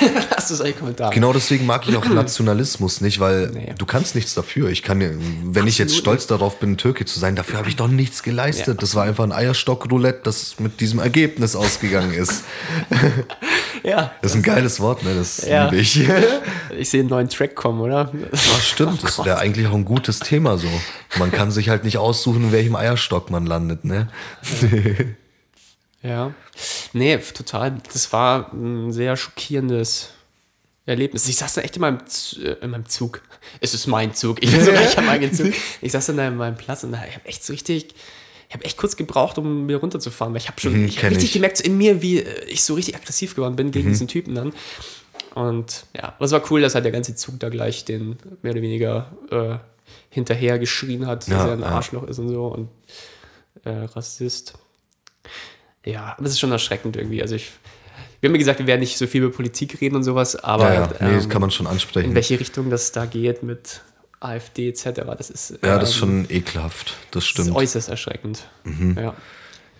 Ja. 0.00 0.08
Hast 0.36 0.50
du 0.50 0.54
solche 0.54 0.74
Kommentare? 0.74 1.12
Genau 1.12 1.32
deswegen 1.32 1.66
mag 1.66 1.88
ich 1.88 1.96
auch 1.96 2.04
Nationalismus 2.08 3.00
nicht, 3.00 3.20
weil 3.20 3.48
Nee. 3.50 3.74
du 3.76 3.86
kannst 3.86 4.14
nichts 4.14 4.34
dafür. 4.34 4.68
Ich 4.70 4.82
kann, 4.82 5.00
wenn 5.00 5.66
ich 5.66 5.78
jetzt 5.78 5.90
Absolut 5.90 6.00
stolz 6.20 6.26
darauf 6.26 6.58
bin, 6.58 6.76
Türke 6.76 7.04
zu 7.04 7.18
sein, 7.18 7.36
dafür 7.36 7.58
habe 7.58 7.68
ich 7.68 7.76
doch 7.76 7.88
nichts 7.88 8.22
geleistet. 8.22 8.66
Ja. 8.68 8.74
das 8.74 8.94
war 8.94 9.04
einfach 9.04 9.24
ein 9.24 9.32
Eierstock-Roulette, 9.32 10.20
das 10.24 10.58
mit 10.60 10.80
diesem 10.80 10.98
Ergebnis 11.00 11.56
ausgegangen 11.56 12.12
ist. 12.12 12.44
Ja. 13.84 14.10
Das 14.22 14.32
ist 14.32 14.36
ein 14.38 14.42
geiles 14.42 14.80
Wort, 14.80 15.04
ne? 15.04 15.14
Das 15.14 15.46
Ja. 15.46 15.64
liebe 15.66 15.76
ich. 15.76 16.02
Ich 16.78 16.90
sehe 16.90 17.00
einen 17.00 17.08
neuen 17.08 17.28
Track 17.28 17.54
kommen, 17.54 17.80
oder? 17.80 18.10
Das 18.32 18.66
stimmt, 18.68 19.02
das 19.04 19.24
wäre 19.24 19.38
eigentlich 19.38 19.66
auch 19.68 19.74
ein 19.74 19.84
gutes 19.84 20.18
Thema 20.18 20.58
so. 20.58 20.66
Man 21.18 21.30
kann 21.30 21.50
sich 21.52 21.68
halt 21.68 21.84
nicht 21.84 21.96
aussuchen, 21.96 22.44
in 22.44 22.52
welchem 22.52 22.74
Eierstock 22.76 23.30
man 23.30 23.46
landet, 23.46 23.84
ne? 23.84 24.08
Ja. 24.60 24.68
Nee, 26.92 27.18
total. 27.18 27.78
Das 27.92 28.12
war 28.12 28.52
ein 28.52 28.92
sehr 28.92 29.16
schockierendes 29.16 30.10
Erlebnis. 30.86 31.28
Ich 31.28 31.36
saß 31.36 31.54
da 31.54 31.60
echt 31.60 31.76
in 31.76 31.82
meinem, 31.82 31.98
äh, 32.42 32.52
in 32.62 32.70
meinem 32.70 32.86
Zug. 32.86 33.22
Es 33.60 33.74
ist 33.74 33.86
mein 33.86 34.14
Zug. 34.14 34.42
Ich 34.42 34.50
bin 34.50 34.64
sogar, 34.64 34.82
ich 34.82 34.96
habe 34.96 35.06
meinen 35.06 35.16
eigenen 35.22 35.34
Zug. 35.34 35.52
Ich 35.82 35.92
saß 35.92 36.06
dann 36.06 36.16
da 36.16 36.28
in 36.28 36.36
meinem 36.36 36.56
Platz 36.56 36.84
und 36.84 36.92
da, 36.92 37.04
ich 37.06 37.14
habe 37.14 37.26
echt 37.26 37.44
so 37.44 37.52
richtig, 37.52 37.94
ich 38.48 38.54
habe 38.54 38.64
echt 38.64 38.76
kurz 38.78 38.96
gebraucht, 38.96 39.36
um 39.38 39.66
mir 39.66 39.76
runterzufahren, 39.76 40.32
weil 40.32 40.40
ich 40.40 40.48
habe 40.48 40.60
schon, 40.60 40.72
Mhm, 40.80 40.86
ich 40.86 40.96
kenn 40.96 41.08
richtig 41.10 41.26
ich. 41.30 41.32
gemerkt 41.34 41.58
so 41.58 41.64
in 41.64 41.76
mir, 41.76 42.00
wie 42.00 42.20
äh, 42.20 42.44
ich 42.46 42.64
so 42.64 42.74
richtig 42.74 42.94
aggressiv 42.96 43.34
geworden 43.34 43.56
bin 43.56 43.66
Mhm. 43.68 43.72
gegen 43.72 43.88
diesen 43.90 44.08
Typen 44.08 44.34
dann. 44.34 44.52
Und 45.34 45.84
ja, 45.94 46.04
aber 46.16 46.24
es 46.24 46.30
war 46.32 46.42
cool, 46.50 46.62
dass 46.62 46.74
halt 46.74 46.84
der 46.84 46.92
ganze 46.92 47.14
Zug 47.14 47.38
da 47.38 47.48
gleich 47.48 47.84
den 47.84 48.16
mehr 48.42 48.52
oder 48.52 48.62
weniger 48.62 49.12
äh, 49.30 49.58
hinterher 50.10 50.58
geschrien 50.58 51.06
hat, 51.06 51.22
dass 51.24 51.28
Ja, 51.34 51.46
er 51.48 51.52
ein 51.54 51.60
ja. 51.60 51.66
Arschloch 51.66 52.04
ist 52.04 52.18
und 52.18 52.28
so 52.30 52.46
und 52.46 52.68
äh, 53.64 53.70
Rassist. 53.94 54.54
Ja, 55.90 56.14
aber 56.16 56.26
es 56.26 56.32
ist 56.32 56.40
schon 56.40 56.52
erschreckend 56.52 56.96
irgendwie. 56.96 57.22
Also 57.22 57.34
ich, 57.36 57.50
wir 58.20 58.28
haben 58.28 58.34
ja 58.34 58.38
gesagt, 58.38 58.58
wir 58.58 58.66
werden 58.66 58.80
nicht 58.80 58.98
so 58.98 59.06
viel 59.06 59.22
über 59.22 59.32
Politik 59.34 59.80
reden 59.80 59.96
und 59.96 60.02
sowas, 60.02 60.36
aber 60.36 60.72
Ja, 60.72 60.74
ja. 60.74 60.88
Nee, 61.00 61.14
das 61.14 61.24
ähm, 61.24 61.30
kann 61.30 61.40
man 61.40 61.50
schon 61.50 61.66
ansprechen. 61.66 62.10
in 62.10 62.14
welche 62.14 62.38
Richtung 62.38 62.70
das 62.70 62.92
da 62.92 63.06
geht 63.06 63.42
mit 63.42 63.80
AfD 64.20 64.68
etc., 64.68 64.84
das 65.16 65.30
ist, 65.30 65.58
Ja, 65.64 65.78
das 65.78 65.90
ist 65.90 65.96
ähm, 65.96 66.00
schon 66.00 66.26
ekelhaft. 66.28 66.88
Das 66.88 66.96
das 67.12 67.22
ist 67.24 67.28
stimmt. 67.30 67.52
äußerst 67.56 67.88
erschreckend. 67.88 68.46
Mhm. 68.64 68.96
Ja. 69.00 69.14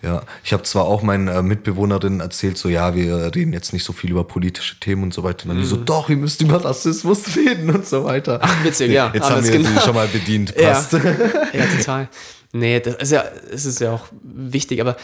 Ja, 0.01 0.23
ich 0.45 0.53
habe 0.53 0.63
zwar 0.63 0.85
auch 0.85 1.01
meinen 1.03 1.27
äh, 1.27 1.41
Mitbewohnerinnen 1.41 2.21
erzählt, 2.21 2.57
so 2.57 2.69
ja, 2.69 2.95
wir 2.95 3.35
reden 3.35 3.51
jetzt 3.51 3.73
nicht 3.73 3.83
so 3.83 3.91
viel 3.91 4.11
über 4.11 4.23
politische 4.23 4.79
Themen 4.79 5.03
und 5.03 5.13
so 5.13 5.23
weiter. 5.23 5.43
Und 5.43 5.49
dann 5.49 5.57
die 5.57 5.65
so, 5.65 5.75
doch, 5.75 6.07
wir 6.07 6.15
müssen 6.15 6.47
über 6.47 6.63
Rassismus 6.63 7.35
reden 7.35 7.69
und 7.69 7.85
so 7.85 8.05
weiter. 8.05 8.35
Mhm. 8.35 8.43
Ach, 8.43 8.63
witzig, 8.63 8.91
ja. 8.91 9.11
Jetzt 9.13 9.29
haben 9.29 9.41
das 9.41 9.51
wir 9.51 9.57
genau- 9.57 9.69
sie 9.77 9.79
schon 9.85 9.95
mal 9.95 10.07
bedient. 10.07 10.55
Ja. 10.57 10.69
Passt. 10.71 10.93
Ja, 10.93 11.65
total. 11.77 12.07
Nee, 12.53 12.79
das 12.79 12.95
ist 12.95 13.11
ja, 13.11 13.25
es 13.51 13.65
ist 13.65 13.81
ja 13.81 13.91
auch 13.91 14.05
wichtig, 14.23 14.79
aber 14.79 14.95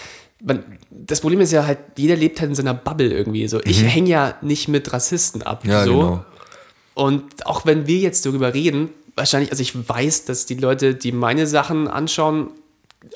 man, 0.43 0.63
das 0.89 1.21
Problem 1.21 1.39
ist 1.41 1.51
ja 1.51 1.65
halt, 1.65 1.79
jeder 1.97 2.15
lebt 2.15 2.39
halt 2.39 2.49
in 2.49 2.55
seiner 2.55 2.73
Bubble 2.73 3.09
irgendwie. 3.11 3.47
So, 3.47 3.59
ich 3.63 3.83
hänge 3.83 4.09
ja 4.09 4.35
nicht 4.41 4.67
mit 4.67 4.91
Rassisten 4.91 5.41
ab. 5.41 5.63
Mhm. 5.63 5.69
Ja, 5.71 5.83
so. 5.85 5.93
genau. 5.93 6.25
Und 6.93 7.45
auch 7.45 7.65
wenn 7.65 7.87
wir 7.87 7.97
jetzt 7.97 8.25
darüber 8.25 8.53
reden, 8.53 8.89
wahrscheinlich, 9.15 9.51
also 9.51 9.61
ich 9.61 9.87
weiß, 9.89 10.25
dass 10.25 10.45
die 10.45 10.55
Leute, 10.55 10.95
die 10.95 11.11
meine 11.11 11.47
Sachen 11.47 11.87
anschauen, 11.87 12.51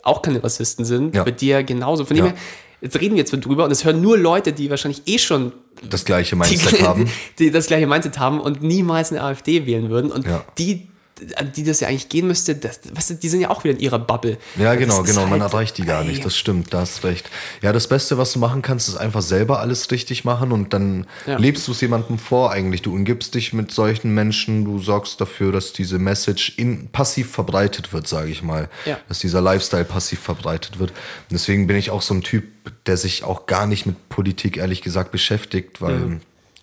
auch 0.03 0.21
keine 0.21 0.43
Rassisten 0.43 0.85
sind. 0.85 1.15
Ja. 1.15 1.23
Bei 1.23 1.31
dir 1.31 1.63
genauso. 1.63 2.05
Von 2.05 2.15
dem 2.15 2.25
Ja. 2.27 2.31
her, 2.31 2.39
jetzt 2.81 2.99
reden 2.99 3.15
wir 3.15 3.19
jetzt 3.19 3.31
drüber 3.31 3.65
und 3.65 3.71
es 3.71 3.83
hören 3.85 4.01
nur 4.01 4.17
Leute, 4.17 4.53
die 4.53 4.69
wahrscheinlich 4.69 5.01
eh 5.07 5.17
schon 5.17 5.51
Das 5.89 6.05
gleiche 6.05 6.35
die, 6.35 6.39
Mindset 6.39 6.81
haben. 6.83 7.09
die 7.39 7.51
das 7.51 7.67
gleiche 7.67 7.87
Mindset 7.87 8.19
haben 8.19 8.39
und 8.39 8.61
niemals 8.61 9.11
eine 9.11 9.23
AfD 9.23 9.65
wählen 9.65 9.89
würden. 9.89 10.11
Und 10.11 10.25
Ja. 10.25 10.43
die, 10.57 10.87
an 11.35 11.51
die 11.55 11.63
das 11.63 11.79
ja 11.79 11.87
eigentlich 11.87 12.09
gehen 12.09 12.27
müsste, 12.27 12.55
das, 12.55 12.79
weißt 12.93 13.09
du, 13.11 13.13
die 13.15 13.29
sind 13.29 13.41
ja 13.41 13.49
auch 13.49 13.63
wieder 13.63 13.73
in 13.75 13.79
ihrer 13.79 13.99
Bubble. 13.99 14.37
Ja, 14.57 14.75
genau, 14.75 15.03
genau. 15.03 15.25
Man 15.27 15.41
halt- 15.41 15.53
erreicht 15.53 15.77
die 15.77 15.83
gar 15.85 16.01
Ey. 16.01 16.09
nicht. 16.09 16.23
Das 16.25 16.37
stimmt, 16.37 16.73
da 16.73 16.81
hast 16.81 17.03
recht. 17.03 17.29
Ja, 17.61 17.71
das 17.73 17.87
Beste, 17.87 18.17
was 18.17 18.33
du 18.33 18.39
machen 18.39 18.61
kannst, 18.61 18.87
ist 18.89 18.95
einfach 18.97 19.21
selber 19.21 19.59
alles 19.59 19.89
richtig 19.91 20.25
machen 20.25 20.51
und 20.51 20.73
dann 20.73 21.05
Ja. 21.25 21.37
lebst 21.37 21.67
du 21.67 21.71
es 21.71 21.81
jemandem 21.81 22.17
vor 22.19 22.51
eigentlich. 22.51 22.81
Du 22.81 22.93
umgibst 22.93 23.35
dich 23.35 23.53
mit 23.53 23.71
solchen 23.71 24.13
Menschen, 24.13 24.65
du 24.65 24.79
sorgst 24.79 25.19
dafür, 25.21 25.51
dass 25.51 25.73
diese 25.73 25.99
Message 25.99 26.53
in, 26.57 26.87
passiv 26.89 27.31
verbreitet 27.31 27.93
wird, 27.93 28.07
sage 28.07 28.29
ich 28.29 28.43
mal. 28.43 28.69
Ja. 28.85 28.97
Dass 29.07 29.19
dieser 29.19 29.41
Lifestyle 29.41 29.85
passiv 29.85 30.19
verbreitet 30.19 30.79
wird. 30.79 30.91
Und 30.91 30.97
deswegen 31.31 31.67
bin 31.67 31.75
ich 31.77 31.89
auch 31.91 32.01
so 32.01 32.13
ein 32.13 32.21
Typ, 32.21 32.43
der 32.85 32.97
sich 32.97 33.23
auch 33.23 33.45
gar 33.45 33.67
nicht 33.67 33.85
mit 33.85 34.09
Politik, 34.09 34.57
ehrlich 34.57 34.81
gesagt, 34.81 35.11
beschäftigt, 35.11 35.81
weil, 35.81 36.19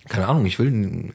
keine 0.09 0.27
Ahnung, 0.27 0.45
ich 0.45 0.59
will. 0.59 1.13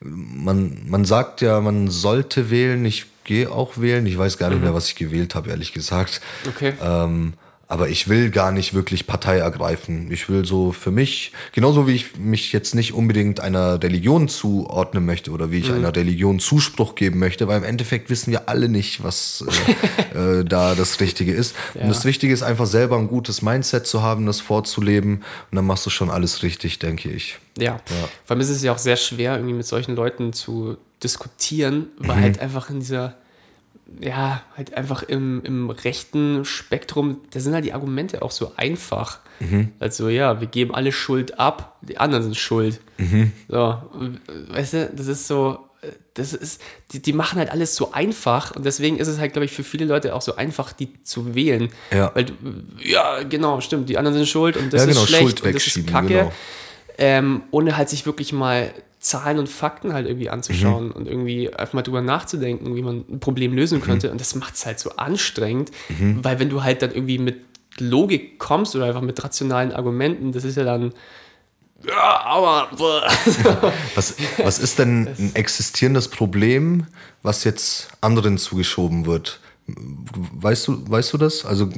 Man, 0.00 0.82
man 0.86 1.04
sagt 1.04 1.40
ja, 1.40 1.60
man 1.60 1.88
sollte 1.88 2.50
wählen. 2.50 2.84
Ich 2.84 3.06
gehe 3.24 3.50
auch 3.50 3.78
wählen. 3.78 4.06
Ich 4.06 4.16
weiß 4.16 4.38
gar 4.38 4.50
nicht 4.50 4.62
mehr, 4.62 4.74
was 4.74 4.88
ich 4.88 4.96
gewählt 4.96 5.34
habe, 5.34 5.50
ehrlich 5.50 5.72
gesagt. 5.72 6.20
Okay. 6.46 6.74
Ähm, 6.82 7.34
aber 7.70 7.90
ich 7.90 8.08
will 8.08 8.30
gar 8.30 8.50
nicht 8.50 8.72
wirklich 8.72 9.06
Partei 9.06 9.36
ergreifen. 9.38 10.10
Ich 10.10 10.28
will 10.30 10.46
so 10.46 10.72
für 10.72 10.90
mich, 10.90 11.32
genauso 11.52 11.86
wie 11.86 11.92
ich 11.92 12.16
mich 12.16 12.50
jetzt 12.52 12.74
nicht 12.74 12.94
unbedingt 12.94 13.40
einer 13.40 13.82
Religion 13.82 14.28
zuordnen 14.28 15.04
möchte 15.04 15.30
oder 15.30 15.50
wie 15.50 15.58
ich 15.58 15.70
einer 15.70 15.94
Religion 15.94 16.38
Zuspruch 16.38 16.94
geben 16.94 17.18
möchte, 17.18 17.46
weil 17.46 17.58
im 17.58 17.64
Endeffekt 17.64 18.08
wissen 18.08 18.30
wir 18.30 18.48
alle 18.48 18.70
nicht, 18.70 19.04
was 19.04 19.44
äh, 20.14 20.18
äh, 20.40 20.44
da 20.44 20.74
das 20.74 20.98
Richtige 21.00 21.32
ist. 21.32 21.54
Und 21.74 21.88
das 21.88 22.06
Wichtige 22.06 22.32
ist 22.32 22.42
einfach 22.42 22.66
selber 22.66 22.96
ein 22.96 23.06
gutes 23.06 23.42
Mindset 23.42 23.86
zu 23.86 24.02
haben, 24.02 24.24
das 24.24 24.40
vorzuleben. 24.40 25.16
Und 25.50 25.56
dann 25.56 25.66
machst 25.66 25.84
du 25.84 25.90
schon 25.90 26.08
alles 26.08 26.42
richtig, 26.42 26.78
denke 26.78 27.10
ich. 27.10 27.36
Ja. 27.58 27.80
Vor 28.24 28.34
allem 28.34 28.40
ist 28.40 28.48
es 28.48 28.62
ja 28.62 28.72
auch 28.72 28.78
sehr 28.78 28.96
schwer, 28.96 29.34
irgendwie 29.34 29.54
mit 29.54 29.66
solchen 29.66 29.94
Leuten 29.94 30.32
zu 30.32 30.78
diskutieren, 31.02 31.88
weil 31.98 32.16
Mhm. 32.16 32.22
halt 32.22 32.38
einfach 32.40 32.70
in 32.70 32.80
dieser, 32.80 33.14
ja, 34.00 34.42
halt 34.56 34.74
einfach 34.74 35.02
im, 35.02 35.42
im 35.44 35.70
rechten 35.70 36.44
Spektrum, 36.44 37.18
da 37.30 37.40
sind 37.40 37.54
halt 37.54 37.64
die 37.64 37.72
Argumente 37.72 38.22
auch 38.22 38.30
so 38.30 38.52
einfach. 38.56 39.20
Mhm. 39.40 39.72
Also 39.78 40.08
ja, 40.08 40.40
wir 40.40 40.48
geben 40.48 40.74
alle 40.74 40.92
Schuld 40.92 41.38
ab, 41.38 41.78
die 41.82 41.98
anderen 41.98 42.24
sind 42.24 42.36
schuld. 42.36 42.80
Mhm. 42.98 43.32
So, 43.48 43.78
weißt 44.48 44.72
du, 44.74 44.90
das 44.94 45.06
ist 45.06 45.26
so, 45.26 45.68
das 46.14 46.34
ist, 46.34 46.60
die, 46.92 47.00
die 47.00 47.12
machen 47.12 47.38
halt 47.38 47.50
alles 47.50 47.76
so 47.76 47.92
einfach 47.92 48.54
und 48.54 48.66
deswegen 48.66 48.98
ist 48.98 49.08
es 49.08 49.18
halt, 49.18 49.32
glaube 49.32 49.46
ich, 49.46 49.52
für 49.52 49.64
viele 49.64 49.84
Leute 49.84 50.14
auch 50.14 50.22
so 50.22 50.36
einfach, 50.36 50.72
die 50.72 51.02
zu 51.04 51.34
wählen. 51.34 51.70
Ja. 51.92 52.10
Weil, 52.14 52.26
ja, 52.82 53.22
genau, 53.22 53.60
stimmt, 53.60 53.88
die 53.88 53.96
anderen 53.96 54.16
sind 54.18 54.28
schuld 54.28 54.56
und 54.56 54.72
das 54.72 54.82
Ja, 54.82 54.88
genau, 54.88 55.02
ist 55.02 55.08
schlecht 55.08 55.42
und 55.42 55.54
das 55.54 55.66
ist 55.66 55.86
kacke 55.86 56.08
genau. 56.08 56.32
ähm, 56.98 57.42
ohne 57.52 57.76
halt 57.76 57.88
sich 57.88 58.06
wirklich 58.06 58.32
mal 58.32 58.72
Zahlen 59.08 59.38
und 59.38 59.48
Fakten 59.48 59.92
halt 59.92 60.06
irgendwie 60.06 60.26
Mhm. 60.26 60.32
anzuschauen 60.34 60.90
und 60.90 61.06
irgendwie 61.08 61.52
einfach 61.54 61.74
mal 61.74 61.82
drüber 61.82 62.02
nachzudenken, 62.02 62.74
wie 62.76 62.82
man 62.82 63.04
ein 63.10 63.20
Problem 63.20 63.52
Mhm. 63.52 63.56
lösen 63.58 63.80
könnte. 63.80 64.10
Und 64.10 64.20
das 64.20 64.34
macht 64.34 64.54
es 64.54 64.66
halt 64.66 64.78
so 64.78 64.90
anstrengend, 64.96 65.70
weil 66.22 66.38
wenn 66.38 66.50
du 66.50 66.62
halt 66.62 66.82
dann 66.82 66.92
irgendwie 66.92 67.18
mit 67.18 67.36
Logik 67.78 68.38
kommst 68.38 68.74
oder 68.76 68.86
einfach 68.86 69.00
mit 69.02 69.22
rationalen 69.22 69.72
Argumenten, 69.72 70.32
das 70.32 70.44
ist 70.44 70.56
ja 70.56 70.64
dann, 70.64 70.92
ja, 71.86 72.20
aber, 72.24 72.68
Was, 73.94 74.16
was 74.38 74.58
ist 74.58 74.78
denn 74.80 75.06
ein 75.18 75.30
existierendes 75.34 76.08
Problem, 76.08 76.86
was 77.22 77.44
jetzt 77.44 77.88
anderen 78.00 78.36
zugeschoben 78.36 79.06
wird? 79.06 79.38
Weißt 79.66 80.66
du, 80.68 80.90
weißt 80.90 81.12
du 81.12 81.18
das? 81.18 81.44
Also, 81.44 81.68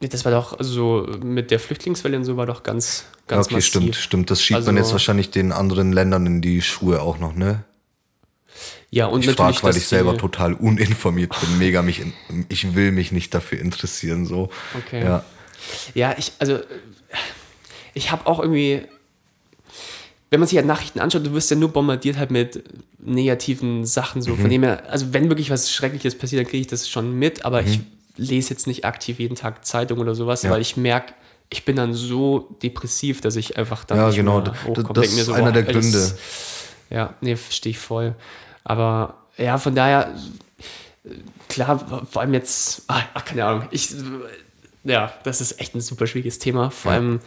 das 0.00 0.24
war 0.24 0.32
doch 0.32 0.56
so 0.60 1.06
mit 1.22 1.50
der 1.50 1.58
Flüchtlingswelle 1.60 2.16
und 2.16 2.24
so 2.24 2.36
war 2.36 2.46
doch 2.46 2.62
ganz, 2.62 3.04
ganz 3.26 3.46
okay, 3.46 3.54
massiv. 3.56 3.68
stimmt, 3.70 3.96
stimmt. 3.96 4.30
Das 4.30 4.42
schiebt 4.42 4.60
man 4.60 4.68
Also- 4.76 4.78
jetzt 4.86 4.92
wahrscheinlich 4.92 5.30
den 5.30 5.52
anderen 5.52 5.92
Ländern 5.92 6.26
in 6.26 6.40
die 6.42 6.60
Schuhe 6.62 7.00
auch 7.00 7.18
noch, 7.18 7.34
ne? 7.34 7.64
Ja, 8.90 9.06
und 9.06 9.20
Ich 9.20 9.26
natürlich, 9.26 9.62
weil 9.64 9.76
ich 9.76 9.86
selber 9.88 10.16
total 10.16 10.54
uninformiert 10.54 11.32
bin. 11.40 11.58
Mega 11.58 11.82
mich, 11.82 12.00
in, 12.00 12.12
ich 12.48 12.74
will 12.76 12.92
mich 12.92 13.10
nicht 13.10 13.34
dafür 13.34 13.58
interessieren, 13.60 14.24
so. 14.26 14.50
Okay. 14.76 15.02
Ja. 15.02 15.24
Ja, 15.94 16.14
ich, 16.16 16.32
also, 16.38 16.60
ich 17.94 18.12
habe 18.12 18.26
auch 18.26 18.38
irgendwie, 18.38 18.82
wenn 20.30 20.38
man 20.38 20.48
sich 20.48 20.56
halt 20.58 20.66
Nachrichten 20.66 21.00
anschaut, 21.00 21.26
du 21.26 21.32
wirst 21.32 21.50
ja 21.50 21.56
nur 21.56 21.70
bombardiert 21.70 22.18
halt 22.18 22.30
mit 22.30 22.62
negativen 22.98 23.84
Sachen, 23.84 24.22
so 24.22 24.32
Mhm. 24.32 24.40
von 24.42 24.50
dem 24.50 24.62
her, 24.62 24.84
also 24.88 25.12
wenn 25.12 25.28
wirklich 25.28 25.50
was 25.50 25.72
Schreckliches 25.72 26.16
passiert, 26.16 26.42
dann 26.44 26.50
kriege 26.50 26.60
ich 26.60 26.66
das 26.68 26.88
schon 26.88 27.18
mit, 27.18 27.44
aber 27.44 27.62
ich 27.62 27.78
Mhm. 27.78 27.86
Lese 28.16 28.50
jetzt 28.50 28.66
nicht 28.66 28.84
aktiv 28.84 29.18
jeden 29.18 29.34
Tag 29.36 29.64
Zeitung 29.64 29.98
oder 29.98 30.14
sowas, 30.14 30.42
Ja. 30.42 30.50
weil 30.50 30.60
ich 30.60 30.76
merke, 30.76 31.14
ich 31.50 31.64
bin 31.64 31.76
dann 31.76 31.92
so 31.94 32.56
depressiv, 32.62 33.20
dass 33.20 33.36
ich 33.36 33.56
einfach 33.58 33.84
dann 33.84 33.98
Ja, 33.98 34.06
nicht 34.08 34.16
genau, 34.16 34.40
mehr 34.40 34.54
hochkomme. 34.64 34.92
das 34.94 35.12
ist 35.12 35.28
einer 35.28 35.52
der 35.52 35.62
Gründe. 35.64 36.12
Ja, 36.90 37.14
nee, 37.20 37.36
verstehe 37.36 37.70
ich 37.70 37.78
voll. 37.78 38.14
Aber 38.64 39.18
ja, 39.36 39.58
von 39.58 39.74
daher, 39.74 40.14
klar, 41.48 42.04
vor 42.10 42.22
allem 42.22 42.34
jetzt, 42.34 42.82
ah, 42.88 43.02
ach, 43.14 43.24
keine 43.24 43.44
Ahnung, 43.44 43.68
ich, 43.70 43.94
ja, 44.84 45.12
das 45.24 45.40
ist 45.40 45.60
echt 45.60 45.74
ein 45.74 45.80
super 45.80 46.06
schwieriges 46.06 46.38
Thema. 46.38 46.70
Vor 46.70 46.92
Ja. 46.92 46.98
allem, 46.98 47.20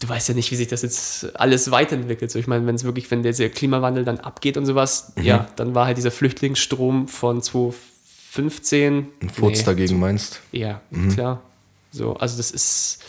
du 0.00 0.08
weißt 0.08 0.28
ja 0.28 0.34
nicht, 0.34 0.50
wie 0.50 0.56
sich 0.56 0.68
das 0.68 0.82
jetzt 0.82 1.36
alles 1.38 1.70
weiterentwickelt. 1.70 2.30
So, 2.30 2.38
ich 2.38 2.46
meine, 2.48 2.66
wenn 2.66 2.74
es 2.74 2.84
wirklich, 2.84 3.10
wenn 3.10 3.22
der 3.22 3.32
Klimawandel 3.50 4.04
dann 4.04 4.18
abgeht 4.20 4.56
und 4.56 4.66
sowas, 4.66 5.12
Mhm. 5.16 5.22
ja, 5.22 5.46
dann 5.56 5.74
war 5.74 5.86
halt 5.86 5.96
dieser 5.96 6.10
Flüchtlingsstrom 6.10 7.08
von 7.08 7.40
2015. 7.42 7.91
Ein 8.38 9.28
Furz 9.30 9.58
nee, 9.58 9.64
dagegen 9.64 9.98
meinst? 10.00 10.40
Ja, 10.52 10.80
Mhm. 10.90 11.10
klar. 11.10 11.42
So, 11.90 12.14
also 12.16 12.38
das 12.38 12.50
ist, 12.50 13.02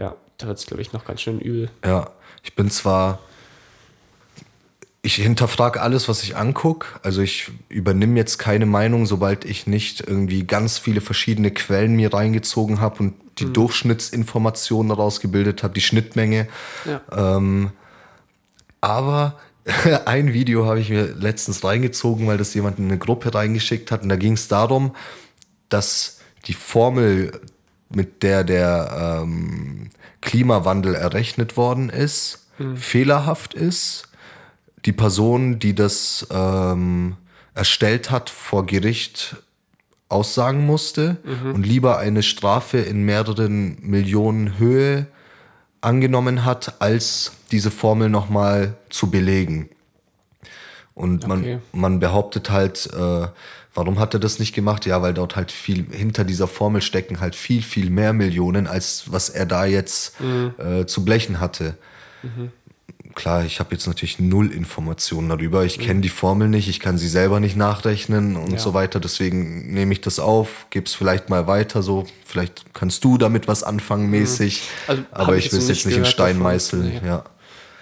ja, 0.00 0.14
da 0.38 0.46
wird 0.46 0.58
es, 0.58 0.66
glaube 0.66 0.80
ich, 0.80 0.92
noch 0.94 1.04
ganz 1.04 1.20
schön 1.20 1.38
übel. 1.38 1.70
Ja, 1.84 2.10
ich 2.42 2.54
bin 2.54 2.70
zwar. 2.70 3.18
Ich 5.02 5.16
hinterfrage 5.16 5.82
alles, 5.82 6.08
was 6.08 6.22
ich 6.24 6.36
angucke. 6.36 6.88
Also 7.04 7.20
ich 7.22 7.50
übernehme 7.68 8.16
jetzt 8.18 8.38
keine 8.38 8.66
Meinung, 8.66 9.06
sobald 9.06 9.44
ich 9.44 9.68
nicht 9.68 10.00
irgendwie 10.00 10.44
ganz 10.44 10.78
viele 10.78 11.00
verschiedene 11.00 11.52
Quellen 11.52 11.94
mir 11.94 12.12
reingezogen 12.12 12.80
habe 12.80 12.98
und 13.00 13.14
die 13.38 13.52
Durchschnittsinformationen 13.52 14.88
daraus 14.88 15.20
gebildet 15.20 15.62
habe, 15.62 15.74
die 15.74 15.80
Schnittmenge. 15.80 16.48
Ja. 16.86 17.36
Ähm, 17.36 17.70
Aber 18.80 19.38
ein 20.04 20.32
Video 20.32 20.66
habe 20.66 20.80
ich 20.80 20.90
mir 20.90 21.14
letztens 21.14 21.64
reingezogen, 21.64 22.26
weil 22.26 22.38
das 22.38 22.54
jemand 22.54 22.78
in 22.78 22.86
eine 22.86 22.98
Gruppe 22.98 23.34
reingeschickt 23.34 23.90
hat. 23.90 24.02
Und 24.02 24.08
da 24.08 24.16
ging 24.16 24.34
es 24.34 24.48
darum, 24.48 24.94
dass 25.68 26.20
die 26.46 26.54
Formel, 26.54 27.40
mit 27.88 28.22
der 28.22 28.44
der 28.44 29.22
ähm, 29.22 29.90
Klimawandel 30.20 30.94
errechnet 30.94 31.56
worden 31.56 31.88
ist, 31.88 32.48
fehlerhaft 32.76 33.54
ist. 33.54 34.08
Die 34.84 34.92
Person, 34.92 35.58
die 35.58 35.74
das 35.74 36.26
ähm, 36.30 37.16
erstellt 37.54 38.10
hat, 38.10 38.30
vor 38.30 38.66
Gericht 38.66 39.36
aussagen 40.08 40.64
musste 40.64 41.16
und 41.52 41.66
lieber 41.66 41.98
eine 41.98 42.22
Strafe 42.22 42.78
in 42.78 43.02
mehreren 43.04 43.78
Millionen 43.80 44.58
Höhe 44.58 45.08
angenommen 45.86 46.44
hat, 46.44 46.74
als 46.80 47.32
diese 47.52 47.70
Formel 47.70 48.08
nochmal 48.08 48.74
zu 48.90 49.10
belegen. 49.10 49.68
Und 50.94 51.24
Okay. 51.24 51.28
man, 51.72 51.80
man 51.80 52.00
behauptet 52.00 52.50
halt, 52.50 52.88
äh, 52.92 53.28
warum 53.74 53.98
hat 53.98 54.14
er 54.14 54.20
das 54.20 54.38
nicht 54.38 54.54
gemacht? 54.54 54.84
Ja, 54.86 55.00
weil 55.02 55.14
dort 55.14 55.36
halt 55.36 55.52
viel, 55.52 55.86
hinter 55.90 56.24
dieser 56.24 56.48
Formel 56.48 56.80
stecken 56.82 57.20
halt 57.20 57.36
viel, 57.36 57.62
viel 57.62 57.90
mehr 57.90 58.12
Millionen, 58.12 58.66
als 58.66 59.04
was 59.12 59.28
er 59.28 59.46
da 59.46 59.64
jetzt 59.66 60.14
äh, 60.58 60.86
zu 60.86 61.04
blechen 61.04 61.38
hatte. 61.40 61.76
Klar, 63.16 63.44
ich 63.46 63.60
habe 63.60 63.74
jetzt 63.74 63.86
natürlich 63.86 64.18
null 64.18 64.52
Informationen 64.52 65.30
darüber. 65.30 65.64
Ich 65.64 65.78
kenne 65.78 66.02
die 66.02 66.10
Formel 66.10 66.48
nicht, 66.48 66.68
ich 66.68 66.80
kann 66.80 66.98
sie 66.98 67.08
selber 67.08 67.40
nicht 67.40 67.56
nachrechnen 67.56 68.36
und 68.36 68.52
Ja. 68.52 68.58
so 68.58 68.74
weiter. 68.74 69.00
Deswegen 69.00 69.72
nehme 69.72 69.94
ich 69.94 70.02
das 70.02 70.18
auf, 70.18 70.66
gebe 70.68 70.84
es 70.84 70.94
vielleicht 70.94 71.30
mal 71.30 71.46
weiter 71.46 71.82
so. 71.82 72.04
Vielleicht 72.26 72.74
kannst 72.74 73.02
du 73.04 73.16
damit 73.16 73.48
was 73.48 73.62
anfangen 73.64 74.10
mäßig. 74.10 74.62
Also, 74.86 75.02
hab 75.10 75.18
aber 75.20 75.36
ich 75.38 75.50
will 75.50 75.58
es 75.60 75.68
jetzt 75.68 75.86
nicht 75.86 75.96
in 75.96 76.04
Stein 76.04 76.38
meißeln. 76.38 77.00
Nee. 77.02 77.08
Ja. 77.08 77.24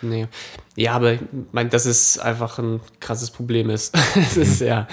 Nee. 0.02 0.28
Ja, 0.76 0.92
aber 0.92 1.14
ich 1.14 1.20
meine, 1.50 1.68
dass 1.68 1.84
es 1.84 2.16
einfach 2.18 2.58
ein 2.60 2.80
krasses 3.00 3.30
Problem 3.32 3.70
ist. 3.70 3.92
Es 4.14 4.36
ist 4.36 4.60
Mhm. 4.60 4.66
ja, 4.68 4.88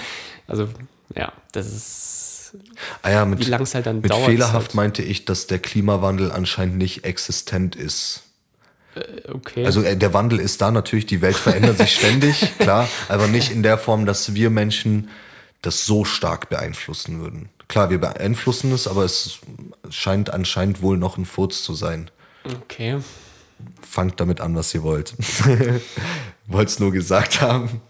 also, 0.48 0.68
ja, 1.16 1.32
das 1.52 1.66
ist, 1.68 2.56
Ah 3.02 3.10
ja, 3.10 3.24
mit, 3.24 3.38
wie 3.38 3.44
lang 3.48 3.62
es 3.62 3.74
halt 3.76 3.86
dann 3.86 4.00
mit 4.00 4.10
dauert. 4.10 4.26
fehlerhaft 4.26 4.70
ist 4.70 4.74
meinte 4.74 5.02
ich, 5.02 5.24
dass 5.24 5.46
der 5.46 5.60
Klimawandel 5.60 6.32
anscheinend 6.32 6.78
nicht 6.78 7.04
existent 7.04 7.76
ist. 7.76 8.21
Halt, 8.94 9.28
okay. 9.34 9.64
Also 9.64 9.82
äh, 9.82 9.96
der 9.96 10.14
Wandel 10.14 10.40
ist 10.40 10.60
da 10.60 10.70
natürlich, 10.70 11.06
die 11.06 11.20
Welt 11.20 11.36
verändert 11.36 11.78
sich 11.78 11.94
ständig, 11.94 12.52
klar, 12.58 12.88
aber 13.08 13.26
nicht 13.26 13.50
in 13.50 13.62
der 13.62 13.78
Form, 13.78 14.06
dass 14.06 14.34
wir 14.34 14.50
Menschen 14.50 15.08
das 15.62 15.86
so 15.86 16.04
stark 16.04 16.48
beeinflussen 16.48 17.20
würden. 17.20 17.48
Klar, 17.68 17.90
wir 17.90 17.98
beeinflussen 17.98 18.72
es, 18.72 18.86
aber 18.86 19.04
es 19.04 19.38
scheint 19.88 20.30
anscheinend 20.30 20.82
wohl 20.82 20.98
noch 20.98 21.16
ein 21.16 21.24
Furz 21.24 21.62
zu 21.62 21.74
sein. 21.74 22.10
okay. 22.62 22.98
Fangt 23.80 24.18
damit 24.18 24.40
an, 24.40 24.56
was 24.56 24.74
ihr 24.74 24.82
wollt. 24.82 25.14
Wollt's 26.46 26.80
nur 26.80 26.90
gesagt 26.90 27.40
haben. 27.40 27.80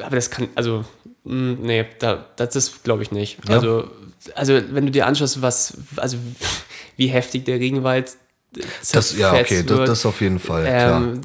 Aber 0.00 0.16
das 0.16 0.30
kann, 0.30 0.48
also, 0.54 0.84
mh, 1.24 1.56
nee, 1.60 1.86
da, 1.98 2.26
das 2.36 2.54
ist, 2.56 2.84
glaube 2.84 3.02
ich, 3.02 3.10
nicht. 3.10 3.38
Ja. 3.48 3.56
Also, 3.56 3.90
also, 4.34 4.54
wenn 4.70 4.86
du 4.86 4.92
dir 4.92 5.06
anschaust, 5.06 5.42
was, 5.42 5.76
also, 5.96 6.16
wie 6.96 7.08
heftig 7.08 7.44
der 7.44 7.58
Regenwald 7.58 8.16
Das, 8.92 9.16
ja, 9.16 9.32
okay, 9.32 9.44
zerfetzt 9.46 9.70
das, 9.70 9.78
wird, 9.78 9.88
das 9.88 10.06
auf 10.06 10.20
jeden 10.20 10.38
Fall, 10.38 10.64
klar. 10.64 11.02
Ähm, 11.02 11.20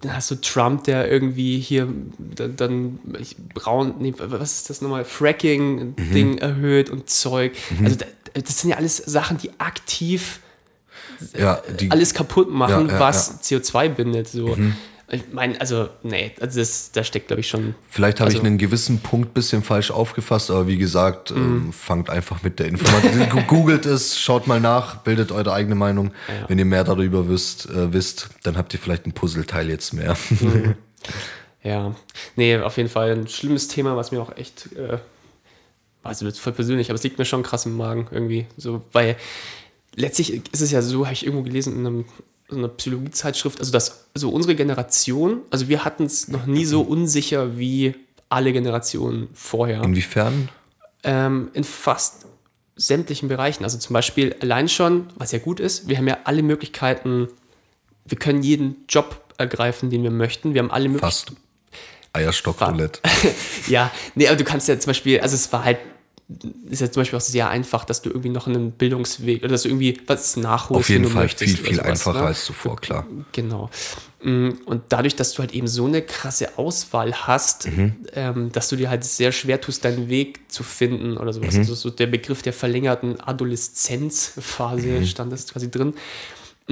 dann 0.00 0.16
hast 0.16 0.30
du 0.30 0.34
Trump, 0.36 0.84
der 0.84 1.10
irgendwie 1.10 1.58
hier 1.58 1.88
dann, 2.18 2.56
dann 2.56 2.98
braun, 3.54 3.94
nee, 3.98 4.12
was 4.18 4.52
ist 4.52 4.70
das 4.70 4.80
nochmal, 4.82 5.04
Fracking-Ding 5.04 6.32
Mhm. 6.32 6.38
erhöht 6.38 6.90
und 6.90 7.08
Zeug. 7.08 7.52
Also 7.82 7.96
da, 7.96 8.06
das 8.34 8.60
sind 8.60 8.70
ja 8.70 8.76
alles 8.76 8.96
Sachen, 8.98 9.38
die 9.38 9.50
aktiv 9.58 10.40
Ja, 11.38 11.62
die, 11.80 11.90
alles 11.90 12.14
kaputt 12.14 12.50
machen, 12.50 12.88
Ja, 12.88 12.94
ja, 12.94 13.00
was 13.00 13.42
CO2 13.42 13.88
bindet. 13.90 14.28
So. 14.28 14.56
Ich 15.14 15.24
meine, 15.32 15.60
also, 15.60 15.88
nee, 16.02 16.32
also 16.40 16.58
das, 16.58 16.90
da 16.90 17.04
steckt, 17.04 17.26
glaube 17.28 17.40
ich, 17.40 17.48
schon. 17.48 17.74
Vielleicht 17.90 18.18
habe 18.18 18.30
ich 18.30 18.36
Also- 18.38 18.46
einen 18.46 18.56
gewissen 18.58 18.98
Punkt 19.00 19.34
bisschen 19.34 19.62
falsch 19.62 19.90
aufgefasst, 19.90 20.50
aber 20.50 20.66
wie 20.66 20.78
gesagt, 20.78 21.30
Mhm. 21.30 21.36
ähm, 21.66 21.72
fangt 21.72 22.08
einfach 22.10 22.42
mit 22.42 22.58
der 22.58 22.66
Information. 22.66 23.28
Googelt 23.46 23.84
es, 23.84 24.18
schaut 24.18 24.46
mal 24.46 24.58
nach, 24.58 24.96
bildet 25.02 25.30
eure 25.30 25.52
eigene 25.52 25.74
Meinung. 25.74 26.12
Ja. 26.28 26.48
Wenn 26.48 26.58
ihr 26.58 26.64
mehr 26.64 26.82
darüber 26.84 27.28
wisst, 27.28 27.66
äh, 27.68 27.92
wisst, 27.92 28.30
dann 28.42 28.56
habt 28.56 28.72
ihr 28.72 28.80
vielleicht 28.80 29.06
ein 29.06 29.12
Puzzleteil 29.12 29.68
jetzt 29.68 29.92
mehr. 29.92 30.16
Ja, 31.64 31.94
nee, 32.34 32.56
auf 32.58 32.76
jeden 32.76 32.88
Fall 32.88 33.12
ein 33.12 33.28
schlimmes 33.28 33.68
Thema, 33.68 33.96
was 33.96 34.10
mir 34.10 34.20
auch 34.20 34.36
echt, 34.36 34.72
äh, 34.72 34.98
also 36.02 36.24
wird 36.24 36.36
voll 36.36 36.52
persönlich, 36.52 36.88
aber 36.90 36.96
es 36.96 37.04
liegt 37.04 37.18
mir 37.18 37.24
schon 37.24 37.44
krass 37.44 37.66
im 37.66 37.76
Magen 37.76 38.08
irgendwie. 38.10 38.46
So, 38.56 38.82
weil 38.92 39.14
letztlich 39.94 40.42
ist 40.52 40.60
es 40.60 40.72
ja 40.72 40.82
so, 40.82 41.04
habe 41.06 41.14
ich 41.14 41.24
irgendwo 41.24 41.44
gelesen 41.44 41.74
in 41.76 41.86
einem, 41.86 42.04
so 42.52 42.58
einer 42.58 42.68
Psychologiezeitschrift, 42.68 43.58
also 43.58 43.72
dass 43.72 44.06
so 44.14 44.30
unsere 44.30 44.54
Generation, 44.54 45.42
also 45.50 45.68
wir 45.68 45.84
hatten 45.84 46.04
es 46.04 46.28
noch 46.28 46.46
nie 46.46 46.64
so 46.64 46.82
unsicher 46.82 47.58
wie 47.58 47.94
alle 48.28 48.52
Generationen 48.52 49.28
vorher. 49.34 49.82
Inwiefern? 49.82 50.48
ähm, 51.04 51.50
in 51.52 51.64
fast 51.64 52.26
sämtlichen 52.76 53.28
Bereichen. 53.28 53.64
Also 53.64 53.78
zum 53.78 53.94
Beispiel 53.94 54.34
allein 54.40 54.68
schon, 54.68 55.08
was 55.16 55.32
ja 55.32 55.38
gut 55.38 55.60
ist, 55.60 55.88
wir 55.88 55.98
haben 55.98 56.08
ja 56.08 56.18
alle 56.24 56.42
Möglichkeiten, 56.42 57.28
wir 58.04 58.18
können 58.18 58.42
jeden 58.42 58.84
Job 58.88 59.24
ergreifen, 59.38 59.90
den 59.90 60.02
wir 60.02 60.10
möchten. 60.10 60.54
Wir 60.54 60.62
haben 60.62 60.70
alle 60.70 60.88
Möglichkeiten. 60.88 61.36
Fast. 61.36 61.42
Eierstockroulette. 62.14 63.00
Ja, 63.68 63.90
nee, 64.14 64.26
aber 64.26 64.36
du 64.36 64.44
kannst 64.44 64.68
ja 64.68 64.78
zum 64.78 64.90
Beispiel, 64.90 65.20
also 65.20 65.34
es 65.34 65.52
war 65.52 65.64
halt, 65.64 65.78
ist 66.70 66.80
ja 66.80 66.90
zum 66.90 67.00
Beispiel 67.02 67.16
auch 67.16 67.22
sehr 67.22 67.48
einfach, 67.50 67.84
dass 67.84 68.02
du 68.02 68.10
irgendwie 68.10 68.28
noch 68.28 68.46
einen 68.46 68.72
Bildungsweg 68.72 69.40
oder 69.42 69.50
dass 69.50 69.62
du 69.62 69.68
irgendwie 69.68 70.00
was 70.06 70.36
nachholst. 70.36 70.80
Auf 70.80 70.88
jeden 70.88 71.06
Fall 71.06 71.22
möchtest 71.24 71.56
viel, 71.56 71.64
viel 71.64 71.76
sowas, 71.76 71.88
einfacher 71.88 72.20
ne? 72.20 72.26
als 72.26 72.44
zuvor, 72.44 72.76
klar. 72.76 73.06
Genau. 73.32 73.70
Mm, 74.22 74.50
Und 74.66 74.82
dadurch, 74.88 75.16
dass 75.16 75.32
du 75.34 75.40
halt 75.40 75.52
eben 75.52 75.66
so 75.66 75.86
eine 75.86 76.02
krasse 76.02 76.56
Auswahl 76.58 77.12
hast, 77.26 77.66
Mhm. 77.68 77.96
ähm, 78.14 78.52
dass 78.52 78.68
du 78.68 78.76
dir 78.76 78.88
halt 78.90 79.04
sehr 79.04 79.32
schwer 79.32 79.60
tust, 79.60 79.84
deinen 79.84 80.08
Weg 80.08 80.40
zu 80.48 80.62
finden 80.62 81.16
oder 81.16 81.32
sowas. 81.32 81.54
Mhm. 81.54 81.60
Also 81.60 81.74
so 81.74 81.90
der 81.90 82.06
Begriff 82.06 82.42
der 82.42 82.52
verlängerten 82.52 83.20
Adoleszenzphase 83.20 84.86
Mhm. 85.00 85.06
stand 85.06 85.32
das 85.32 85.46
quasi 85.48 85.70
drin. 85.70 85.94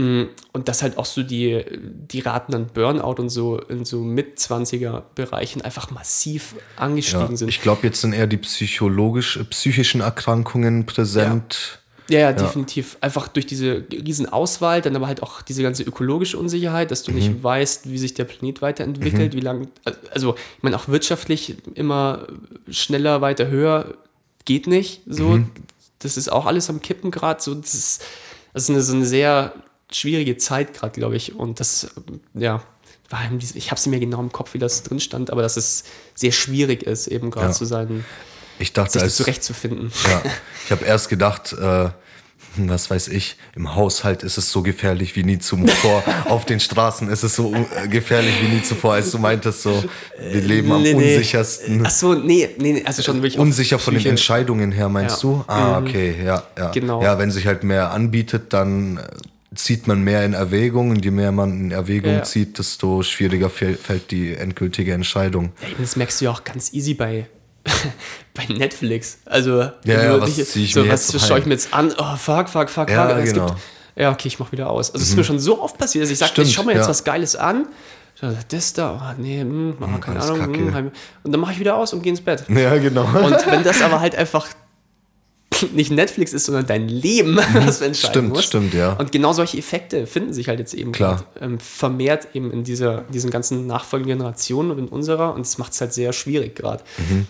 Mm, 0.00 0.28
Und 0.52 0.68
dass 0.68 0.82
halt 0.82 0.96
auch 0.98 1.04
so 1.04 1.22
die, 1.22 1.62
die 2.10 2.20
Raten 2.20 2.54
an 2.54 2.66
Burnout 2.72 3.20
und 3.20 3.28
so 3.28 3.58
in 3.58 3.84
so 3.84 4.00
Mit-20er-Bereichen 4.00 5.62
einfach 5.62 5.90
massiv 5.90 6.54
angestiegen 6.76 7.30
Ja, 7.30 7.36
sind. 7.36 7.48
ich 7.48 7.60
glaube, 7.60 7.86
jetzt 7.86 8.00
sind 8.00 8.12
eher 8.12 8.26
die 8.26 8.36
psychologisch, 8.38 9.36
äh, 9.36 9.44
psychischen 9.44 10.00
Erkrankungen 10.00 10.86
präsent. 10.86 11.78
Ja, 12.08 12.18
ja, 12.18 12.32
definitiv. 12.32 12.96
Einfach 13.02 13.28
durch 13.28 13.46
diese 13.46 13.84
riesen 13.92 14.28
Auswahl, 14.28 14.80
dann 14.82 14.96
aber 14.96 15.06
halt 15.06 15.22
auch 15.22 15.42
diese 15.42 15.62
ganze 15.62 15.84
ökologische 15.84 16.38
Unsicherheit, 16.38 16.90
dass 16.90 17.04
du 17.04 17.12
Mhm. 17.12 17.16
nicht 17.18 17.42
weißt, 17.44 17.88
wie 17.88 17.98
sich 17.98 18.14
der 18.14 18.24
Planet 18.24 18.62
weiterentwickelt, 18.62 19.34
wie 19.36 19.40
lang, 19.40 19.68
also 20.12 20.34
ich 20.56 20.62
meine 20.62 20.74
auch 20.76 20.88
wirtschaftlich 20.88 21.56
immer 21.76 22.26
schneller, 22.68 23.20
weiter, 23.20 23.46
höher 23.48 23.94
geht 24.44 24.66
nicht. 24.66 25.02
So, 25.06 25.28
Mhm. 25.36 25.50
das 26.00 26.16
ist 26.16 26.32
auch 26.32 26.46
alles 26.46 26.68
am 26.68 26.80
Kippen 26.80 27.12
gerade. 27.12 27.40
So, 27.40 27.54
das 27.54 27.74
ist, 27.74 28.02
das 28.54 28.64
ist 28.64 28.70
eine, 28.70 28.80
so 28.82 28.94
eine 28.94 29.04
sehr 29.06 29.52
schwierige 29.92 30.36
Zeit 30.36 30.74
gerade, 30.74 30.92
glaube 30.98 31.16
ich. 31.16 31.34
Und 31.36 31.60
das, 31.60 31.88
ja, 32.34 32.62
war 33.10 33.20
ich 33.56 33.70
habe 33.70 33.78
es 33.78 33.86
mir 33.86 33.98
genau 34.00 34.20
im 34.20 34.30
Kopf, 34.32 34.54
wie 34.54 34.58
das 34.58 34.82
drin 34.84 35.00
stand, 35.00 35.30
aber 35.30 35.42
dass 35.42 35.56
es 35.56 35.84
sehr 36.14 36.32
schwierig 36.32 36.82
ist, 36.84 37.06
eben 37.08 37.30
gerade 37.30 37.48
Ja. 37.48 37.52
zu 37.52 37.64
sein, 37.64 38.04
Ich 38.58 38.72
dachte, 38.72 38.92
sich 38.92 39.02
als, 39.02 39.16
zurechtzufinden. 39.16 39.90
Ja, 40.08 40.22
ich 40.64 40.70
habe 40.70 40.84
erst 40.84 41.08
gedacht, 41.08 41.52
äh, 41.52 41.88
was 42.56 42.90
weiß 42.90 43.08
ich, 43.08 43.36
im 43.54 43.74
Haushalt 43.74 44.22
ist 44.22 44.36
es 44.38 44.50
so 44.50 44.62
gefährlich 44.62 45.14
wie 45.16 45.22
nie 45.24 45.38
zuvor. 45.38 46.02
Auf 46.26 46.46
den 46.46 46.58
Straßen 46.60 47.08
ist 47.08 47.22
es 47.22 47.36
so 47.36 47.54
äh, 47.54 47.86
gefährlich 47.88 48.34
wie 48.42 48.48
nie 48.48 48.62
zuvor, 48.62 48.94
als 48.94 49.10
du 49.12 49.18
meintest, 49.18 49.62
so, 49.62 49.84
wir 50.18 50.40
leben 50.40 50.70
am 50.72 50.82
Nee, 50.82 50.94
unsichersten. 50.94 51.84
Ach 51.86 51.90
so, 51.90 52.14
nee, 52.14 52.48
nee, 52.58 52.72
nee, 52.74 52.82
also 52.84 53.02
schon 53.02 53.16
wirklich 53.16 53.38
Unsicher 53.38 53.78
von 53.78 53.94
den. 53.94 54.04
Entscheidungen 54.06 54.72
her, 54.72 54.88
meinst 54.88 55.22
Ja. 55.22 55.28
du? 55.30 55.44
Ah, 55.48 55.78
okay, 55.78 56.16
ja, 56.24 56.42
ja. 56.58 56.70
Genau. 56.72 57.02
Ja, 57.02 57.18
wenn 57.18 57.30
sich 57.30 57.46
halt 57.46 57.62
mehr 57.64 57.90
anbietet, 57.92 58.52
dann 58.52 58.96
äh, 58.98 59.02
zieht 59.54 59.86
man 59.88 60.02
mehr 60.02 60.24
in 60.24 60.32
Erwägung 60.32 60.90
und 60.90 61.04
je 61.04 61.10
mehr 61.10 61.32
man 61.32 61.50
in 61.58 61.70
Erwägung 61.72 62.12
Ja. 62.12 62.22
zieht, 62.22 62.58
desto 62.58 63.02
schwieriger 63.02 63.48
fäll- 63.48 63.76
fällt 63.76 64.10
die 64.10 64.34
endgültige 64.34 64.92
Entscheidung. 64.92 65.52
Ey, 65.60 65.74
Das 65.78 65.96
merkst 65.96 66.20
du 66.20 66.26
ja 66.26 66.30
auch 66.30 66.44
ganz 66.44 66.72
easy 66.72 66.94
bei, 66.94 67.26
bei 68.34 68.46
Netflix. 68.52 69.18
Also, 69.26 69.60
Ja, 69.60 69.72
wenn 69.84 70.04
ja, 70.04 70.20
was 70.20 70.36
nicht- 70.36 70.56
ich 70.56 70.72
so, 70.72 70.82
mir 70.84 70.92
was 70.92 71.12
jetzt 71.12 71.26
schaue 71.26 71.40
ich 71.40 71.46
mir 71.46 71.54
jetzt 71.54 71.74
an? 71.74 71.92
Oh, 71.98 72.16
fuck, 72.16 72.48
fuck, 72.48 72.70
fuck, 72.70 72.88
Ja, 72.90 73.08
fuck. 73.08 73.24
Genau. 73.24 73.46
Gibt, 73.46 73.58
ja, 73.96 74.12
okay, 74.12 74.28
ich 74.28 74.38
mach 74.38 74.52
wieder 74.52 74.70
aus. 74.70 74.92
Also, 74.92 75.02
es 75.02 75.10
ist 75.10 75.16
mir 75.16 75.24
schon 75.24 75.40
so 75.40 75.60
oft 75.60 75.76
passiert, 75.76 76.04
dass 76.04 76.10
ich 76.10 76.18
sage, 76.18 76.42
ich 76.42 76.52
schau 76.54 76.62
mir 76.62 76.72
jetzt 76.74 76.84
ja. 76.84 76.88
was 76.88 77.02
Geiles 77.04 77.34
an. 77.36 77.66
Das 78.48 78.74
da, 78.74 79.14
oh, 79.16 79.20
nee, 79.22 79.40
hm, 79.40 79.76
oh, 79.80 79.98
keine 79.98 80.20
alles 80.20 80.30
Ahnung. 80.30 80.52
Kacke. 80.52 80.74
Hm, 80.78 80.90
und 81.22 81.32
dann 81.32 81.40
mache 81.40 81.52
ich 81.52 81.58
wieder 81.58 81.74
aus 81.76 81.92
und 81.94 82.02
gehe 82.02 82.10
ins 82.10 82.20
Bett. 82.20 82.44
Ja, 82.50 82.76
genau. 82.76 83.04
Und 83.04 83.46
wenn 83.50 83.64
das 83.64 83.80
aber 83.80 84.00
halt 84.00 84.14
einfach 84.14 84.46
nicht 85.72 85.90
Netflix 85.90 86.32
ist, 86.32 86.46
sondern 86.46 86.66
dein 86.66 86.88
Leben, 86.88 87.36
was 87.54 87.78
du 87.80 87.84
entscheiden 87.86 87.94
Stimmt, 88.12 88.28
musst. 88.30 88.44
stimmt, 88.44 88.74
ja. 88.74 88.92
Und 88.94 89.12
genau 89.12 89.32
solche 89.32 89.58
Effekte 89.58 90.06
finden 90.06 90.32
sich 90.32 90.48
halt 90.48 90.58
jetzt 90.58 90.74
eben 90.74 90.92
Klar. 90.92 91.24
grad, 91.34 91.42
ähm, 91.42 91.58
vermehrt 91.60 92.28
eben 92.34 92.50
in 92.52 92.64
dieser, 92.64 93.02
diesen 93.12 93.30
ganzen 93.30 93.66
nachfolgenden 93.66 94.18
Generationen 94.18 94.70
und 94.70 94.78
in 94.78 94.88
unserer 94.88 95.34
und 95.34 95.40
das 95.46 95.58
macht 95.58 95.72
es 95.72 95.80
halt 95.80 95.92
sehr 95.92 96.12
schwierig 96.12 96.54
gerade. 96.56 96.82
Mhm. 96.98 97.26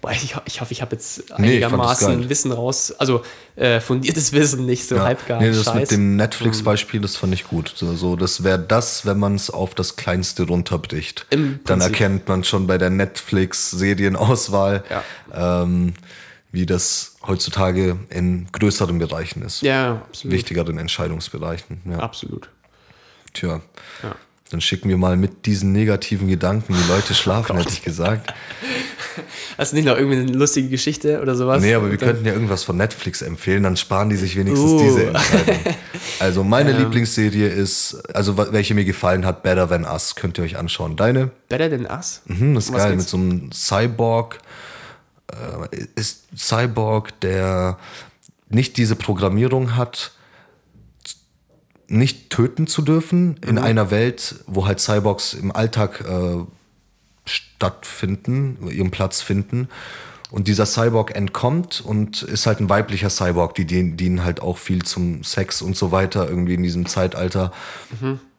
Boah, 0.00 0.10
ich, 0.10 0.34
ich 0.46 0.60
hoffe, 0.60 0.72
ich 0.72 0.82
habe 0.82 0.96
jetzt 0.96 1.22
Nee, 1.38 1.52
einigermaßen 1.64 2.18
geil. 2.20 2.28
Wissen 2.28 2.50
raus, 2.50 2.92
also 2.98 3.22
äh, 3.54 3.78
fundiertes 3.80 4.32
Wissen, 4.32 4.66
nicht 4.66 4.86
so 4.88 4.96
Ja. 4.96 5.04
halbgar. 5.04 5.40
Nee, 5.40 5.48
das 5.50 5.64
Scheiß. 5.64 5.74
mit 5.76 5.90
dem 5.92 6.16
Netflix-Beispiel, 6.16 7.00
das 7.00 7.14
fand 7.16 7.32
ich 7.32 7.44
gut. 7.46 7.72
So, 7.76 7.94
so, 7.94 8.16
das 8.16 8.42
wäre 8.42 8.58
das, 8.58 9.06
wenn 9.06 9.18
man 9.20 9.36
es 9.36 9.50
auf 9.50 9.74
das 9.74 9.94
Kleinste 9.94 10.42
runterbricht. 10.48 11.26
Im 11.30 11.60
Dann 11.64 11.78
Prinzip. 11.78 11.92
erkennt 12.00 12.28
man 12.28 12.42
schon 12.42 12.66
bei 12.66 12.76
der 12.76 12.90
Netflix-Serienauswahl, 12.90 14.84
ähm, 15.32 15.94
wie 16.52 16.66
das 16.66 17.13
heutzutage 17.26 17.96
in 18.10 18.46
größeren 18.52 18.98
Bereichen 18.98 19.42
ist. 19.42 19.62
Ja, 19.62 20.02
absolut. 20.08 20.34
Wichtigeren 20.34 20.78
Entscheidungsbereichen. 20.78 21.80
Ja. 21.90 21.98
Absolut. 22.00 22.48
Tja. 23.32 23.60
Ja. 24.02 24.14
Dann 24.50 24.60
schicken 24.60 24.88
wir 24.88 24.98
mal 24.98 25.16
mit 25.16 25.46
diesen 25.46 25.72
negativen 25.72 26.28
Gedanken 26.28 26.74
die 26.74 26.88
Leute 26.92 27.14
schlafen, 27.14 27.56
hätte 27.56 27.70
ich 27.72 27.82
gesagt. 27.82 28.32
Hast 29.58 29.72
du 29.72 29.76
nicht 29.76 29.84
noch 29.86 29.96
irgendwie 29.96 30.18
eine 30.18 30.32
lustige 30.32 30.68
Geschichte 30.68 31.20
oder 31.22 31.34
sowas? 31.34 31.62
Nee, 31.62 31.74
aber 31.74 31.90
wir 31.90 31.98
Dann- 31.98 32.08
könnten 32.10 32.26
ja 32.26 32.32
irgendwas 32.32 32.62
von 32.64 32.76
Netflix 32.76 33.22
empfehlen, 33.22 33.62
dann 33.62 33.76
sparen 33.76 34.10
die 34.10 34.16
sich 34.16 34.36
wenigstens 34.36 34.70
Uh. 34.72 34.80
diese 34.82 35.06
Entscheidung. 35.06 35.56
Also 36.20 36.44
meine 36.44 36.72
Lieblingsserie 36.72 37.48
ist, 37.48 37.94
also 38.14 38.36
welche 38.36 38.74
mir 38.74 38.84
gefallen 38.84 39.26
hat, 39.26 39.42
Better 39.42 39.68
Than 39.68 39.84
Us, 39.84 40.14
könnt 40.14 40.38
ihr 40.38 40.44
euch 40.44 40.56
anschauen. 40.56 40.96
Deine? 40.96 41.30
Better 41.48 41.68
Than 41.70 41.86
Us? 41.86 42.22
Hm, 42.26 42.54
das 42.54 42.64
ist 42.66 42.70
Um 42.70 42.76
geil, 42.76 42.96
mit 42.96 43.08
so 43.08 43.16
einem 43.16 43.50
Cyborg. 43.52 44.38
Äh, 45.70 45.86
ist 45.94 46.24
Cyborg, 46.36 47.18
der 47.20 47.78
nicht 48.48 48.76
diese 48.76 48.96
Programmierung 48.96 49.76
hat, 49.76 50.12
nicht 51.86 52.30
töten 52.30 52.66
zu 52.66 52.82
dürfen 52.82 53.36
in 53.46 53.58
einer 53.58 53.90
Welt, 53.90 54.36
wo 54.46 54.66
halt 54.66 54.80
Cyborgs 54.80 55.34
im 55.34 55.54
Alltag 55.54 56.00
äh, 56.00 56.44
stattfinden, 57.26 58.58
ihren 58.70 58.90
Platz 58.90 59.20
finden. 59.20 59.68
Und 60.30 60.48
dieser 60.48 60.66
Cyborg 60.66 61.14
entkommt 61.14 61.80
und 61.84 62.22
ist 62.22 62.46
halt 62.46 62.58
ein 62.60 62.68
weiblicher 62.68 63.10
Cyborg, 63.10 63.54
die 63.54 63.66
dienen, 63.66 63.96
dienen 63.96 64.24
halt 64.24 64.40
auch 64.40 64.58
viel 64.58 64.82
zum 64.82 65.22
Sex 65.22 65.62
und 65.62 65.76
so 65.76 65.92
weiter, 65.92 66.28
irgendwie 66.28 66.54
in 66.54 66.62
diesem 66.62 66.86
Zeitalter. 66.86 67.52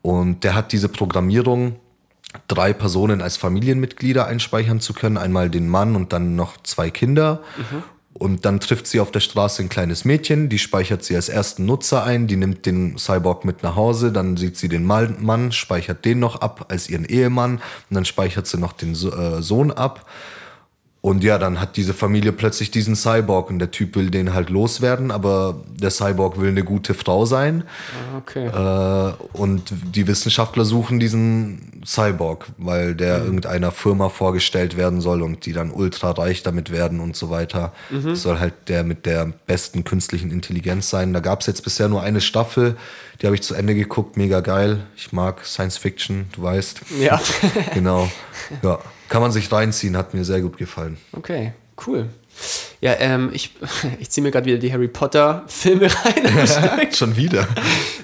Und 0.02 0.43
der 0.43 0.56
hat 0.56 0.72
diese 0.72 0.89
Programmierung, 0.89 1.78
drei 2.48 2.74
Personen 2.74 3.22
als 3.22 3.38
Familienmitglieder 3.38 4.28
einspeichern 4.28 4.80
zu 4.80 4.94
können. 4.94 5.18
Einmal 5.18 5.50
den 5.50 5.68
Mann 5.68 5.96
und 5.96 6.14
dann 6.14 6.36
noch 6.36 6.62
zwei 6.64 6.90
Kinder. 6.90 7.42
Und 8.18 8.46
dann 8.46 8.62
trifft 8.62 8.88
sie 8.88 9.02
auf 9.02 9.12
der 9.12 9.20
Straße 9.20 9.62
ein 9.62 9.68
kleines 9.68 10.06
Mädchen, 10.06 10.48
die 10.48 10.58
speichert 10.58 11.04
sie 11.04 11.18
als 11.18 11.28
ersten 11.28 11.66
Nutzer 11.66 12.06
ein, 12.06 12.28
die 12.28 12.38
nimmt 12.38 12.66
den 12.66 12.98
Cyborg 12.98 13.44
mit 13.44 13.62
nach 13.62 13.76
Hause, 13.76 14.14
dann 14.14 14.38
sieht 14.38 14.56
sie 14.56 14.70
den 14.70 14.86
Mann, 14.86 15.52
speichert 15.52 16.06
den 16.06 16.20
noch 16.20 16.40
ab 16.40 16.68
als 16.70 16.90
ihren 16.90 17.04
Ehemann 17.04 17.56
und 17.56 17.62
dann 17.90 18.06
speichert 18.06 18.48
sie 18.48 18.58
noch 18.58 18.72
den 18.72 18.94
äh, 18.94 19.42
Sohn 19.42 19.70
ab. 19.70 20.06
Und 21.06 21.24
ja, 21.24 21.38
dann 21.38 21.62
hat 21.62 21.78
diese 21.78 21.93
Familie 21.93 22.32
plötzlich 22.32 22.72
diesen 22.72 22.95
Cyborg 22.95 23.51
und 23.51 23.60
der 23.60 23.70
Typ 23.70 23.95
will 23.95 24.10
den 24.10 24.34
halt 24.34 24.49
loswerden, 24.49 25.12
aber 25.12 25.62
der 25.80 25.91
Cyborg 25.91 26.41
will 26.41 26.49
eine 26.49 26.64
gute 26.64 26.95
Frau 26.95 27.26
sein. 27.28 27.64
Ah, 28.12 28.18
Okay. 28.18 28.47
Äh, 28.47 29.14
und 29.38 29.72
die 29.93 30.08
Wissenschaftler 30.08 30.66
suchen 30.66 30.99
diesen 30.99 31.84
Cyborg, 31.86 32.47
weil 32.58 32.95
der 32.95 33.24
irgendeiner 33.24 33.70
Firma 33.70 34.10
vorgestellt 34.10 34.78
werden 34.78 34.99
soll 34.99 35.22
und 35.22 35.45
die 35.45 35.53
dann 35.53 35.70
ultra 35.70 36.10
reich 36.10 36.41
damit 36.41 36.72
werden 36.72 36.99
und 36.99 37.16
so 37.16 37.30
weiter. 37.30 37.72
Das 37.91 38.24
soll 38.24 38.39
halt 38.39 38.53
der 38.68 38.84
mit 38.84 39.06
der 39.06 39.32
besten 39.45 39.84
künstlichen 39.84 40.32
Intelligenz 40.32 40.89
sein. 40.89 41.14
Da 41.14 41.20
gab 41.20 41.41
es 41.41 41.45
jetzt 41.45 41.64
bisher 41.64 41.88
nur 41.88 42.01
eine 42.01 42.20
Staffel, 42.20 42.78
die 43.22 43.28
habe 43.28 43.36
ich 43.36 43.43
zu 43.43 43.53
Ende 43.53 43.76
geguckt, 43.76 44.18
mega 44.18 44.39
geil. 44.39 44.88
Ich 44.95 45.14
mag 45.14 45.45
Science 45.45 45.78
Fiction, 45.78 46.26
du 46.32 46.41
weißt. 46.41 46.82
Ja. 46.99 47.22
genau. 47.76 48.10
Ja, 48.64 48.80
kann 49.16 49.22
man 49.22 49.32
sich 49.32 49.49
reinziehen, 49.49 49.95
hat 49.95 50.13
mir 50.13 50.26
sehr 50.26 50.41
gut 50.41 50.57
gefallen. 50.57 50.97
Okay, 51.13 51.53
cool. 51.88 52.09
Ja, 52.82 52.95
ähm, 52.99 53.30
ich, 53.32 53.55
ich 54.01 54.09
ziehe 54.09 54.22
mir 54.22 54.30
gerade 54.30 54.45
wieder 54.45 54.57
die 54.57 54.74
Harry 54.74 54.89
Potter 54.89 55.45
Filme 55.47 55.88
rein. 56.03 56.91
Schon 56.91 57.16
wieder. 57.16 57.47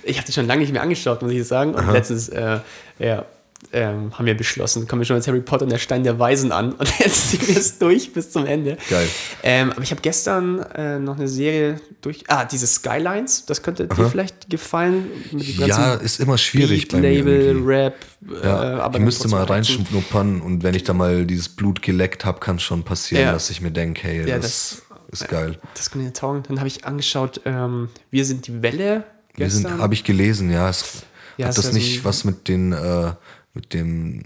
ich 0.04 0.16
habe 0.16 0.26
die 0.26 0.32
schon 0.32 0.48
lange 0.48 0.62
nicht 0.62 0.72
mehr 0.72 0.82
angeschaut, 0.82 1.22
muss 1.22 1.34
ich 1.34 1.46
sagen. 1.46 1.76
Und 1.76 1.92
letztens, 1.92 2.30
äh, 2.30 2.60
ja, 2.98 3.26
ähm, 3.74 4.18
haben 4.18 4.26
wir 4.26 4.36
beschlossen, 4.36 4.88
kommen 4.88 5.02
wir 5.02 5.06
schon 5.06 5.16
als 5.16 5.28
Harry 5.28 5.40
Potter 5.42 5.64
und 5.64 5.72
der 5.72 5.78
Stein 5.78 6.04
der 6.04 6.20
Weisen 6.20 6.52
an. 6.52 6.74
Und 6.74 6.90
jetzt 7.00 7.30
ziehen 7.32 7.48
wir 7.48 7.58
es 7.58 7.78
durch 7.80 8.12
bis 8.14 8.32
zum 8.32 8.46
Ende. 8.46 8.78
Geil. 8.90 9.08
Ähm, 9.44 9.72
aber 9.72 9.82
ich 9.82 9.92
habe 9.92 10.02
gestern 10.02 10.60
äh, 10.60 11.00
noch 11.00 11.16
eine 11.18 11.28
Serie 11.28 11.80
durch. 12.02 12.24
Ah, 12.28 12.46
diese 12.46 12.68
Skylines, 12.68 13.46
das 13.46 13.62
könnte 13.64 13.88
dir 13.88 14.10
vielleicht 14.10 14.50
gefallen. 14.50 15.06
Ja, 15.32 15.94
ist 15.96 16.20
immer 16.20 16.38
schwierig 16.38 16.88
Beat, 16.88 16.92
bei 16.92 16.98
mir 17.08 17.14
Label, 17.16 17.42
irgendwie. 17.42 17.72
Rap. 17.74 17.96
Ja, 18.44 18.78
äh, 18.78 18.82
aber 18.82 19.00
ich 19.00 19.06
müsste 19.06 19.28
mal 19.30 19.44
reinschnuppern 19.44 20.42
und 20.42 20.64
wenn 20.64 20.76
ich 20.76 20.84
da 20.84 20.94
mal 20.94 21.26
dieses 21.26 21.50
Blut 21.50 21.82
geleckt 21.82 22.26
habe, 22.26 22.40
kann 22.40 22.60
schon 22.60 22.84
passieren, 22.84 23.24
Ja. 23.26 23.32
dass 23.32 23.50
ich 23.50 23.62
mir 23.62 23.72
denke, 23.72 24.04
hey, 24.08 24.28
Ja, 24.28 24.38
das, 24.38 24.82
ist 25.12 25.28
geil. 25.28 25.58
Das 25.76 25.90
kann 25.92 26.04
mir 26.04 26.14
taugen. 26.14 26.44
Dann 26.48 26.60
habe 26.60 26.68
ich 26.68 26.86
angeschaut, 26.86 27.42
ähm, 27.46 27.90
Wir 28.12 28.26
sind 28.26 28.48
die 28.48 28.62
Welle 28.62 29.04
Wir 29.36 29.46
gestern. 29.46 29.72
sind, 29.72 29.82
habe 29.82 29.94
ich 29.94 30.04
gelesen, 30.04 30.52
ja. 30.52 30.70
Es, 30.70 31.04
Ja, 31.38 31.48
hat 31.48 31.58
das 31.58 31.66
ja 31.68 31.74
nicht 31.74 32.06
was 32.06 32.24
mit 32.26 32.48
den, 32.48 32.72
äh, 32.74 33.12
mit 33.54 33.74
dem, 33.74 34.24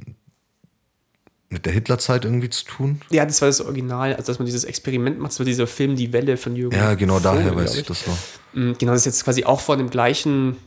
mit 1.49 1.65
der 1.65 1.73
Hitlerzeit 1.73 2.25
irgendwie 2.25 2.49
zu 2.49 2.65
tun? 2.65 3.01
ja, 3.09 3.25
das 3.25 3.41
war 3.41 3.47
das 3.47 3.61
Original, 3.61 4.13
also 4.15 4.27
dass 4.31 4.39
man 4.39 4.45
dieses 4.45 4.63
Experiment 4.63 5.19
macht, 5.19 5.31
das 5.31 5.39
war 5.39 5.45
dieser 5.45 5.67
Film 5.67 5.95
Die 5.95 6.11
Welle 6.13 6.37
von 6.37 6.55
Jürgen 6.55 6.75
Ja, 6.75 6.93
genau 6.95 7.19
Vogel, 7.19 7.37
daher 7.43 7.55
weiß 7.55 7.71
glaub 7.73 7.81
ich 7.81 7.87
das 7.87 8.07
noch. 8.07 8.17
Mm, 8.53 8.73
Genau, 8.77 8.91
das 8.91 9.01
ist 9.01 9.05
jetzt 9.05 9.23
quasi 9.23 9.43
auch 9.45 9.59
von 9.61 9.77
dem 9.77 9.89
gleichen, 9.89 10.57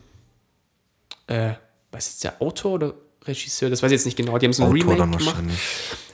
äh, 1.27 1.53
weiß 1.91 2.07
jetzt 2.07 2.23
der 2.23 2.41
Autor 2.41 2.73
oder 2.73 2.93
Regisseur, 3.25 3.69
das 3.69 3.83
weiß 3.83 3.91
ich 3.91 3.97
jetzt 3.97 4.05
nicht 4.05 4.17
genau, 4.17 4.37
die 4.37 4.45
haben 4.45 4.53
so 4.53 4.63
ein 4.63 4.69
Autor 4.69 4.79
Remake 4.93 4.97
dann 4.97 5.11
gemacht. 5.17 5.43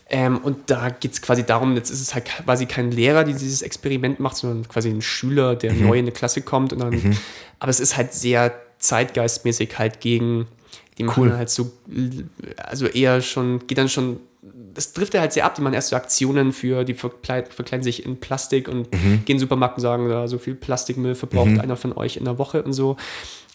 Ähm, 0.07 0.37
und 0.39 0.69
da 0.69 0.89
geht 0.89 1.13
es 1.13 1.21
quasi 1.21 1.43
darum, 1.43 1.75
jetzt 1.75 1.89
ist 1.89 1.99
es 2.01 2.13
halt 2.13 2.25
quasi 2.25 2.67
kein 2.67 2.91
Lehrer, 2.91 3.23
der 3.23 3.33
dieses 3.33 3.61
Experiment 3.63 4.19
macht, 4.19 4.37
sondern 4.37 4.67
quasi 4.67 4.89
ein 4.89 5.01
Schüler, 5.01 5.55
der 5.55 5.73
Mhm. 5.73 5.81
neu 5.87 5.93
in 5.97 6.05
eine 6.05 6.11
Klasse 6.11 6.41
kommt. 6.41 6.73
Und 6.73 6.79
dann, 6.79 7.17
Aber 7.59 7.69
es 7.71 7.79
ist 7.79 7.97
halt 7.97 8.13
sehr 8.13 8.53
zeitgeistmäßig 8.77 9.79
halt 9.79 10.01
gegen, 10.01 10.47
die 10.97 11.03
machen 11.03 11.21
Cool. 11.23 11.29
dann 11.29 11.37
halt 11.37 11.49
so, 11.49 11.71
also 12.57 12.85
eher 12.87 13.21
schon, 13.21 13.67
geht 13.67 13.77
dann 13.77 13.89
schon, 13.89 14.19
das 14.73 14.93
trifft 14.93 15.13
er 15.15 15.21
halt 15.21 15.33
sehr 15.33 15.45
ab, 15.45 15.55
die 15.55 15.61
machen 15.61 15.73
erst 15.73 15.89
so 15.89 15.95
Aktionen 15.95 16.51
für, 16.53 16.83
die 16.83 16.93
verkleiden, 16.93 17.51
verkleiden 17.51 17.83
sich 17.83 18.05
in 18.05 18.19
Plastik 18.19 18.67
und 18.67 18.91
Mhm. 18.93 18.99
gehen 19.01 19.13
in 19.19 19.25
den 19.25 19.39
Supermarkt 19.39 19.77
und 19.77 19.81
sagen, 19.81 20.07
da 20.09 20.27
so 20.27 20.37
viel 20.37 20.55
Plastikmüll 20.55 21.15
verbraucht 21.15 21.59
einer 21.59 21.75
von 21.75 21.93
euch 21.97 22.17
in 22.17 22.25
der 22.25 22.37
Woche 22.37 22.63
und 22.63 22.73
so. 22.73 22.95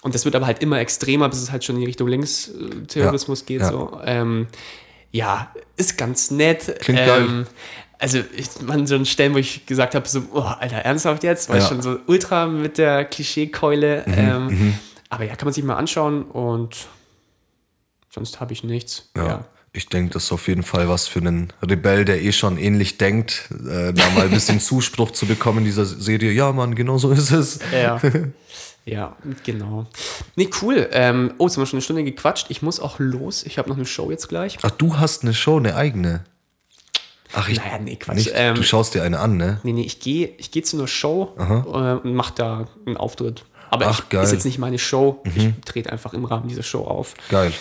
Und 0.03 0.15
das 0.15 0.25
wird 0.25 0.35
aber 0.35 0.47
halt 0.47 0.63
immer 0.63 0.79
extremer, 0.81 1.29
bis 1.29 1.43
es 1.43 1.53
halt 1.53 1.63
schon 1.65 1.77
in 1.77 1.81
die 1.81 1.87
Richtung 1.87 2.09
Linksterrorismus 2.09 3.45
geht. 3.47 3.61
ja. 3.61 3.69
So. 3.71 4.01
Ähm, 4.05 4.47
ja, 5.13 5.53
ist 5.77 5.99
ganz 5.99 6.31
nett. 6.31 6.77
Klingt 6.81 7.01
ähm, 7.01 7.07
geil. 7.07 7.47
Also, 7.99 8.19
ich 8.35 8.49
man 8.63 8.87
so 8.87 8.95
ein 8.95 9.05
Stellen, 9.05 9.35
wo 9.35 9.39
ich 9.39 9.67
gesagt 9.67 9.95
habe, 9.95 10.09
so, 10.09 10.23
oh, 10.33 10.41
Alter, 10.41 10.77
ernsthaft 10.77 11.23
jetzt? 11.23 11.49
War 11.51 11.57
Ja. 11.59 11.65
Mhm, 11.65 11.69
schon 11.69 11.83
so 11.83 11.97
ultra 12.07 12.47
mit 12.47 12.79
der 12.79 13.05
Klischeekeule. 13.05 14.05
ähm, 14.07 14.75
aber 15.11 15.25
ja, 15.25 15.37
kann 15.37 15.47
man 15.47 15.53
sich 15.53 15.65
mal 15.65 15.77
anschauen 15.77 16.23
und 16.23 16.87
sonst 18.11 18.41
habe 18.41 18.53
ich 18.53 18.65
nichts. 18.65 19.11
Ja. 19.17 19.27
Ja. 19.27 19.45
Ich 19.73 19.89
denke, 19.89 20.13
das 20.15 20.25
ist 20.25 20.33
auf 20.33 20.49
jeden 20.49 20.65
Fall 20.65 20.89
was 20.89 21.07
für 21.07 21.21
einen 21.21 21.53
Rebell, 21.63 22.05
der 22.05 22.21
eh 22.23 22.33
schon 22.33 22.59
ähnlich 22.59 22.99
denkt, 22.99 23.49
äh, 23.53 23.93
da 23.93 24.11
mal 24.11 24.25
ein 24.25 24.31
bisschen 24.31 24.59
Zuspruch 24.61 25.13
zu 25.13 25.27
bekommen 25.27 25.59
in 25.59 25.65
dieser 25.67 25.85
Serie. 25.87 26.33
Ja, 26.33 26.51
Mann, 26.51 26.75
genau 26.75 26.99
so 26.99 27.13
ist 27.13 27.31
es. 27.31 27.61
Ja. 27.73 28.01
ja, 28.85 29.17
genau. 29.45 29.87
Nee, 30.35 30.51
cool. 30.61 30.89
Ähm, 30.91 31.35
oh, 31.39 31.47
jetzt 31.47 31.57
haben 31.57 31.63
wir 31.63 31.67
schon 31.67 31.77
eine 31.77 31.83
Stunde 31.83 32.03
gequatscht. 32.03 32.47
Ich 32.49 32.63
muss 32.63 32.81
auch 32.81 32.99
los. 32.99 33.45
Ich 33.45 33.59
habe 33.59 33.69
noch 33.69 33.77
eine 33.77 33.87
Show 33.87 34.11
jetzt 34.11 34.29
gleich. 34.29 34.59
Ach, 34.63 34.73
du 34.73 34.99
hast 34.99 35.23
eine 35.23 35.35
Show, 35.35 35.59
eine 35.59 35.77
eigene. 35.77 36.25
Ach, 37.33 37.49
ich. 37.49 37.59
Naja, 37.59 37.79
nee, 37.79 37.95
Quatsch. 37.95 38.17
Nicht, 38.17 38.33
Ähm, 38.35 38.57
du 38.57 38.65
schaust 38.65 38.95
dir 38.95 39.05
eine 39.05 39.21
an, 39.21 39.37
ne? 39.37 39.61
Nee, 39.63 39.73
nee, 39.73 39.83
ich 39.83 40.01
gehe 40.01 40.31
ich 40.39 40.51
geh 40.51 40.63
zu 40.63 40.79
einer 40.79 40.89
Show 40.89 41.33
äh, 41.39 41.43
und 42.09 42.15
mache 42.15 42.35
da 42.35 42.67
einen 42.87 42.97
Auftritt. 42.97 43.45
Aber 43.71 43.87
Ach, 43.87 44.01
ich, 44.01 44.09
geil. 44.09 44.23
Mhm. 44.23 44.27
ist 44.27 44.33
jetzt 44.33 44.45
nicht 44.47 44.59
meine 44.59 44.81
Show. 44.81 45.23
Ich 45.37 45.49
trete 45.65 45.93
einfach 45.93 46.13
im 46.13 46.25
Rahmen 46.25 46.49
dieser 46.49 46.65
Show 46.65 46.83
auf. 46.85 47.15
Geil. 47.29 47.53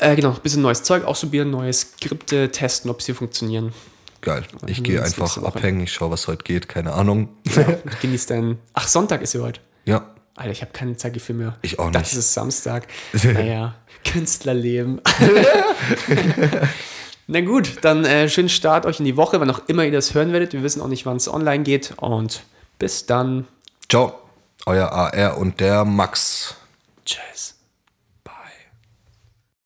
Äh, 0.00 0.16
genau, 0.16 0.30
ein 0.30 0.40
bisschen 0.42 0.62
neues 0.62 0.82
Zeug 0.82 1.04
ausprobieren, 1.04 1.50
neue 1.50 1.72
Skripte 1.72 2.50
testen, 2.50 2.90
ob 2.90 3.02
sie 3.02 3.14
funktionieren. 3.14 3.72
Geil. 4.20 4.44
Ich 4.66 4.82
gehe 4.82 5.02
einfach 5.02 5.38
abhängen, 5.42 5.80
ich 5.80 5.92
schaue, 5.92 6.10
was 6.10 6.26
heute 6.26 6.42
geht, 6.42 6.68
keine 6.68 6.92
Ahnung. 6.92 7.28
Und 7.56 8.00
genieß 8.00 8.26
deinen. 8.26 8.58
Ach, 8.74 8.88
Sonntag 8.88 9.22
ist 9.22 9.32
ja 9.34 9.42
heute. 9.42 9.60
ja, 9.84 10.04
Alter, 10.34 10.50
ich 10.52 10.60
habe 10.62 10.72
keine 10.72 10.96
Zeit 10.96 11.16
mehr. 11.30 11.56
Ich 11.62 11.78
auch 11.80 11.90
Das 11.90 12.12
nicht. 12.12 12.18
ist 12.18 12.32
Samstag. 12.34 12.86
naja, 13.24 13.74
Künstlerleben. 14.04 15.00
Na 17.26 17.40
gut, 17.42 17.78
dann 17.82 18.04
äh, 18.04 18.28
schönen 18.28 18.48
Start 18.48 18.86
euch 18.86 19.00
in 19.00 19.04
die 19.04 19.16
Woche, 19.16 19.40
wann 19.40 19.50
auch 19.50 19.62
immer 19.66 19.84
ihr 19.84 19.92
das 19.92 20.14
hören 20.14 20.32
werdet. 20.32 20.52
Wir 20.52 20.62
wissen 20.62 20.80
auch 20.80 20.88
nicht, 20.88 21.04
wann 21.06 21.16
es 21.16 21.28
online 21.28 21.64
geht. 21.64 21.92
Und 21.98 22.42
bis 22.78 23.06
dann. 23.06 23.46
ciao. 23.88 24.14
Euer 24.66 24.92
AR 24.92 25.38
und 25.38 25.60
der 25.60 25.84
Max. 25.84 26.54
Tschüss. 27.04 27.57